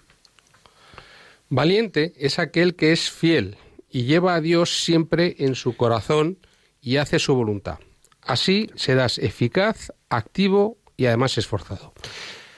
Valiente 1.50 2.14
es 2.18 2.40
aquel 2.40 2.74
que 2.74 2.90
es 2.90 3.12
fiel 3.12 3.58
y 3.94 4.06
lleva 4.06 4.34
a 4.34 4.40
Dios 4.40 4.82
siempre 4.82 5.36
en 5.38 5.54
su 5.54 5.76
corazón 5.76 6.38
y 6.80 6.96
hace 6.96 7.20
su 7.20 7.32
voluntad. 7.36 7.78
Así 8.22 8.68
serás 8.74 9.18
eficaz, 9.18 9.92
activo 10.08 10.78
y 10.96 11.06
además 11.06 11.38
esforzado. 11.38 11.94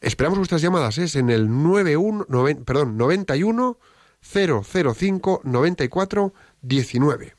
Esperamos 0.00 0.38
vuestras 0.38 0.62
llamadas, 0.62 0.98
es 0.98 1.16
en 1.16 1.28
el 1.30 1.48
91, 1.48 2.26
noven- 2.28 2.64
perdón, 2.64 2.96
91 2.96 3.78
005 4.20 5.40
94 5.44 6.32
19. 6.62 7.34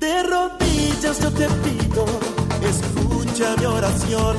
De 0.00 0.22
rodillas 0.22 1.20
yo 1.20 1.30
te 1.32 1.46
pido, 1.64 2.04
escucha 2.68 3.56
mi 3.58 3.64
oración. 3.66 4.36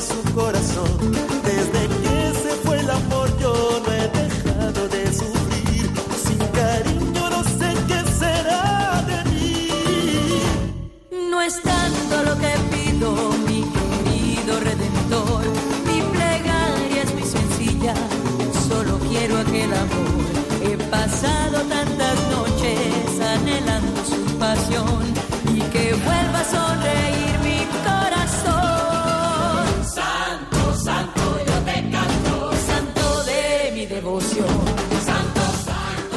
Su 0.00 0.22
corazón. 0.34 1.12
Desde 1.44 1.88
que 2.02 2.32
se 2.42 2.50
fue 2.64 2.80
el 2.80 2.90
amor 2.90 3.28
yo 3.38 3.82
no 3.84 3.92
he 3.92 4.08
dejado 4.08 4.88
de 4.88 5.12
sufrir. 5.12 5.90
Sin 6.26 6.38
cariño 6.60 7.30
no 7.30 7.42
sé 7.44 7.74
qué 7.86 8.00
será 8.18 9.04
de 9.06 9.30
mí. 9.30 9.68
No 11.30 11.40
es 11.42 11.60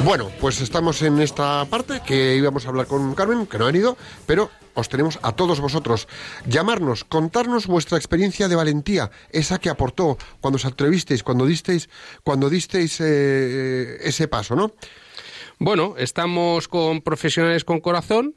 Bueno, 0.04 0.30
pues 0.42 0.60
estamos 0.60 1.02
en 1.02 1.22
esta 1.22 1.64
parte 1.66 2.02
que 2.06 2.36
íbamos 2.36 2.66
a 2.66 2.70
hablar 2.70 2.88
con 2.88 3.16
Carmen, 3.16 3.48
que 3.48 3.58
no 3.58 3.68
han 3.68 3.76
ido, 3.76 3.96
pero 4.26 4.52
os 4.74 4.90
tenemos 4.90 5.18
a 5.22 5.32
todos 5.32 5.62
vosotros. 5.62 6.10
Llamarnos, 6.46 7.06
contarnos 7.06 7.68
vuestra 7.68 7.98
experiencia 7.98 8.50
de 8.50 8.58
valentía, 8.58 9.12
esa 9.30 9.60
que 9.60 9.70
aportó 9.70 10.18
cuando 10.42 10.58
os 10.58 10.66
atrevisteis, 10.66 11.24
cuando 11.24 11.46
disteis, 11.46 11.90
cuando 12.22 12.50
disteis 12.50 13.00
eh, 13.00 13.98
ese 14.02 14.28
paso, 14.28 14.58
¿no? 14.58 14.74
Bueno, 15.58 15.96
estamos 15.98 16.68
con 16.68 17.02
Profesionales 17.02 17.64
con 17.64 17.80
Corazón. 17.80 18.36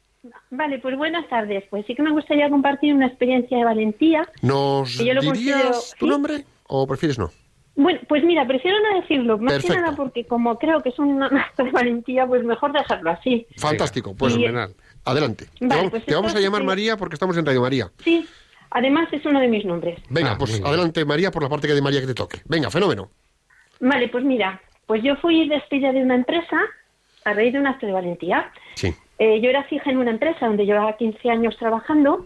Vale, 0.51 0.79
pues 0.79 0.95
buenas 0.95 1.27
tardes. 1.31 1.65
Pues 1.71 1.87
sí 1.87 1.95
que 1.95 2.03
me 2.03 2.11
gustaría 2.11 2.51
compartir 2.51 2.93
una 2.93 3.07
experiencia 3.07 3.57
de 3.57 3.65
valentía. 3.65 4.29
¿Nos 4.43 4.99
yo 4.99 5.15
lo 5.15 5.23
dirías 5.23 5.63
considero- 5.63 5.71
tu 5.99 6.05
¿sí? 6.05 6.11
nombre 6.11 6.45
o 6.67 6.87
prefieres 6.87 7.19
no? 7.19 7.31
Bueno, 7.77 7.99
pues 8.09 8.23
mira, 8.25 8.47
prefiero 8.47 8.77
no 8.81 9.01
decirlo, 9.01 9.39
más 9.39 9.55
Perfecto. 9.55 9.75
que 9.75 9.81
nada 9.81 9.97
porque 9.97 10.27
como 10.27 10.59
creo 10.59 10.83
que 10.83 10.91
es 10.91 10.99
un 10.99 11.23
acto 11.23 11.65
de 11.65 11.71
valentía, 11.71 12.27
pues 12.27 12.45
mejor 12.45 12.73
dejarlo 12.75 13.11
así. 13.11 13.47
Fantástico, 13.57 14.15
pues 14.15 14.35
Y- 14.35 14.41
Fenomenal. 14.41 14.75
adelante. 15.07 15.47
te 15.59 15.67
Vale, 15.67 15.77
vamos, 15.77 15.91
pues 15.93 16.05
te 16.05 16.15
vamos 16.15 16.35
a 16.35 16.41
llamar. 16.41 16.63
María 16.63 16.99
porque 16.99 17.15
estamos 17.15 17.39
en 17.39 17.47
Radio 17.47 17.63
María. 17.63 17.91
Sí, 18.05 18.29
además 18.71 19.09
es 19.13 19.25
uno 19.25 19.41
de 19.41 19.49
mis 19.49 19.65
nombres. 19.65 19.99
Venga, 20.11 20.33
Ah, 20.33 20.39
pues 20.39 20.53
bien. 20.53 20.67
adelante 20.67 21.05
María 21.07 21.31
por 21.31 21.43
la 21.43 21.49
parte 21.49 21.69
que 21.69 21.75
de 21.75 21.81
María 21.83 22.01
que 22.03 22.07
te 22.09 22.15
toque. 22.15 22.43
Venga, 22.45 22.71
fenómeno. 22.71 23.11
Vale, 23.81 24.09
pues 24.09 24.25
mira, 24.25 24.61
pues 24.87 25.03
yo 25.03 25.17
fui 25.17 25.49
despedida 25.49 25.93
de 25.93 26.03
una 26.03 26.17
empresa 26.17 26.59
a 27.27 27.33
raíz 27.33 27.53
de 27.53 27.59
un 27.59 27.67
acto 27.67 27.87
de 27.87 27.93
valentía. 27.93 28.51
Sí. 28.75 28.95
Eh, 29.19 29.41
yo 29.41 29.51
era 29.51 29.65
fija 29.65 29.91
en 29.91 29.99
una 29.99 30.13
empresa 30.13 30.47
donde 30.47 30.65
llevaba 30.65 30.97
15 30.97 31.29
años 31.29 31.57
trabajando, 31.57 32.25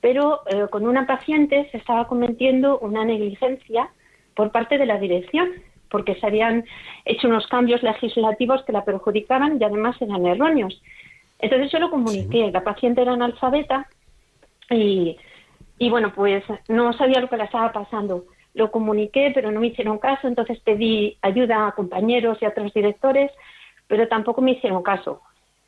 pero 0.00 0.40
eh, 0.48 0.66
con 0.70 0.86
una 0.86 1.06
paciente 1.06 1.68
se 1.70 1.78
estaba 1.78 2.08
cometiendo 2.08 2.78
una 2.80 3.04
negligencia 3.04 3.90
por 4.34 4.50
parte 4.50 4.76
de 4.76 4.86
la 4.86 4.98
dirección, 4.98 5.50
porque 5.88 6.16
se 6.16 6.26
habían 6.26 6.64
hecho 7.04 7.28
unos 7.28 7.46
cambios 7.46 7.82
legislativos 7.82 8.64
que 8.64 8.72
la 8.72 8.84
perjudicaban 8.84 9.58
y 9.60 9.64
además 9.64 9.96
eran 10.00 10.26
erróneos. 10.26 10.82
Entonces 11.38 11.70
yo 11.70 11.78
lo 11.78 11.90
comuniqué, 11.90 12.50
la 12.50 12.64
paciente 12.64 13.02
era 13.02 13.12
analfabeta 13.12 13.86
y, 14.68 15.16
y 15.78 15.90
bueno, 15.90 16.12
pues 16.12 16.42
no 16.68 16.92
sabía 16.94 17.20
lo 17.20 17.28
que 17.28 17.36
le 17.36 17.44
estaba 17.44 17.72
pasando. 17.72 18.24
Lo 18.54 18.72
comuniqué, 18.72 19.30
pero 19.32 19.52
no 19.52 19.60
me 19.60 19.68
hicieron 19.68 19.98
caso, 19.98 20.26
entonces 20.26 20.58
pedí 20.60 21.16
ayuda 21.22 21.68
a 21.68 21.72
compañeros 21.72 22.38
y 22.40 22.46
a 22.46 22.48
otros 22.48 22.74
directores, 22.74 23.30
pero 23.90 24.06
tampoco 24.06 24.40
me 24.40 24.52
hicieron 24.52 24.84
caso, 24.84 25.20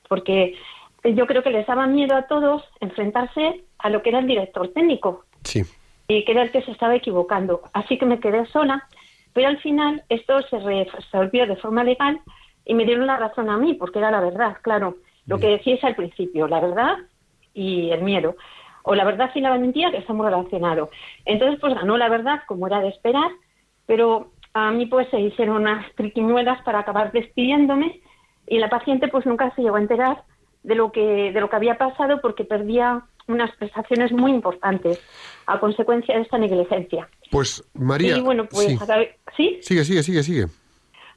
porque 0.08 0.54
yo 1.02 1.26
creo 1.26 1.42
que 1.42 1.50
les 1.50 1.66
daba 1.66 1.88
miedo 1.88 2.14
a 2.14 2.28
todos 2.28 2.62
enfrentarse 2.80 3.64
a 3.78 3.90
lo 3.90 4.00
que 4.00 4.10
era 4.10 4.20
el 4.20 4.28
director 4.28 4.68
técnico 4.68 5.24
Sí. 5.42 5.62
y 6.06 6.24
que 6.24 6.30
era 6.30 6.42
el 6.42 6.52
que 6.52 6.62
se 6.62 6.70
estaba 6.70 6.94
equivocando. 6.94 7.62
Así 7.72 7.98
que 7.98 8.06
me 8.06 8.20
quedé 8.20 8.46
sola, 8.46 8.86
pero 9.32 9.48
al 9.48 9.58
final 9.58 10.04
esto 10.08 10.40
se 10.42 10.60
resolvió 10.60 11.48
de 11.48 11.56
forma 11.56 11.82
legal 11.82 12.20
y 12.64 12.74
me 12.74 12.84
dieron 12.84 13.08
la 13.08 13.16
razón 13.16 13.50
a 13.50 13.58
mí, 13.58 13.74
porque 13.74 13.98
era 13.98 14.12
la 14.12 14.20
verdad, 14.20 14.58
claro. 14.62 14.94
Lo 15.26 15.38
que 15.38 15.48
decíais 15.48 15.82
al 15.82 15.96
principio, 15.96 16.46
la 16.46 16.60
verdad 16.60 16.98
y 17.54 17.90
el 17.90 18.02
miedo. 18.02 18.36
O 18.84 18.94
la 18.94 19.04
verdad 19.04 19.32
y 19.34 19.40
la 19.40 19.50
valentía, 19.50 19.90
que 19.90 19.98
está 19.98 20.12
muy 20.12 20.26
relacionado. 20.26 20.90
Entonces, 21.24 21.58
pues 21.60 21.74
ganó 21.74 21.96
la 21.98 22.08
verdad, 22.08 22.42
como 22.46 22.68
era 22.68 22.80
de 22.80 22.88
esperar, 22.88 23.30
pero 23.86 24.30
a 24.54 24.70
mí 24.70 24.86
pues 24.86 25.08
se 25.08 25.18
hicieron 25.18 25.56
unas 25.56 25.90
triquiñuelas 25.94 26.62
para 26.62 26.80
acabar 26.80 27.10
despidiéndome 27.10 28.01
y 28.46 28.58
la 28.58 28.68
paciente 28.68 29.08
pues 29.08 29.26
nunca 29.26 29.54
se 29.54 29.62
llegó 29.62 29.76
a 29.76 29.80
enterar 29.80 30.22
de 30.62 30.74
lo 30.74 30.92
que 30.92 31.32
de 31.32 31.40
lo 31.40 31.50
que 31.50 31.56
había 31.56 31.78
pasado 31.78 32.20
porque 32.20 32.44
perdía 32.44 33.02
unas 33.28 33.54
prestaciones 33.56 34.12
muy 34.12 34.32
importantes 34.32 35.00
a 35.46 35.60
consecuencia 35.60 36.16
de 36.16 36.22
esta 36.22 36.38
negligencia. 36.38 37.08
Pues 37.30 37.64
María. 37.74 38.16
y 38.16 38.20
bueno, 38.20 38.46
pues 38.46 38.66
sí. 38.66 38.78
acabé, 38.80 39.16
¿sí? 39.36 39.58
Sigue, 39.62 39.84
sigue, 39.84 40.02
sigue, 40.02 40.22
sigue. 40.22 40.46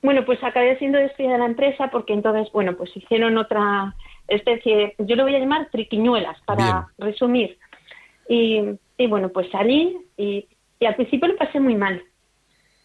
Bueno, 0.02 0.24
pues 0.24 0.44
acabé 0.44 0.78
siendo 0.78 1.00
despedida 1.00 1.34
de 1.34 1.40
la 1.40 1.46
empresa 1.46 1.90
porque 1.92 2.14
entonces, 2.14 2.52
bueno, 2.54 2.76
pues 2.78 2.96
hicieron 2.96 3.38
otra 3.38 3.96
especie, 4.28 4.94
yo 5.00 5.16
lo 5.16 5.24
voy 5.24 5.36
a 5.36 5.40
llamar 5.40 5.70
triquiñuelas 5.72 6.40
para 6.46 6.88
resumir. 7.00 7.58
Y, 8.30 8.62
y 8.98 9.08
bueno, 9.08 9.30
pues 9.30 9.50
salí 9.52 9.98
y, 10.16 10.48
y 10.80 10.86
al 10.86 10.96
principio 10.96 11.28
lo 11.28 11.38
pasé 11.38 11.60
muy 11.60 11.76
mal, 11.76 12.04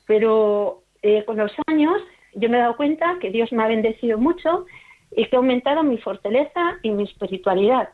pero 0.07 0.82
eh, 1.03 1.24
con 1.24 1.36
los 1.36 1.53
años 1.66 2.01
yo 2.35 2.49
me 2.49 2.59
he 2.59 2.61
dado 2.61 2.76
cuenta 2.76 3.18
que 3.20 3.31
Dios 3.31 3.53
me 3.53 3.62
ha 3.62 3.68
bendecido 3.68 4.18
mucho 4.18 4.66
y 5.11 5.26
que 5.26 5.37
ha 5.37 5.39
aumentado 5.39 5.83
mi 5.83 5.99
fortaleza 5.99 6.78
y 6.83 6.91
mi 6.91 7.05
espiritualidad. 7.05 7.91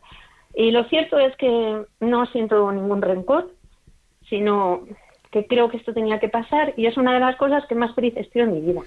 Y 0.55 0.71
lo 0.71 0.85
cierto 0.85 1.19
es 1.19 1.37
que 1.37 1.83
no 2.01 2.27
siento 2.27 2.71
ningún 2.73 3.03
rencor, 3.03 3.53
sino 4.29 4.83
que 5.31 5.47
creo 5.47 5.69
que 5.69 5.77
esto 5.77 5.93
tenía 5.93 6.19
que 6.19 6.29
pasar 6.29 6.73
y 6.77 6.87
es 6.87 6.97
una 6.97 7.13
de 7.13 7.21
las 7.21 7.37
cosas 7.37 7.65
que 7.69 7.75
más 7.75 7.95
feliz 7.95 8.15
estoy 8.17 8.43
en 8.43 8.53
mi 8.53 8.61
vida. 8.61 8.81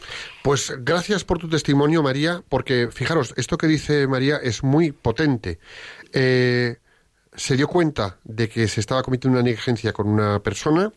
Pues 0.43 0.74
gracias 0.84 1.24
por 1.24 1.38
tu 1.38 1.47
testimonio, 1.47 2.02
María, 2.02 2.41
porque 2.50 2.88
fijaros, 2.91 3.34
esto 3.38 3.58
que 3.58 3.68
dice 3.68 4.08
María 4.08 4.38
es 4.38 4.64
muy 4.64 4.91
potente. 4.91 5.60
Eh, 6.14 6.78
se 7.36 7.56
dio 7.56 7.68
cuenta 7.68 8.18
de 8.24 8.50
que 8.50 8.68
se 8.68 8.80
estaba 8.80 9.04
cometiendo 9.04 9.38
una 9.38 9.43
negligencia 9.43 9.93
con 9.93 10.08
una 10.08 10.39
persona, 10.39 10.91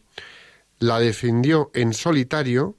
la 0.78 0.98
defendió 0.98 1.70
en 1.74 1.92
solitario 1.92 2.76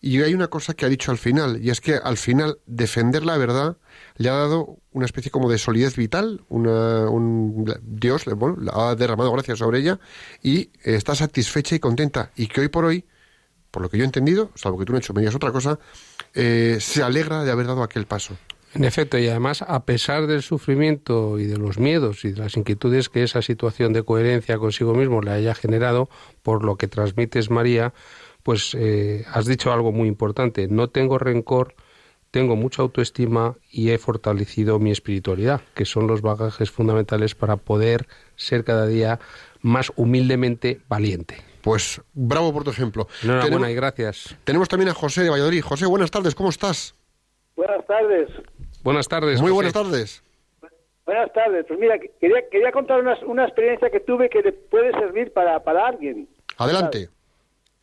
y 0.00 0.22
hay 0.22 0.34
una 0.34 0.48
cosa 0.48 0.74
que 0.74 0.86
ha 0.86 0.88
dicho 0.88 1.10
al 1.10 1.18
final, 1.18 1.60
y 1.62 1.70
es 1.70 1.80
que 1.80 1.96
al 1.96 2.16
final 2.16 2.58
defender 2.66 3.24
la 3.24 3.36
verdad 3.36 3.76
le 4.16 4.28
ha 4.28 4.34
dado 4.34 4.78
una 4.92 5.06
especie 5.06 5.30
como 5.30 5.50
de 5.50 5.58
solidez 5.58 5.96
vital, 5.96 6.42
una, 6.48 7.08
un, 7.10 7.72
Dios 7.82 8.24
bueno, 8.36 8.56
ha 8.72 8.94
derramado 8.94 9.32
gracias 9.32 9.58
sobre 9.58 9.80
ella 9.80 9.98
y 10.42 10.70
está 10.82 11.14
satisfecha 11.14 11.74
y 11.74 11.80
contenta 11.80 12.30
y 12.36 12.46
que 12.46 12.60
hoy 12.60 12.68
por 12.68 12.84
hoy, 12.84 13.04
por 13.70 13.82
lo 13.82 13.90
que 13.90 13.98
yo 13.98 14.04
he 14.04 14.06
entendido, 14.06 14.50
salvo 14.54 14.78
que 14.78 14.84
tú 14.84 14.92
no 14.92 14.98
hecho 14.98 15.12
me 15.14 15.20
digas 15.20 15.34
otra 15.34 15.52
cosa, 15.52 15.78
eh, 16.34 16.78
se 16.80 17.02
alegra 17.02 17.42
de 17.42 17.50
haber 17.50 17.66
dado 17.66 17.82
aquel 17.82 18.06
paso. 18.06 18.36
En 18.74 18.84
efecto, 18.84 19.18
y 19.18 19.26
además, 19.28 19.62
a 19.62 19.84
pesar 19.86 20.26
del 20.26 20.42
sufrimiento 20.42 21.38
y 21.38 21.46
de 21.46 21.56
los 21.56 21.78
miedos 21.78 22.24
y 22.24 22.32
de 22.32 22.40
las 22.42 22.56
inquietudes 22.56 23.08
que 23.08 23.22
esa 23.22 23.40
situación 23.40 23.94
de 23.94 24.02
coherencia 24.02 24.58
consigo 24.58 24.94
mismo 24.94 25.22
le 25.22 25.30
haya 25.30 25.54
generado, 25.54 26.10
por 26.42 26.64
lo 26.64 26.76
que 26.76 26.86
transmites, 26.86 27.48
María, 27.48 27.94
pues 28.48 28.74
eh, 28.74 29.26
has 29.30 29.44
dicho 29.44 29.74
algo 29.74 29.92
muy 29.92 30.08
importante. 30.08 30.68
No 30.68 30.88
tengo 30.88 31.18
rencor, 31.18 31.74
tengo 32.30 32.56
mucha 32.56 32.80
autoestima 32.80 33.56
y 33.70 33.90
he 33.90 33.98
fortalecido 33.98 34.78
mi 34.78 34.90
espiritualidad, 34.90 35.60
que 35.74 35.84
son 35.84 36.06
los 36.06 36.22
bagajes 36.22 36.70
fundamentales 36.70 37.34
para 37.34 37.56
poder 37.56 38.06
ser 38.36 38.64
cada 38.64 38.86
día 38.86 39.20
más 39.60 39.92
humildemente 39.96 40.80
valiente. 40.88 41.36
Pues 41.60 42.00
bravo 42.14 42.50
por 42.54 42.64
tu 42.64 42.70
ejemplo. 42.70 43.06
Enhorabuena 43.22 43.44
tenemos, 43.44 43.68
y 43.68 43.74
gracias. 43.74 44.36
tenemos 44.44 44.66
también 44.66 44.88
a 44.88 44.94
José 44.94 45.24
de 45.24 45.28
Valladolid. 45.28 45.60
José, 45.60 45.84
buenas 45.84 46.10
tardes, 46.10 46.34
¿cómo 46.34 46.48
estás? 46.48 46.94
Buenas 47.54 47.86
tardes. 47.86 48.30
Buenas 48.82 49.08
tardes. 49.08 49.42
Muy 49.42 49.50
José. 49.50 49.52
buenas 49.52 49.72
tardes. 49.74 50.22
Buenas 51.04 51.30
tardes. 51.34 51.66
Pues 51.68 51.78
mira, 51.78 51.98
quería, 51.98 52.48
quería 52.50 52.72
contar 52.72 52.98
una, 52.98 53.14
una 53.26 53.44
experiencia 53.44 53.90
que 53.90 54.00
tuve 54.00 54.30
que 54.30 54.40
le 54.40 54.52
puede 54.52 54.90
servir 54.92 55.34
para, 55.34 55.62
para 55.62 55.86
alguien. 55.86 56.26
Adelante. 56.56 57.10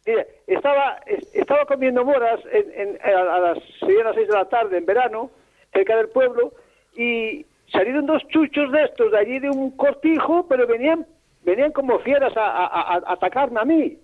Mira, 0.06 0.26
estaba, 0.48 0.98
es- 1.06 1.34
estaba 1.36 1.66
comiendo 1.66 2.06
moras 2.06 2.40
en, 2.52 2.72
en- 2.90 3.00
a, 3.04 3.40
las, 3.40 3.58
serían 3.80 4.06
las 4.06 4.16
seis 4.16 4.28
de 4.28 4.34
la 4.34 4.46
tarde 4.46 4.78
en 4.78 4.86
verano, 4.86 5.32
cerca 5.74 5.98
del 5.98 6.10
pueblo, 6.10 6.54
y 6.96 7.46
salieron 7.72 8.06
dos 8.06 8.26
chuchos 8.28 8.72
de 8.72 8.84
estos 8.84 9.12
de 9.12 9.18
allí 9.18 9.40
de 9.40 9.50
un 9.50 9.72
cortijo, 9.76 10.46
pero 10.48 10.68
venían 10.68 11.06
venían 11.44 11.72
como 11.72 12.00
fieras 12.00 12.36
a, 12.38 12.42
a- 12.48 12.66
a- 12.66 12.94
a 13.06 13.14
atacarme 13.14 13.60
a 13.60 13.66
mí. 13.66 13.98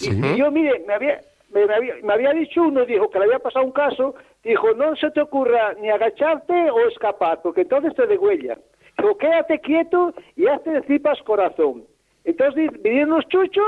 Y, 0.00 0.06
y 0.34 0.36
yo, 0.38 0.50
mire, 0.50 0.80
me 0.86 0.94
había, 0.94 1.20
me, 1.50 1.64
me 1.66 1.74
había, 1.74 1.94
me 2.02 2.12
había 2.12 2.32
dicho 2.32 2.62
uno, 2.62 2.84
dijo 2.84 3.08
que 3.08 3.18
le 3.20 3.26
había 3.26 3.38
pasado 3.38 3.64
un 3.64 3.70
caso, 3.72 4.16
dijo, 4.42 4.72
no 4.74 4.96
se 4.96 5.10
te 5.12 5.20
ocurra 5.20 5.74
ni 5.74 5.90
agacharte 5.90 6.70
o 6.72 6.88
escapar, 6.88 7.40
porque 7.40 7.60
entonces 7.60 7.94
te 7.94 8.06
degüellan. 8.08 8.58
Dijo, 8.98 9.16
quédate 9.16 9.60
quieto 9.60 10.12
y 10.34 10.48
hazte 10.48 10.70
de 10.70 10.80
tripas 10.82 11.22
corazón. 11.22 11.84
Entonces 12.24 12.70
vinieron 12.82 13.10
los 13.10 13.28
chuchos 13.28 13.64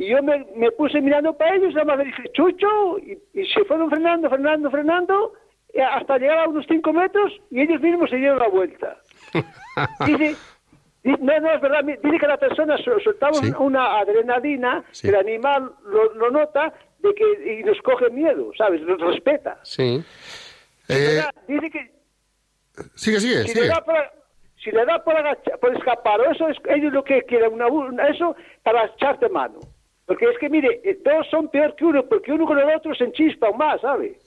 y 0.00 0.08
yo 0.08 0.22
me, 0.22 0.46
me 0.56 0.70
puse 0.72 1.00
mirando 1.00 1.36
para 1.36 1.56
ellos, 1.56 1.74
nada 1.74 1.84
más 1.86 1.98
le 1.98 2.04
dije, 2.04 2.22
chucho, 2.32 2.98
y, 2.98 3.18
y 3.34 3.46
se 3.46 3.64
fueron 3.64 3.90
frenando, 3.90 4.28
frenando, 4.30 4.70
frenando, 4.70 5.32
y 5.74 5.80
hasta 5.80 6.18
llegar 6.18 6.38
a 6.38 6.48
unos 6.48 6.64
cinco 6.68 6.92
metros 6.92 7.32
y 7.50 7.60
ellos 7.62 7.80
mismos 7.80 8.08
se 8.10 8.16
dieron 8.16 8.38
la 8.38 8.48
vuelta. 8.48 8.96
Dice, 10.06 10.36
Di- 11.04 11.14
No, 11.20 11.40
no, 11.40 11.52
es 11.52 11.60
verdad. 11.60 11.84
Dice 11.84 12.18
que 12.18 12.26
la 12.26 12.36
persona 12.38 12.76
soltaba 12.78 13.34
Sí. 13.34 13.52
una 13.58 13.98
adrenalina, 13.98 14.84
Sí. 14.90 15.02
que 15.08 15.14
el 15.14 15.20
animal 15.20 15.72
lo, 15.84 16.14
lo 16.14 16.30
nota 16.30 16.72
de 17.00 17.14
que 17.14 17.58
y 17.60 17.64
nos 17.64 17.80
coge 17.82 18.10
miedo, 18.10 18.50
¿sabes? 18.56 18.80
Nos 18.82 19.00
respeta. 19.00 19.58
Sí. 19.62 20.02
Eh. 20.88 21.20
Dice 21.46 21.70
que 21.70 21.90
sigue, 22.96 23.20
sigue, 23.20 23.42
si 23.42 23.48
sigue. 23.48 23.60
le 23.62 23.68
da 23.68 23.84
por, 23.84 23.96
si 24.62 24.70
le 24.72 24.84
da 24.84 25.04
por, 25.04 25.14
agacha- 25.16 25.56
por 25.60 25.76
escapar, 25.76 26.20
o 26.20 26.30
eso 26.32 26.48
es 26.48 26.56
ellos 26.68 26.92
lo 26.92 27.04
que 27.04 27.22
quieren, 27.22 27.52
una, 27.52 27.66
una- 27.68 28.08
eso 28.08 28.34
para 28.62 28.86
echarte 28.86 29.28
mano. 29.28 29.60
Porque 30.08 30.24
es 30.24 30.38
que, 30.38 30.48
mire, 30.48 30.80
eh, 30.82 30.98
dos 31.04 31.26
son 31.30 31.48
peor 31.48 31.76
que 31.76 31.84
uno, 31.84 32.02
porque 32.08 32.32
uno 32.32 32.46
con 32.46 32.58
el 32.58 32.74
otro 32.74 32.94
se 32.94 33.04
enchispan 33.04 33.56
más, 33.58 33.78
¿sabe? 33.82 34.18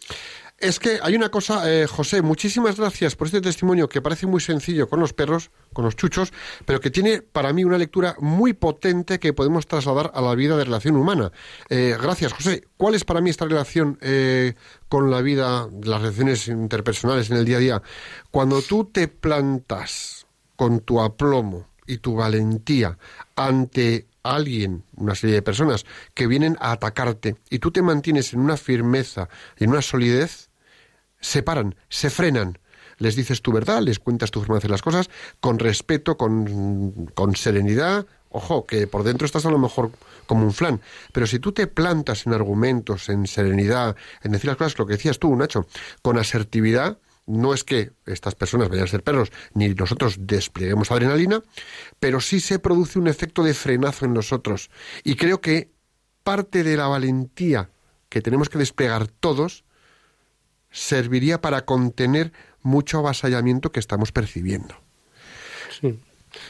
Es 0.59 0.77
que 0.77 0.99
hay 1.01 1.15
una 1.15 1.29
cosa, 1.29 1.63
eh, 1.73 1.87
José, 1.87 2.21
muchísimas 2.21 2.77
gracias 2.77 3.15
por 3.15 3.25
este 3.25 3.41
testimonio 3.41 3.89
que 3.89 3.99
parece 3.99 4.27
muy 4.27 4.41
sencillo 4.41 4.87
con 4.87 4.99
los 4.99 5.11
perros, 5.11 5.49
con 5.73 5.83
los 5.83 5.95
chuchos, 5.95 6.31
pero 6.67 6.79
que 6.79 6.91
tiene 6.91 7.23
para 7.23 7.51
mí 7.51 7.63
una 7.63 7.79
lectura 7.79 8.15
muy 8.19 8.53
potente 8.53 9.19
que 9.19 9.33
podemos 9.33 9.65
trasladar 9.65 10.11
a 10.13 10.21
la 10.21 10.35
vida 10.35 10.55
de 10.55 10.65
relación 10.65 10.97
humana. 10.97 11.31
Eh, 11.67 11.97
gracias, 11.99 12.31
José. 12.33 12.63
¿Cuál 12.77 12.93
es 12.93 13.03
para 13.03 13.19
mí 13.19 13.31
esta 13.31 13.45
relación 13.45 13.97
con 14.87 15.09
la 15.09 15.21
vida, 15.23 15.67
las 15.83 15.99
relaciones 15.99 16.47
interpersonales 16.47 17.31
en 17.31 17.37
el 17.37 17.45
día 17.45 17.57
a 17.57 17.59
día? 17.59 17.81
Cuando 18.29 18.61
tú 18.61 18.85
te 18.85 19.07
plantas 19.07 20.27
con 20.55 20.81
tu 20.81 21.01
aplomo 21.01 21.65
y 21.87 21.97
tu 21.97 22.15
valentía 22.15 22.99
ante 23.35 24.10
alguien, 24.23 24.83
una 24.95 25.15
serie 25.15 25.35
de 25.35 25.41
personas 25.41 25.85
que 26.13 26.27
vienen 26.27 26.57
a 26.59 26.71
atacarte 26.71 27.35
y 27.49 27.59
tú 27.59 27.71
te 27.71 27.81
mantienes 27.81 28.33
en 28.33 28.39
una 28.39 28.57
firmeza, 28.57 29.29
en 29.57 29.69
una 29.69 29.81
solidez, 29.81 30.49
se 31.19 31.43
paran, 31.43 31.75
se 31.89 32.09
frenan. 32.09 32.57
Les 32.97 33.15
dices 33.15 33.41
tu 33.41 33.51
verdad, 33.51 33.81
les 33.81 33.99
cuentas 33.99 34.29
tu 34.29 34.39
forma 34.39 34.55
de 34.55 34.59
hacer 34.59 34.71
las 34.71 34.83
cosas 34.83 35.09
con 35.39 35.57
respeto, 35.57 36.17
con, 36.17 37.07
con 37.15 37.35
serenidad. 37.35 38.05
Ojo, 38.29 38.65
que 38.65 38.87
por 38.87 39.03
dentro 39.03 39.25
estás 39.25 39.45
a 39.45 39.49
lo 39.49 39.57
mejor 39.57 39.91
como 40.25 40.45
un 40.45 40.53
flan. 40.53 40.81
Pero 41.11 41.25
si 41.25 41.39
tú 41.39 41.51
te 41.51 41.67
plantas 41.67 42.27
en 42.27 42.33
argumentos, 42.33 43.09
en 43.09 43.27
serenidad, 43.27 43.95
en 44.23 44.31
decir 44.31 44.47
las 44.47 44.57
cosas, 44.57 44.77
lo 44.77 44.85
que 44.85 44.93
decías 44.93 45.19
tú, 45.19 45.35
Nacho, 45.35 45.65
con 46.01 46.17
asertividad, 46.17 46.99
no 47.31 47.53
es 47.53 47.63
que 47.63 47.91
estas 48.05 48.35
personas 48.35 48.69
vayan 48.69 48.85
a 48.85 48.87
ser 48.89 49.03
perros, 49.03 49.31
ni 49.53 49.69
nosotros 49.69 50.15
despleguemos 50.19 50.91
adrenalina, 50.91 51.41
pero 51.99 52.19
sí 52.21 52.39
se 52.39 52.59
produce 52.59 52.99
un 52.99 53.07
efecto 53.07 53.43
de 53.43 53.53
frenazo 53.53 54.05
en 54.05 54.13
nosotros. 54.13 54.69
Y 55.03 55.15
creo 55.15 55.41
que 55.41 55.71
parte 56.23 56.63
de 56.63 56.77
la 56.77 56.87
valentía 56.87 57.69
que 58.09 58.21
tenemos 58.21 58.49
que 58.49 58.57
desplegar 58.59 59.07
todos 59.07 59.63
serviría 60.69 61.41
para 61.41 61.65
contener 61.65 62.31
mucho 62.61 62.99
avasallamiento 62.99 63.71
que 63.71 63.79
estamos 63.79 64.11
percibiendo. 64.11 64.75
Sí. 65.79 65.99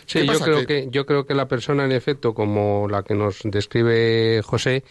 Sí, 0.05 0.19
¿Qué 0.19 0.25
yo 0.27 0.39
creo 0.39 0.59
Que- 0.59 0.65
que 0.67 0.87
yo 0.91 1.05
creo 1.07 1.25
que 1.25 1.33
la 1.33 1.47
persona 1.47 1.85
en 1.85 1.91
efecto 1.91 2.35
como 2.35 2.87
la 2.87 3.01
que 3.01 3.15
nos 3.15 3.39
describe 3.43 4.41
José, 4.43 4.83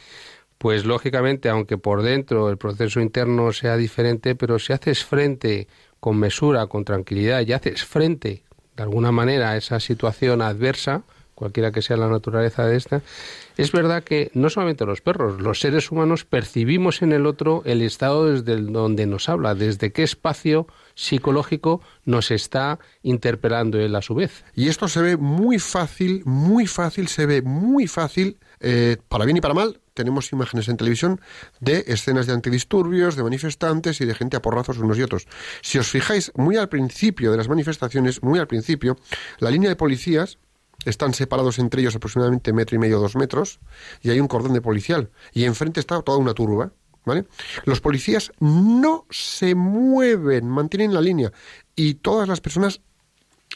pues 0.61 0.85
lógicamente 0.85 1.49
aunque 1.49 1.79
por 1.79 2.03
dentro 2.03 2.51
el 2.51 2.59
proceso 2.59 3.01
interno 3.01 3.51
sea 3.55 3.79
diferente, 3.79 4.35
pero 4.35 4.59
si 4.59 4.75
haces 4.75 5.07
frente 5.07 5.69
con 6.01 6.19
mesura, 6.19 6.67
con 6.67 6.85
tranquilidad 6.85 7.41
y 7.47 7.55
haces 7.55 7.83
frente 7.83 8.43
de 8.77 8.83
alguna 8.83 9.11
manera 9.11 9.53
a 9.53 9.57
esa 9.57 9.81
situación 9.81 10.43
adversa, 10.43 11.03
cualquiera 11.35 11.73
que 11.73 11.81
sea 11.81 11.97
la 11.97 12.09
naturaleza 12.09 12.67
de 12.67 12.77
esta, 12.77 13.01
es 13.57 13.73
verdad 13.73 14.05
que 14.05 14.31
no 14.35 14.51
solamente 14.51 14.85
los 14.85 15.01
perros, 15.01 15.41
los 15.41 15.61
seres 15.61 15.91
humanos 15.91 16.27
percibimos 16.27 17.01
en 17.01 17.13
el 17.13 17.25
otro 17.25 17.63
el 17.65 17.81
estado 17.81 18.31
desde 18.31 18.61
donde 18.61 19.07
nos 19.07 19.31
habla, 19.31 19.55
desde 19.55 19.93
qué 19.93 20.03
espacio 20.03 20.67
psicológico 21.01 21.81
nos 22.05 22.31
está 22.31 22.79
interpelando 23.03 23.79
él 23.79 23.97
a 23.97 24.03
su 24.03 24.15
vez. 24.15 24.45
Y 24.55 24.69
esto 24.69 24.87
se 24.87 25.01
ve 25.01 25.17
muy 25.17 25.59
fácil, 25.59 26.23
muy 26.27 26.67
fácil, 26.67 27.09
se 27.09 27.25
ve 27.25 27.41
muy 27.41 27.87
fácil, 27.87 28.39
eh, 28.61 28.99
para 29.09 29.25
bien 29.25 29.39
y 29.39 29.41
para 29.41 29.55
mal. 29.55 29.81
Tenemos 29.95 30.31
imágenes 30.33 30.69
en 30.69 30.77
televisión 30.77 31.21
de 31.61 31.85
escenas 31.89 32.27
de 32.27 32.35
antidisturbios, 32.35 33.17
de 33.17 33.23
manifestantes 33.23 34.01
y 34.03 34.05
de 34.05 34.15
gente 34.15 34.37
a 34.37 34.43
porrazos 34.43 34.77
unos 34.77 34.99
y 34.99 35.03
otros. 35.03 35.27
Si 35.63 35.79
os 35.79 35.89
fijáis, 35.89 36.33
muy 36.37 36.57
al 36.57 36.69
principio 36.69 37.31
de 37.31 37.39
las 37.39 37.49
manifestaciones, 37.49 38.23
muy 38.23 38.39
al 38.39 38.47
principio, 38.47 38.99
la 39.39 39.51
línea 39.51 39.71
de 39.71 39.77
policías 39.77 40.39
están 40.85 41.15
separados 41.15 41.59
entre 41.59 41.81
ellos 41.81 41.97
aproximadamente 41.97 42.53
metro 42.53 42.77
y 42.77 42.79
medio, 42.79 42.99
dos 43.01 43.17
metros, 43.17 43.61
y 44.03 44.11
hay 44.11 44.21
un 44.21 44.29
cordón 44.29 44.53
de 44.53 44.61
policial. 44.61 45.11
Y 45.33 45.45
enfrente 45.45 45.81
está 45.81 46.01
toda 46.03 46.19
una 46.19 46.35
turba. 46.35 46.73
¿Vale? 47.05 47.25
Los 47.65 47.81
policías 47.81 48.31
no 48.41 49.07
se 49.11 49.55
mueven, 49.55 50.49
mantienen 50.49 50.93
la 50.93 51.01
línea. 51.01 51.33
Y 51.75 51.95
todas 51.95 52.29
las 52.29 52.41
personas 52.41 52.81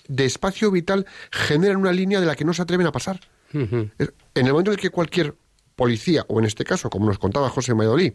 de 0.09 0.25
espacio 0.25 0.71
vital 0.71 1.07
generan 1.31 1.77
una 1.77 1.93
línea 1.93 2.21
de 2.21 2.27
la 2.27 2.37
que 2.37 2.45
no 2.45 2.55
se 2.55 2.63
atreven 2.63 2.87
a 2.87 2.93
pasar. 2.93 3.21
En 3.53 3.93
el 4.35 4.51
momento 4.51 4.73
en 4.73 4.77
el 4.77 4.81
que 4.81 4.91
cualquier 4.91 5.37
policía, 5.77 6.25
o 6.29 6.41
en 6.41 6.47
este 6.47 6.65
caso, 6.65 6.91
como 6.91 7.07
nos 7.07 7.19
contaba 7.19 7.51
José 7.51 7.75
Mayolí, 7.75 8.15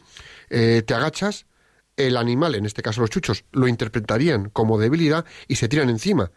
eh, 0.49 0.83
te 0.85 0.93
agachas, 0.93 1.45
el 1.95 2.17
animal, 2.17 2.55
en 2.55 2.65
este 2.65 2.81
caso 2.81 3.01
los 3.01 3.09
chuchos, 3.09 3.43
lo 3.51 3.67
interpretarían 3.67 4.49
como 4.49 4.79
debilidad 4.79 5.25
y 5.47 5.55
se 5.55 5.67
tiran 5.67 5.89
encima. 5.89 6.31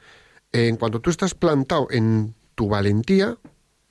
En 0.52 0.76
cuanto 0.76 1.00
tú 1.00 1.10
estás 1.10 1.34
plantado 1.34 1.88
en 1.90 2.34
tu 2.54 2.68
valentía 2.68 3.38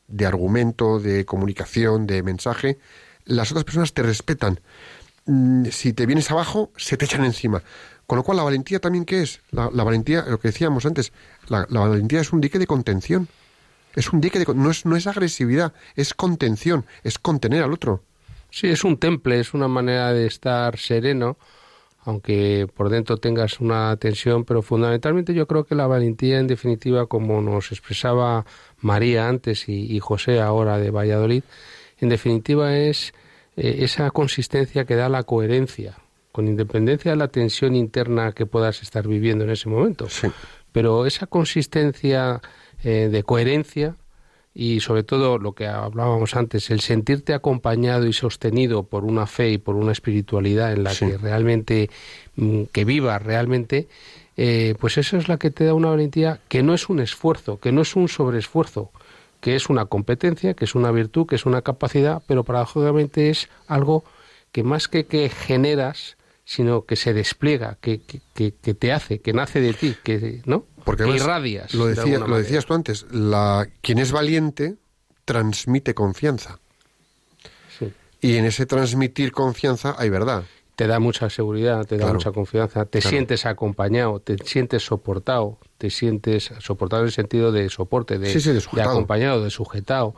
de 0.08 0.26
argumento, 0.26 1.00
de 1.00 1.26
comunicación, 1.26 2.06
de 2.08 2.24
mensaje, 2.24 2.78
las 3.26 3.52
otras 3.52 3.64
personas 3.64 3.94
te 3.94 4.04
respetan. 4.04 4.60
Mm, 5.26 5.66
Si 5.72 5.94
te 5.94 6.06
vienes 6.06 6.32
abajo, 6.32 6.72
se 6.78 6.98
te 6.98 7.06
echan 7.06 7.26
encima. 7.26 7.64
Con 8.08 8.18
lo 8.18 8.24
cual, 8.24 8.38
la 8.38 8.44
valentía 8.44 8.80
también, 8.80 9.06
¿qué 9.06 9.22
es? 9.22 9.42
La, 9.52 9.70
la 9.72 9.84
valentía, 9.84 10.26
lo 10.28 10.40
que 10.40 10.50
decíamos 10.50 10.86
antes, 10.86 11.14
la, 11.48 11.66
la 11.70 11.82
valentía 11.82 12.20
es 12.20 12.34
un 12.34 12.42
dique 12.42 12.60
de 12.60 12.68
contención. 12.68 13.28
Es 13.96 14.12
un 14.12 14.22
dique 14.22 14.40
de... 14.40 14.54
No 14.54 14.72
es, 14.72 14.86
no 14.86 14.96
es 14.96 15.08
agresividad, 15.08 15.74
es 15.96 16.14
contención, 16.14 16.86
es 17.04 17.20
contener 17.20 17.64
al 17.64 17.74
otro. 17.74 18.04
Sí, 18.50 18.68
es 18.68 18.84
un 18.84 18.98
temple, 18.98 19.40
es 19.40 19.54
una 19.54 19.68
manera 19.68 20.12
de 20.12 20.28
estar 20.28 20.78
sereno, 20.78 21.38
aunque 22.04 22.68
por 22.76 22.90
dentro 22.90 23.18
tengas 23.18 23.60
una 23.60 23.96
tensión, 23.98 24.44
pero 24.44 24.62
fundamentalmente 24.62 25.34
yo 25.34 25.48
creo 25.48 25.66
que 25.66 25.76
la 25.76 25.88
valentía, 25.88 26.40
en 26.40 26.48
definitiva, 26.48 27.06
como 27.06 27.42
nos 27.42 27.72
expresaba 27.72 28.46
María 28.80 29.30
antes 29.30 29.70
y, 29.70 29.96
y 29.96 30.00
José 30.00 30.42
ahora 30.42 30.78
de 30.80 30.92
Valladolid, 30.92 31.44
en 32.00 32.10
definitiva 32.10 32.76
es 32.76 33.14
eh, 33.58 33.78
esa 33.80 34.12
consistencia 34.12 34.86
que 34.86 34.96
da 34.96 35.10
la 35.10 35.24
coherencia, 35.24 35.98
con 36.32 36.48
independencia 36.48 37.12
de 37.12 37.18
la 37.18 37.28
tensión 37.28 37.76
interna 37.76 38.32
que 38.32 38.46
puedas 38.46 38.82
estar 38.82 39.08
viviendo 39.08 39.44
en 39.44 39.50
ese 39.52 39.70
momento. 39.70 40.08
Sí. 40.10 40.28
Pero 40.72 41.06
esa 41.06 41.28
consistencia 41.28 42.42
eh, 42.84 43.10
de 43.12 43.24
coherencia 43.24 43.96
y 44.54 44.80
sobre 44.82 45.04
todo 45.04 45.38
lo 45.38 45.54
que 45.54 45.68
hablábamos 45.68 46.36
antes, 46.36 46.70
el 46.72 46.82
sentirte 46.82 47.34
acompañado 47.34 48.06
y 48.06 48.14
sostenido 48.14 48.84
por 48.84 49.06
una 49.06 49.26
fe 49.26 49.52
y 49.52 49.58
por 49.58 49.76
una 49.76 49.92
espiritualidad 49.94 50.74
en 50.74 50.84
la 50.84 50.92
Sí. 50.92 51.08
que 51.08 51.18
realmente, 51.18 51.90
mm, 52.36 52.64
que 52.72 52.84
viva 52.84 53.18
realmente, 53.20 53.88
eh, 54.38 54.76
pues 54.80 54.98
eso 54.98 55.18
es 55.18 55.28
la 55.28 55.38
que 55.38 55.52
te 55.52 55.66
da 55.66 55.74
una 55.74 55.90
valentía 55.90 56.40
que 56.50 56.64
no 56.64 56.74
es 56.74 56.90
un 56.90 57.00
esfuerzo, 57.00 57.60
que 57.60 57.72
no 57.72 57.82
es 57.82 57.96
un 57.96 58.08
sobreesfuerzo, 58.08 58.92
que 59.42 59.56
es 59.56 59.70
una 59.70 59.86
competencia, 59.86 60.54
que 60.54 60.66
es 60.66 60.76
una 60.76 60.92
virtud, 60.92 61.28
que 61.28 61.36
es 61.36 61.46
una 61.46 61.62
capacidad, 61.62 62.22
pero 62.28 62.44
paradójicamente 62.46 63.30
es 63.30 63.50
algo 63.68 64.04
que 64.54 64.64
más 64.64 64.88
que 64.88 65.06
que 65.06 65.28
generas, 65.30 66.16
sino 66.46 66.86
que 66.86 66.96
se 66.96 67.14
despliega, 67.14 67.78
que, 67.82 68.02
que, 68.02 68.22
que- 68.34 68.74
te 68.74 68.92
hace, 68.92 69.20
que 69.20 69.34
nace 69.34 69.60
de 69.62 69.74
ti, 69.74 69.96
que 70.04 70.42
no 70.46 70.66
Porque 70.84 71.04
que 71.06 71.12
irradias. 71.16 71.74
Lo, 71.74 71.86
de 71.88 71.96
decía, 71.96 72.20
lo 72.20 72.38
decías 72.38 72.66
tú 72.66 72.74
antes, 72.74 73.06
la, 73.12 73.68
quien 73.82 74.00
es 74.00 74.12
valiente 74.12 74.76
transmite 75.26 75.94
confianza. 75.94 76.60
Sí. 77.80 77.92
Y 78.22 78.36
en 78.38 78.46
ese 78.46 78.66
transmitir 78.66 79.32
confianza 79.32 79.96
hay 79.98 80.10
verdad. 80.10 80.44
Te 80.82 80.88
da 80.88 80.98
mucha 81.00 81.30
seguridad, 81.30 81.86
te 81.86 81.96
da 81.96 82.06
Claro. 82.06 82.14
mucha 82.18 82.32
confianza, 82.32 82.86
te 82.86 83.02
Claro. 83.02 83.10
sientes 83.12 83.46
acompañado, 83.46 84.20
te 84.20 84.36
sientes 84.44 84.84
soportado, 84.84 85.60
te 85.78 85.92
sientes 85.92 86.52
soportado 86.60 87.04
en 87.04 87.08
el 87.10 87.12
sentido 87.14 87.52
de 87.52 87.70
soporte, 87.70 88.18
de, 88.18 88.34
Sí, 88.34 88.42
sí, 88.42 88.52
de 88.52 88.62
sujetado. 88.62 88.90
acompañado, 88.96 89.44
de 89.44 89.52
sujetado, 89.52 90.16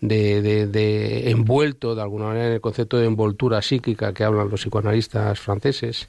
de, 0.00 0.42
de, 0.42 0.66
de 0.66 1.30
envuelto 1.30 1.94
de 1.94 2.02
alguna 2.02 2.24
manera 2.24 2.48
en 2.48 2.54
el 2.54 2.60
concepto 2.60 2.96
de 2.96 3.06
envoltura 3.06 3.62
psíquica 3.62 4.12
que 4.12 4.24
hablan 4.24 4.48
los 4.50 4.62
psicoanalistas 4.62 5.38
franceses. 5.38 6.08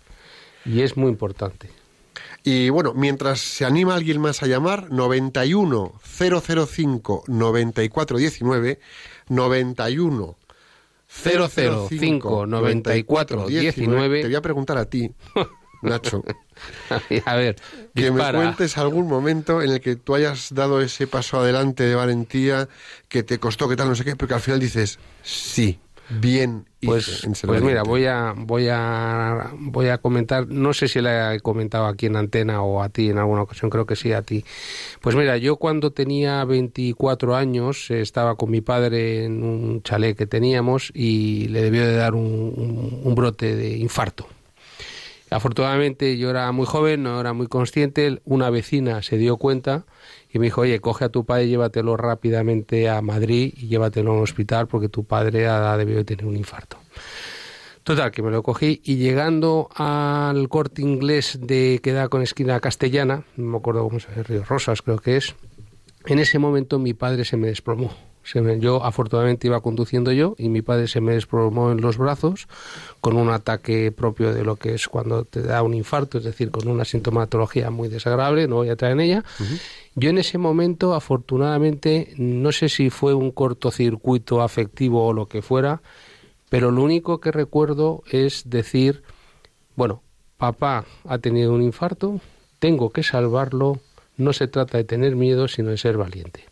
Y 0.66 0.82
es 0.82 0.98
muy 0.98 1.10
importante. 1.12 1.70
Y 2.44 2.70
bueno, 2.70 2.94
mientras 2.96 3.40
se 3.40 3.66
anima 3.66 3.94
alguien 3.94 4.20
más 4.20 4.42
a 4.42 4.48
llamar, 4.48 4.92
91 4.92 5.94
005 6.04 7.24
9419, 7.28 8.80
91 9.30 10.36
005 11.12 12.46
9419. 12.48 14.22
Te 14.22 14.28
voy 14.28 14.36
a 14.36 14.42
preguntar 14.42 14.78
a 14.78 14.86
ti, 14.86 15.12
Nacho, 15.82 16.24
a 17.26 17.36
ver, 17.36 17.56
que 17.96 18.10
dispara. 18.12 18.38
me 18.38 18.46
cuentes 18.46 18.78
algún 18.78 19.08
momento 19.08 19.62
en 19.62 19.72
el 19.72 19.82
que 19.82 19.96
tú 19.96 20.16
hayas 20.16 20.54
dado 20.54 20.80
ese 20.82 21.08
paso 21.08 21.40
adelante 21.40 21.84
de 21.84 21.96
valentía, 21.96 22.70
que 23.08 23.24
te 23.24 23.40
costó, 23.40 23.68
que 23.68 23.76
tal, 23.76 23.90
no 23.90 23.96
sé 23.96 24.06
qué, 24.06 24.16
pero 24.16 24.28
que 24.28 24.34
al 24.36 24.42
final 24.42 24.60
dices, 24.60 25.00
sí, 25.24 25.80
bien 26.10 26.66
Pues, 26.88 27.06
pues 27.48 27.62
mira, 27.68 27.84
voy 27.84 28.06
a, 28.06 28.34
voy 28.36 28.68
a 28.72 29.52
voy 29.60 29.88
a 29.90 30.00
comentar, 30.00 30.48
no 30.48 30.74
sé 30.74 30.88
si 30.88 31.00
la 31.00 31.36
he 31.36 31.40
comentado 31.40 31.86
aquí 31.86 32.08
en 32.08 32.16
antena 32.16 32.64
o 32.64 32.82
a 32.82 32.90
ti 32.90 33.10
en 33.10 33.20
alguna 33.20 33.44
ocasión, 33.44 33.70
creo 33.70 33.86
que 33.86 33.96
sí 33.96 34.14
a 34.14 34.24
ti. 34.24 34.44
Pues 35.00 35.16
mira, 35.16 35.38
yo 35.38 35.58
cuando 35.58 35.92
tenía 35.92 36.44
24 36.46 37.36
años 37.36 37.92
eh, 37.92 38.02
estaba 38.02 38.36
con 38.36 38.50
mi 38.50 38.62
padre 38.62 39.26
en 39.26 39.44
un 39.44 39.84
chalet 39.84 40.18
que 40.18 40.26
teníamos 40.28 40.92
y 40.96 41.48
le 41.50 41.62
debió 41.62 41.86
de 41.86 41.96
dar 41.96 42.16
un, 42.16 42.24
un- 42.26 43.02
un 43.04 43.16
brote 43.16 43.56
de 43.56 43.78
infarto. 43.78 44.28
Afortunadamente 45.30 46.18
yo 46.18 46.30
era 46.30 46.52
muy 46.52 46.66
joven, 46.66 47.04
no 47.04 47.20
era 47.22 47.32
muy 47.34 47.48
consciente, 47.48 48.20
una 48.26 48.50
vecina 48.50 49.02
se 49.02 49.18
dio 49.18 49.38
cuenta 49.38 49.86
y 50.34 50.40
me 50.40 50.46
dijo, 50.46 50.62
oye, 50.62 50.80
coge 50.80 51.06
a 51.06 51.10
tu 51.10 51.26
padre, 51.26 51.48
llévatelo 51.48 51.98
rápidamente 51.98 52.90
a 52.90 53.02
Madrid 53.02 53.54
y 53.58 53.68
llévatelo 53.68 54.12
a 54.12 54.16
un 54.16 54.24
hospital 54.24 54.68
porque 54.68 54.90
tu 54.90 55.04
padre 55.04 55.48
ha 55.48 55.76
debido 55.78 55.98
de 56.00 56.06
tener 56.06 56.26
un 56.26 56.38
infarto. 56.38 56.78
Total, 57.84 58.12
que 58.12 58.22
me 58.22 58.30
lo 58.30 58.44
cogí 58.44 58.80
y 58.84 58.98
llegando 58.98 59.68
al 59.76 60.48
corte 60.50 60.84
inglés 60.84 61.40
de 61.42 61.80
que 61.82 61.94
da 61.94 62.10
con 62.10 62.22
esquina 62.22 62.60
castellana, 62.60 63.24
no 63.38 63.52
me 63.52 63.58
acuerdo 63.58 63.84
cómo 63.84 64.00
se 64.00 64.10
llama, 64.10 64.24
Río 64.24 64.44
Rosas 64.44 64.84
creo 64.84 65.00
que 65.00 65.18
es, 65.18 65.36
en 66.06 66.20
ese 66.20 66.38
momento 66.38 66.78
mi 66.78 66.94
padre 66.94 67.26
se 67.26 67.38
me 67.38 67.48
desplomó. 67.48 67.92
Se 68.24 68.40
me- 68.42 68.60
yo 68.60 68.84
afortunadamente 68.84 69.48
iba 69.48 69.60
conduciendo 69.62 70.12
yo 70.12 70.36
y 70.38 70.50
mi 70.50 70.62
padre 70.62 70.88
se 70.88 71.02
me 71.02 71.14
desplomó 71.14 71.72
en 71.72 71.82
los 71.82 71.98
brazos 71.98 72.48
con 73.02 73.18
un 73.18 73.30
ataque 73.30 73.92
propio 73.92 74.32
de 74.34 74.44
lo 74.44 74.58
que 74.58 74.76
es 74.76 74.88
cuando 74.88 75.26
te 75.26 75.42
da 75.42 75.64
un 75.64 75.74
infarto, 75.74 76.20
es 76.20 76.24
decir, 76.24 76.52
con 76.52 76.68
una 76.68 76.86
sintomatología 76.86 77.72
muy 77.72 77.90
desagradable, 77.90 78.48
no 78.48 78.58
voy 78.58 78.70
a 78.70 78.74
entrar 78.74 78.92
en 78.92 79.00
ella. 79.00 79.24
Yo 79.96 80.10
en 80.12 80.20
ese 80.20 80.38
momento, 80.38 80.94
afortunadamente, 80.94 82.14
no 82.18 82.52
sé 82.52 82.70
si 82.70 82.90
fue 82.90 83.14
un 83.14 83.32
cortocircuito 83.32 84.42
afectivo 84.42 85.06
o 85.08 85.14
lo 85.14 85.28
que 85.28 85.42
fuera, 85.42 85.82
pero 86.50 86.70
lo 86.72 86.84
único 86.84 87.20
que 87.20 87.32
recuerdo 87.32 88.04
es 88.12 88.44
decir, 88.50 89.02
bueno, 89.76 90.04
papá 90.38 90.86
ha 91.08 91.18
tenido 91.18 91.54
un 91.54 91.62
infarto, 91.64 92.20
tengo 92.60 92.92
que 92.92 93.04
salvarlo, 93.04 93.80
no 94.22 94.34
se 94.34 94.48
trata 94.48 94.78
de 94.78 94.84
tener 94.84 95.16
miedo, 95.16 95.48
sino 95.48 95.70
de 95.70 95.78
ser 95.78 95.98
valiente. 95.98 96.46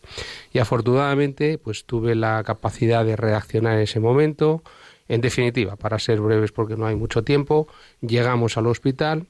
Y 0.51 0.59
afortunadamente, 0.59 1.57
pues 1.57 1.85
tuve 1.85 2.15
la 2.15 2.43
capacidad 2.43 3.05
de 3.05 3.15
reaccionar 3.15 3.75
en 3.75 3.83
ese 3.83 3.99
momento. 3.99 4.63
En 5.07 5.21
definitiva, 5.21 5.75
para 5.75 5.97
ser 5.97 6.19
breves 6.19 6.51
porque 6.51 6.75
no 6.75 6.85
hay 6.85 6.95
mucho 6.95 7.23
tiempo, 7.23 7.67
llegamos 8.01 8.57
al 8.57 8.67
hospital, 8.67 9.25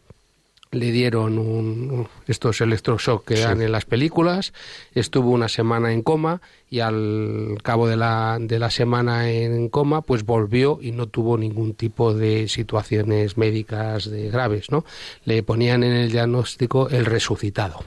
le 0.71 0.91
dieron 0.91 1.39
un, 1.39 2.07
estos 2.27 2.61
electroshock 2.61 3.25
que 3.25 3.39
dan 3.39 3.61
en 3.61 3.71
las 3.71 3.85
películas, 3.85 4.53
estuvo 4.93 5.31
una 5.31 5.49
semana 5.49 5.91
en 5.91 6.03
coma 6.03 6.41
y 6.69 6.79
al 6.79 7.57
cabo 7.63 7.87
de 7.87 7.97
la, 7.97 8.37
de 8.39 8.59
la 8.59 8.69
semana 8.69 9.31
en 9.31 9.69
coma 9.69 10.01
pues 10.01 10.23
volvió 10.23 10.77
y 10.81 10.91
no 10.91 11.07
tuvo 11.07 11.37
ningún 11.37 11.73
tipo 11.73 12.13
de 12.13 12.47
situaciones 12.47 13.37
médicas 13.37 14.09
de 14.09 14.29
graves, 14.29 14.69
¿no? 14.69 14.85
Le 15.25 15.41
ponían 15.41 15.83
en 15.83 15.93
el 15.93 16.11
diagnóstico 16.11 16.89
el 16.89 17.05
resucitado. 17.05 17.83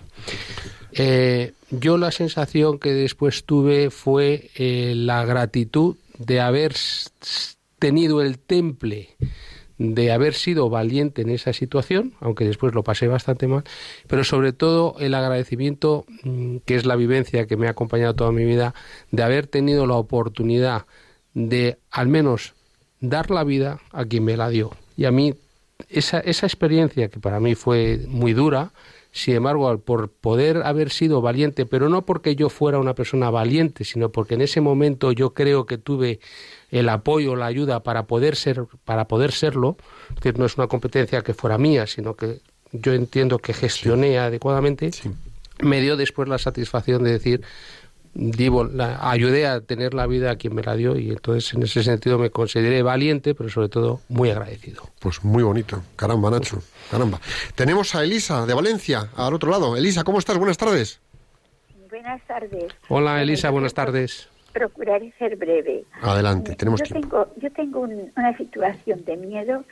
Eh, 0.93 1.53
yo 1.71 1.97
la 1.99 2.11
sensación 2.11 2.79
que 2.79 2.93
después 2.93 3.45
tuve 3.45 3.91
fue 3.91 4.51
eh, 4.57 4.95
la 4.97 5.25
gratitud 5.25 5.97
de 6.19 6.41
haber 6.41 6.75
tenido 7.79 8.23
el 8.23 8.39
temple 8.39 9.17
de 9.83 10.13
haber 10.13 10.35
sido 10.35 10.71
valiente 10.71 11.23
en 11.23 11.31
esa 11.31 11.53
situación, 11.53 12.15
aunque 12.21 12.45
después 12.45 12.73
lo 12.73 12.85
pasé 12.85 13.09
bastante 13.09 13.49
mal, 13.49 13.65
pero 14.07 14.23
sobre 14.23 14.53
todo 14.53 14.95
el 15.01 15.13
agradecimiento, 15.15 16.07
mm, 16.23 16.59
que 16.65 16.77
es 16.77 16.87
la 16.87 16.95
vivencia 16.95 17.47
que 17.47 17.57
me 17.57 17.67
ha 17.67 17.71
acompañado 17.71 18.15
toda 18.15 18.31
mi 18.31 18.45
vida, 18.45 18.75
de 19.11 19.23
haber 19.25 19.49
tenido 19.49 19.87
la 19.87 19.95
oportunidad 19.95 20.87
de 21.35 21.79
al 21.91 22.07
menos 22.07 22.55
dar 23.01 23.31
la 23.31 23.43
vida 23.43 23.81
a 23.91 24.05
quien 24.05 24.25
me 24.25 24.37
la 24.37 24.49
dio. 24.51 24.71
Y 24.97 25.07
a 25.07 25.11
mí 25.11 25.35
esa, 25.89 26.21
esa 26.21 26.47
experiencia, 26.47 27.09
que 27.09 27.19
para 27.19 27.41
mí 27.41 27.57
fue 27.57 28.05
muy 28.07 28.35
dura, 28.35 28.73
sin 29.11 29.35
embargo, 29.35 29.77
por 29.79 30.11
poder 30.11 30.63
haber 30.65 30.91
sido 30.91 31.21
valiente, 31.21 31.67
pero 31.67 31.89
no 31.89 32.07
porque 32.07 32.37
yo 32.37 32.49
fuera 32.49 32.79
una 32.79 32.95
persona 32.95 33.31
valiente, 33.31 33.85
sino 33.85 34.11
porque 34.11 34.35
en 34.35 34.43
ese 34.43 34.61
momento 34.61 35.13
yo 35.13 35.35
creo 35.35 35.67
que 35.67 35.77
tuve 35.77 36.21
el 36.73 36.89
apoyo, 36.89 37.37
la 37.37 37.47
ayuda 37.47 37.85
para 37.85 38.05
poder 38.07 38.35
ser, 38.35 38.65
para 38.85 39.07
poder 39.07 39.31
serlo, 39.31 39.77
es 40.09 40.17
decir, 40.17 40.39
no 40.39 40.47
es 40.47 40.57
una 40.57 40.67
competencia 40.67 41.23
que 41.23 41.35
fuera 41.35 41.57
mía, 41.59 41.87
sino 41.87 42.15
que 42.17 42.41
yo 42.73 42.93
entiendo 42.95 43.39
que 43.39 43.53
gestioné 43.53 44.19
adecuadamente, 44.19 44.91
me 45.61 45.81
dio 45.81 45.97
después 45.97 46.29
la 46.29 46.39
satisfacción 46.39 47.05
de 47.05 47.13
decir, 47.13 47.43
digo, 48.15 48.65
la- 48.65 49.11
ayudé 49.11 49.47
a 49.47 49.61
tener 49.61 49.95
la 49.95 50.07
vida 50.07 50.31
a 50.33 50.37
quien 50.37 50.55
me 50.55 50.63
la 50.63 50.75
dio 50.75 50.97
y 50.99 51.11
entonces 51.11 51.53
en 51.55 51.63
ese 51.63 51.83
sentido 51.83 52.19
me 52.19 52.31
consideré 52.31 52.83
valiente, 52.83 53.35
pero 53.35 53.49
sobre 53.51 53.69
todo 53.69 54.01
muy 54.09 54.31
agradecido. 54.31 54.83
Pues 54.99 55.23
muy 55.25 55.43
bonito. 55.43 55.83
Caramba, 55.97 56.31
Nacho. 56.31 56.63
Caramba. 56.91 57.21
Tenemos 57.55 57.95
a 57.95 58.03
Elisa 58.03 58.45
de 58.47 58.55
Valencia, 58.55 59.09
al 59.17 59.35
otro 59.35 59.51
lado. 59.51 59.77
Elisa, 59.77 60.05
¿cómo 60.05 60.19
estás? 60.19 60.37
Buenas 60.39 60.57
tardes. 60.59 61.01
Buenas 61.91 62.23
tardes. 62.27 62.73
Hola 62.89 63.21
Elisa, 63.23 63.51
buenas 63.51 63.75
tardes. 63.75 64.29
Procuraré 64.53 65.13
ser 65.19 65.37
breve. 65.37 65.85
Adelante, 66.03 66.55
tenemos 66.57 66.81
yo 66.81 66.87
tiempo. 66.87 67.25
tengo, 67.25 67.35
yo 67.37 67.51
tengo 67.53 67.81
un- 67.81 68.13
una 68.17 68.37
situación 68.37 69.05
de 69.05 69.17
miedo, 69.17 69.65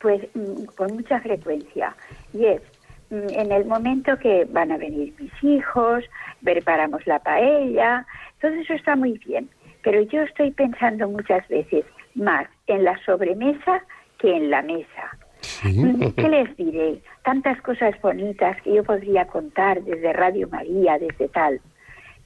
pues 0.00 0.22
mm, 0.34 0.64
con 0.76 0.94
mucha 0.94 1.20
frecuencia, 1.20 1.94
y 2.32 2.46
es 2.46 2.62
mm, 3.10 3.28
en 3.30 3.52
el 3.52 3.64
momento 3.64 4.16
que 4.18 4.44
van 4.50 4.70
a 4.72 4.76
venir 4.78 5.12
mis 5.18 5.32
hijos, 5.44 6.04
preparamos 6.44 7.06
la 7.06 7.18
paella, 7.18 8.06
todo 8.40 8.52
eso 8.52 8.72
está 8.74 8.94
muy 8.96 9.18
bien, 9.18 9.48
pero 9.82 10.00
yo 10.02 10.22
estoy 10.22 10.50
pensando 10.52 11.08
muchas 11.08 11.46
veces 11.48 11.84
más 12.14 12.46
en 12.66 12.84
la 12.84 12.96
sobremesa 13.04 13.82
que 14.18 14.36
en 14.36 14.50
la 14.50 14.62
mesa. 14.62 15.16
Mm, 15.64 16.10
¿Qué 16.16 16.28
les 16.28 16.56
diré? 16.56 17.00
Tantas 17.24 17.60
cosas 17.62 17.98
bonitas 18.02 18.60
que 18.62 18.74
yo 18.74 18.84
podría 18.84 19.26
contar 19.26 19.82
desde 19.82 20.12
Radio 20.12 20.48
María, 20.48 20.98
desde 20.98 21.28
tal. 21.28 21.60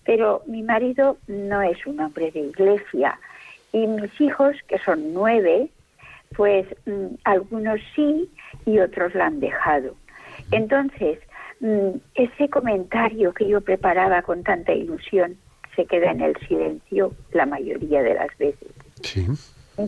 Pero 0.05 0.43
mi 0.47 0.63
marido 0.63 1.17
no 1.27 1.63
es 1.63 1.85
un 1.87 2.01
hombre 2.01 2.31
de 2.31 2.41
iglesia 2.41 3.19
y 3.73 3.87
mis 3.87 4.21
hijos, 4.21 4.57
que 4.69 4.79
son 4.79 5.13
nueve, 5.13 5.69
pues 6.37 6.67
mm, 6.87 7.17
algunos 7.25 7.81
sí 7.95 8.31
y 8.67 8.79
otros 8.79 9.15
la 9.15 9.27
han 9.27 9.41
dejado. 9.41 9.95
Entonces, 10.51 11.19
mm, 11.61 11.91
ese 12.15 12.49
comentario 12.49 13.33
que 13.33 13.49
yo 13.49 13.61
preparaba 13.61 14.23
con 14.23 14.43
tanta 14.43 14.73
ilusión 14.73 15.37
se 15.75 15.87
queda 15.87 16.13
en 16.13 16.21
el 16.21 16.37
silencio 16.47 17.13
la 17.33 17.47
mayoría 17.47 18.03
de 18.03 18.15
las 18.15 18.37
veces. 18.39 18.69
Sí. 19.03 19.27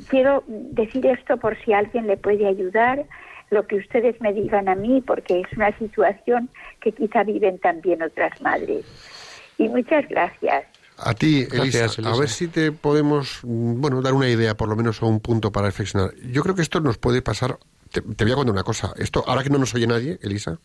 Quiero 0.08 0.42
decir 0.48 1.06
esto 1.06 1.36
por 1.36 1.56
si 1.62 1.72
alguien 1.72 2.08
le 2.08 2.16
puede 2.16 2.46
ayudar, 2.46 3.04
lo 3.50 3.66
que 3.66 3.76
ustedes 3.76 4.20
me 4.20 4.32
digan 4.32 4.68
a 4.68 4.74
mí, 4.74 5.00
porque 5.06 5.40
es 5.40 5.52
una 5.56 5.70
situación 5.78 6.48
que 6.80 6.90
quizá 6.92 7.22
viven 7.22 7.58
también 7.58 8.02
otras 8.02 8.40
madres. 8.40 8.84
Y 9.58 9.68
muchas 9.68 10.06
gracias. 10.08 10.64
A 10.98 11.14
ti, 11.14 11.46
Elisa, 11.52 11.80
Gracias, 11.80 12.06
a 12.06 12.16
ver 12.16 12.28
si 12.28 12.48
te 12.48 12.72
podemos, 12.72 13.40
mm, 13.42 13.80
bueno, 13.80 14.00
dar 14.00 14.14
una 14.14 14.28
idea, 14.28 14.56
por 14.56 14.68
lo 14.68 14.76
menos, 14.76 15.02
o 15.02 15.06
un 15.06 15.20
punto 15.20 15.52
para 15.52 15.66
reflexionar. 15.66 16.14
Yo 16.16 16.42
creo 16.42 16.54
que 16.54 16.62
esto 16.62 16.80
nos 16.80 16.96
puede 16.96 17.20
pasar. 17.20 17.58
Te, 17.90 18.00
te 18.00 18.24
voy 18.24 18.32
a 18.32 18.36
contar 18.36 18.52
una 18.52 18.62
cosa. 18.62 18.92
Esto, 18.96 19.22
ahora 19.26 19.42
que 19.42 19.50
no 19.50 19.58
nos 19.58 19.74
oye 19.74 19.86
nadie, 19.86 20.18
Elisa, 20.22 20.58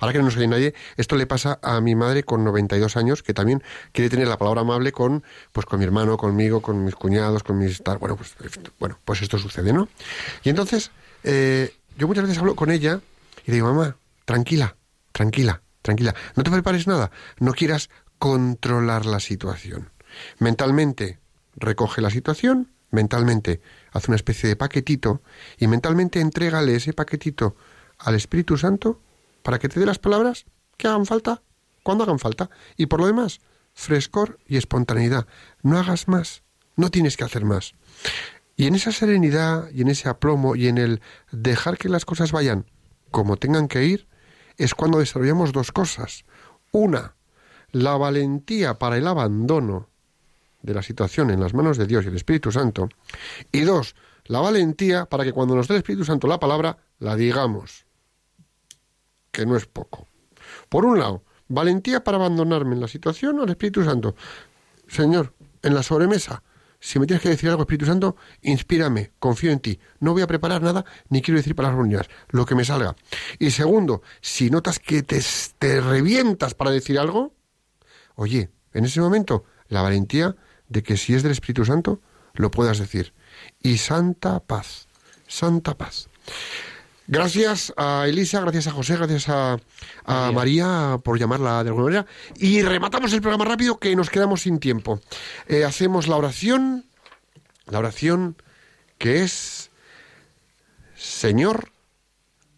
ahora 0.00 0.12
que 0.12 0.18
no 0.18 0.24
nos 0.24 0.36
oye 0.36 0.48
nadie, 0.48 0.74
esto 0.96 1.16
le 1.16 1.26
pasa 1.26 1.60
a 1.62 1.80
mi 1.80 1.94
madre 1.94 2.24
con 2.24 2.44
92 2.44 2.96
años, 2.96 3.22
que 3.22 3.32
también 3.32 3.62
quiere 3.92 4.10
tener 4.10 4.26
la 4.26 4.38
palabra 4.38 4.62
amable 4.62 4.90
con, 4.90 5.22
pues, 5.52 5.66
con 5.66 5.78
mi 5.78 5.84
hermano, 5.84 6.16
conmigo, 6.16 6.60
con 6.60 6.84
mis 6.84 6.96
cuñados, 6.96 7.44
con 7.44 7.58
mis 7.58 7.82
tal. 7.82 7.98
Bueno, 7.98 8.16
pues, 8.16 8.34
bueno, 8.80 8.98
pues 9.04 9.22
esto 9.22 9.38
sucede, 9.38 9.72
¿no? 9.72 9.88
Y 10.42 10.50
entonces, 10.50 10.90
eh, 11.22 11.72
yo 11.96 12.08
muchas 12.08 12.24
veces 12.24 12.38
hablo 12.38 12.56
con 12.56 12.70
ella 12.70 13.00
y 13.46 13.50
le 13.50 13.54
digo, 13.54 13.72
mamá, 13.72 13.96
tranquila, 14.24 14.76
tranquila, 15.12 15.62
tranquila, 15.82 16.14
no 16.34 16.42
te 16.42 16.50
prepares 16.50 16.86
nada, 16.86 17.10
no 17.38 17.52
quieras 17.52 17.88
controlar 18.18 19.06
la 19.06 19.20
situación. 19.20 19.90
Mentalmente 20.38 21.18
recoge 21.56 22.00
la 22.00 22.10
situación, 22.10 22.72
mentalmente 22.90 23.60
hace 23.92 24.10
una 24.10 24.16
especie 24.16 24.48
de 24.48 24.56
paquetito 24.56 25.22
y 25.58 25.66
mentalmente 25.66 26.20
entrégale 26.20 26.76
ese 26.76 26.92
paquetito 26.92 27.56
al 27.98 28.14
Espíritu 28.14 28.56
Santo 28.56 29.00
para 29.42 29.58
que 29.58 29.68
te 29.68 29.80
dé 29.80 29.86
las 29.86 29.98
palabras 29.98 30.46
que 30.76 30.88
hagan 30.88 31.06
falta, 31.06 31.42
cuando 31.82 32.04
hagan 32.04 32.18
falta. 32.18 32.50
Y 32.76 32.86
por 32.86 33.00
lo 33.00 33.06
demás, 33.06 33.40
frescor 33.74 34.38
y 34.46 34.56
espontaneidad. 34.56 35.26
No 35.62 35.78
hagas 35.78 36.08
más, 36.08 36.42
no 36.76 36.90
tienes 36.90 37.16
que 37.16 37.24
hacer 37.24 37.44
más. 37.44 37.74
Y 38.56 38.66
en 38.66 38.74
esa 38.74 38.92
serenidad 38.92 39.70
y 39.70 39.82
en 39.82 39.88
ese 39.88 40.08
aplomo 40.08 40.56
y 40.56 40.68
en 40.68 40.78
el 40.78 41.02
dejar 41.30 41.76
que 41.76 41.88
las 41.88 42.04
cosas 42.04 42.32
vayan 42.32 42.66
como 43.10 43.36
tengan 43.36 43.68
que 43.68 43.84
ir, 43.84 44.08
es 44.56 44.74
cuando 44.74 44.98
desarrollamos 44.98 45.52
dos 45.52 45.72
cosas. 45.72 46.24
Una, 46.72 47.15
la 47.76 47.96
valentía 47.98 48.78
para 48.78 48.96
el 48.96 49.06
abandono 49.06 49.88
de 50.62 50.72
la 50.72 50.82
situación 50.82 51.30
en 51.30 51.40
las 51.40 51.52
manos 51.52 51.76
de 51.76 51.86
Dios 51.86 52.04
y 52.04 52.08
el 52.08 52.16
Espíritu 52.16 52.50
Santo. 52.50 52.88
Y 53.52 53.60
dos, 53.60 53.94
la 54.24 54.40
valentía 54.40 55.04
para 55.04 55.24
que 55.24 55.32
cuando 55.32 55.54
nos 55.54 55.68
dé 55.68 55.74
el 55.74 55.78
Espíritu 55.78 56.04
Santo 56.04 56.26
la 56.26 56.40
palabra, 56.40 56.78
la 57.00 57.16
digamos. 57.16 57.84
Que 59.30 59.44
no 59.44 59.56
es 59.56 59.66
poco. 59.66 60.08
Por 60.70 60.86
un 60.86 60.98
lado, 60.98 61.22
valentía 61.48 62.02
para 62.02 62.16
abandonarme 62.16 62.74
en 62.74 62.80
la 62.80 62.88
situación 62.88 63.40
al 63.40 63.50
Espíritu 63.50 63.84
Santo. 63.84 64.16
Señor, 64.88 65.34
en 65.62 65.74
la 65.74 65.82
sobremesa, 65.82 66.42
si 66.80 66.98
me 66.98 67.06
tienes 67.06 67.22
que 67.22 67.28
decir 67.28 67.50
algo, 67.50 67.62
Espíritu 67.62 67.84
Santo, 67.84 68.16
inspírame, 68.40 69.12
confío 69.18 69.52
en 69.52 69.60
ti. 69.60 69.78
No 70.00 70.14
voy 70.14 70.22
a 70.22 70.26
preparar 70.26 70.62
nada 70.62 70.86
ni 71.10 71.20
quiero 71.20 71.36
decir 71.36 71.54
palabras 71.54 71.78
bonitas, 71.78 72.08
lo 72.30 72.46
que 72.46 72.54
me 72.54 72.64
salga. 72.64 72.96
Y 73.38 73.50
segundo, 73.50 74.00
si 74.22 74.48
notas 74.48 74.78
que 74.78 75.02
te, 75.02 75.20
te 75.58 75.82
revientas 75.82 76.54
para 76.54 76.70
decir 76.70 76.98
algo, 76.98 77.35
oye, 78.16 78.50
en 78.72 78.84
ese 78.84 79.00
momento, 79.00 79.44
la 79.68 79.82
valentía 79.82 80.36
de 80.68 80.82
que 80.82 80.96
si 80.96 81.14
es 81.14 81.22
del 81.22 81.32
Espíritu 81.32 81.64
Santo, 81.64 82.00
lo 82.34 82.50
puedas 82.50 82.78
decir. 82.78 83.14
Y 83.62 83.78
santa 83.78 84.40
paz, 84.40 84.88
santa 85.26 85.76
paz. 85.76 86.08
Gracias 87.08 87.72
a 87.76 88.06
Elisa, 88.08 88.40
gracias 88.40 88.66
a 88.66 88.72
José, 88.72 88.96
gracias 88.96 89.28
a, 89.28 89.58
a 90.04 90.32
María 90.32 90.98
por 91.04 91.18
llamarla 91.18 91.62
de 91.62 91.70
alguna 91.70 91.84
manera. 91.84 92.06
Y 92.34 92.62
rematamos 92.62 93.12
el 93.12 93.20
programa 93.20 93.44
rápido 93.44 93.78
que 93.78 93.94
nos 93.94 94.10
quedamos 94.10 94.42
sin 94.42 94.58
tiempo. 94.58 95.00
Eh, 95.46 95.64
hacemos 95.64 96.08
la 96.08 96.16
oración, 96.16 96.84
la 97.66 97.78
oración 97.78 98.36
que 98.98 99.22
es, 99.22 99.70
Señor, 100.96 101.70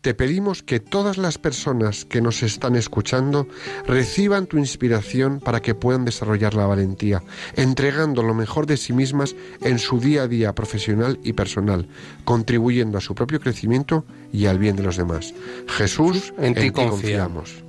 te 0.01 0.15
pedimos 0.15 0.63
que 0.63 0.81
todas 0.81 1.19
las 1.19 1.39
personas 1.39 2.05
que 2.05 2.21
nos 2.21 2.43
están 2.43 2.77
escuchando 2.77 3.49
reciban 3.87 4.47
tu 4.47 4.59
inspiración 4.59 5.41
para 5.41 5.61
que 5.61 5.75
puedan 5.75 6.05
desarrollar 6.05 6.55
la 6.55 6.67
valentía, 6.67 7.23
entregando 7.57 8.23
lo 8.23 8.35
mejor 8.35 8.67
de 8.67 8.77
sí 8.77 8.93
mismas 8.93 9.35
en 9.61 9.79
su 9.79 9.99
día 10.01 10.23
a 10.23 10.29
día 10.29 10.55
profesional 10.55 11.19
y 11.25 11.33
personal, 11.33 11.89
contribuyendo 12.25 12.99
a 12.99 13.01
su 13.01 13.15
propio 13.15 13.41
crecimiento 13.41 14.05
y 14.33 14.47
al 14.47 14.59
bien 14.59 14.77
de 14.77 14.85
los 14.85 14.97
demás. 14.97 15.35
Jesús, 15.67 16.33
En 16.39 16.55
ti 16.55 16.71
confiamos. 16.71 17.68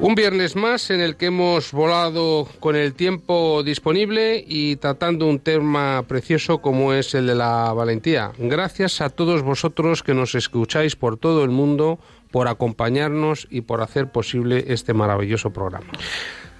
Un 0.00 0.14
viernes 0.14 0.56
más 0.56 0.88
en 0.88 1.00
el 1.02 1.16
que 1.16 1.26
hemos 1.26 1.72
volado 1.72 2.48
con 2.58 2.74
el 2.74 2.94
tiempo 2.94 3.62
disponible 3.62 4.42
y 4.46 4.76
tratando 4.76 5.26
un 5.26 5.40
tema 5.40 6.04
precioso 6.08 6.62
como 6.62 6.94
es 6.94 7.14
el 7.14 7.26
de 7.26 7.34
la 7.34 7.70
valentía. 7.74 8.32
Gracias 8.38 9.02
a 9.02 9.10
todos 9.10 9.42
vosotros 9.42 10.02
que 10.02 10.14
nos 10.14 10.34
escucháis 10.34 10.96
por 10.96 11.18
todo 11.18 11.44
el 11.44 11.50
mundo, 11.50 11.98
por 12.30 12.48
acompañarnos 12.48 13.46
y 13.50 13.60
por 13.60 13.82
hacer 13.82 14.10
posible 14.10 14.64
este 14.68 14.94
maravilloso 14.94 15.50
programa. 15.50 15.92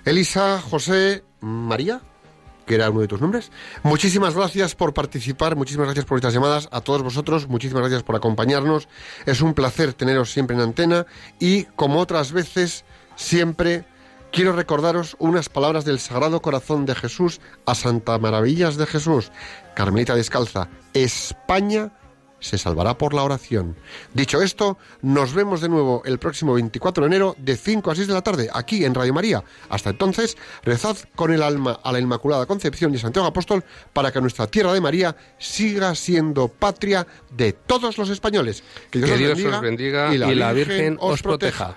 Elisa, 0.04 0.60
José, 0.60 1.24
María, 1.40 2.02
que 2.66 2.74
era 2.74 2.90
uno 2.90 3.00
de 3.00 3.08
tus 3.08 3.22
nombres. 3.22 3.50
Muchísimas 3.82 4.34
gracias 4.34 4.74
por 4.74 4.92
participar, 4.92 5.56
muchísimas 5.56 5.86
gracias 5.86 6.04
por 6.04 6.18
estas 6.18 6.34
llamadas. 6.34 6.68
A 6.72 6.82
todos 6.82 7.02
vosotros, 7.02 7.48
muchísimas 7.48 7.80
gracias 7.80 8.02
por 8.02 8.16
acompañarnos. 8.16 8.86
Es 9.24 9.40
un 9.40 9.54
placer 9.54 9.94
teneros 9.94 10.30
siempre 10.30 10.56
en 10.56 10.62
antena 10.62 11.06
y, 11.38 11.64
como 11.74 12.00
otras 12.00 12.32
veces, 12.32 12.84
siempre 13.20 13.84
quiero 14.32 14.52
recordaros 14.52 15.14
unas 15.18 15.48
palabras 15.48 15.84
del 15.84 16.00
Sagrado 16.00 16.40
Corazón 16.40 16.86
de 16.86 16.94
Jesús 16.94 17.40
a 17.66 17.74
Santa 17.74 18.18
Maravillas 18.18 18.76
de 18.76 18.86
Jesús, 18.86 19.30
Carmelita 19.74 20.14
Descalza. 20.14 20.68
España 20.94 21.92
se 22.40 22.56
salvará 22.56 22.96
por 22.96 23.12
la 23.12 23.22
oración. 23.22 23.76
Dicho 24.14 24.40
esto, 24.40 24.78
nos 25.02 25.34
vemos 25.34 25.60
de 25.60 25.68
nuevo 25.68 26.00
el 26.06 26.18
próximo 26.18 26.54
24 26.54 27.04
de 27.04 27.06
enero 27.08 27.36
de 27.38 27.56
5 27.58 27.90
a 27.90 27.94
6 27.94 28.08
de 28.08 28.14
la 28.14 28.22
tarde 28.22 28.48
aquí 28.54 28.86
en 28.86 28.94
Radio 28.94 29.12
María. 29.12 29.44
Hasta 29.68 29.90
entonces, 29.90 30.38
rezad 30.62 30.96
con 31.14 31.30
el 31.30 31.42
alma 31.42 31.78
a 31.84 31.92
la 31.92 32.00
Inmaculada 32.00 32.46
Concepción 32.46 32.92
de 32.92 32.98
Santiago 32.98 33.28
Apóstol 33.28 33.62
para 33.92 34.10
que 34.10 34.22
nuestra 34.22 34.46
tierra 34.46 34.72
de 34.72 34.80
María 34.80 35.14
siga 35.38 35.94
siendo 35.94 36.48
patria 36.48 37.06
de 37.30 37.52
todos 37.52 37.98
los 37.98 38.08
españoles. 38.08 38.64
Que 38.90 39.00
Dios 39.00 39.38
os 39.44 39.60
bendiga 39.60 40.14
y 40.14 40.16
la 40.16 40.52
Virgen 40.54 40.96
os 40.98 41.20
proteja. 41.22 41.76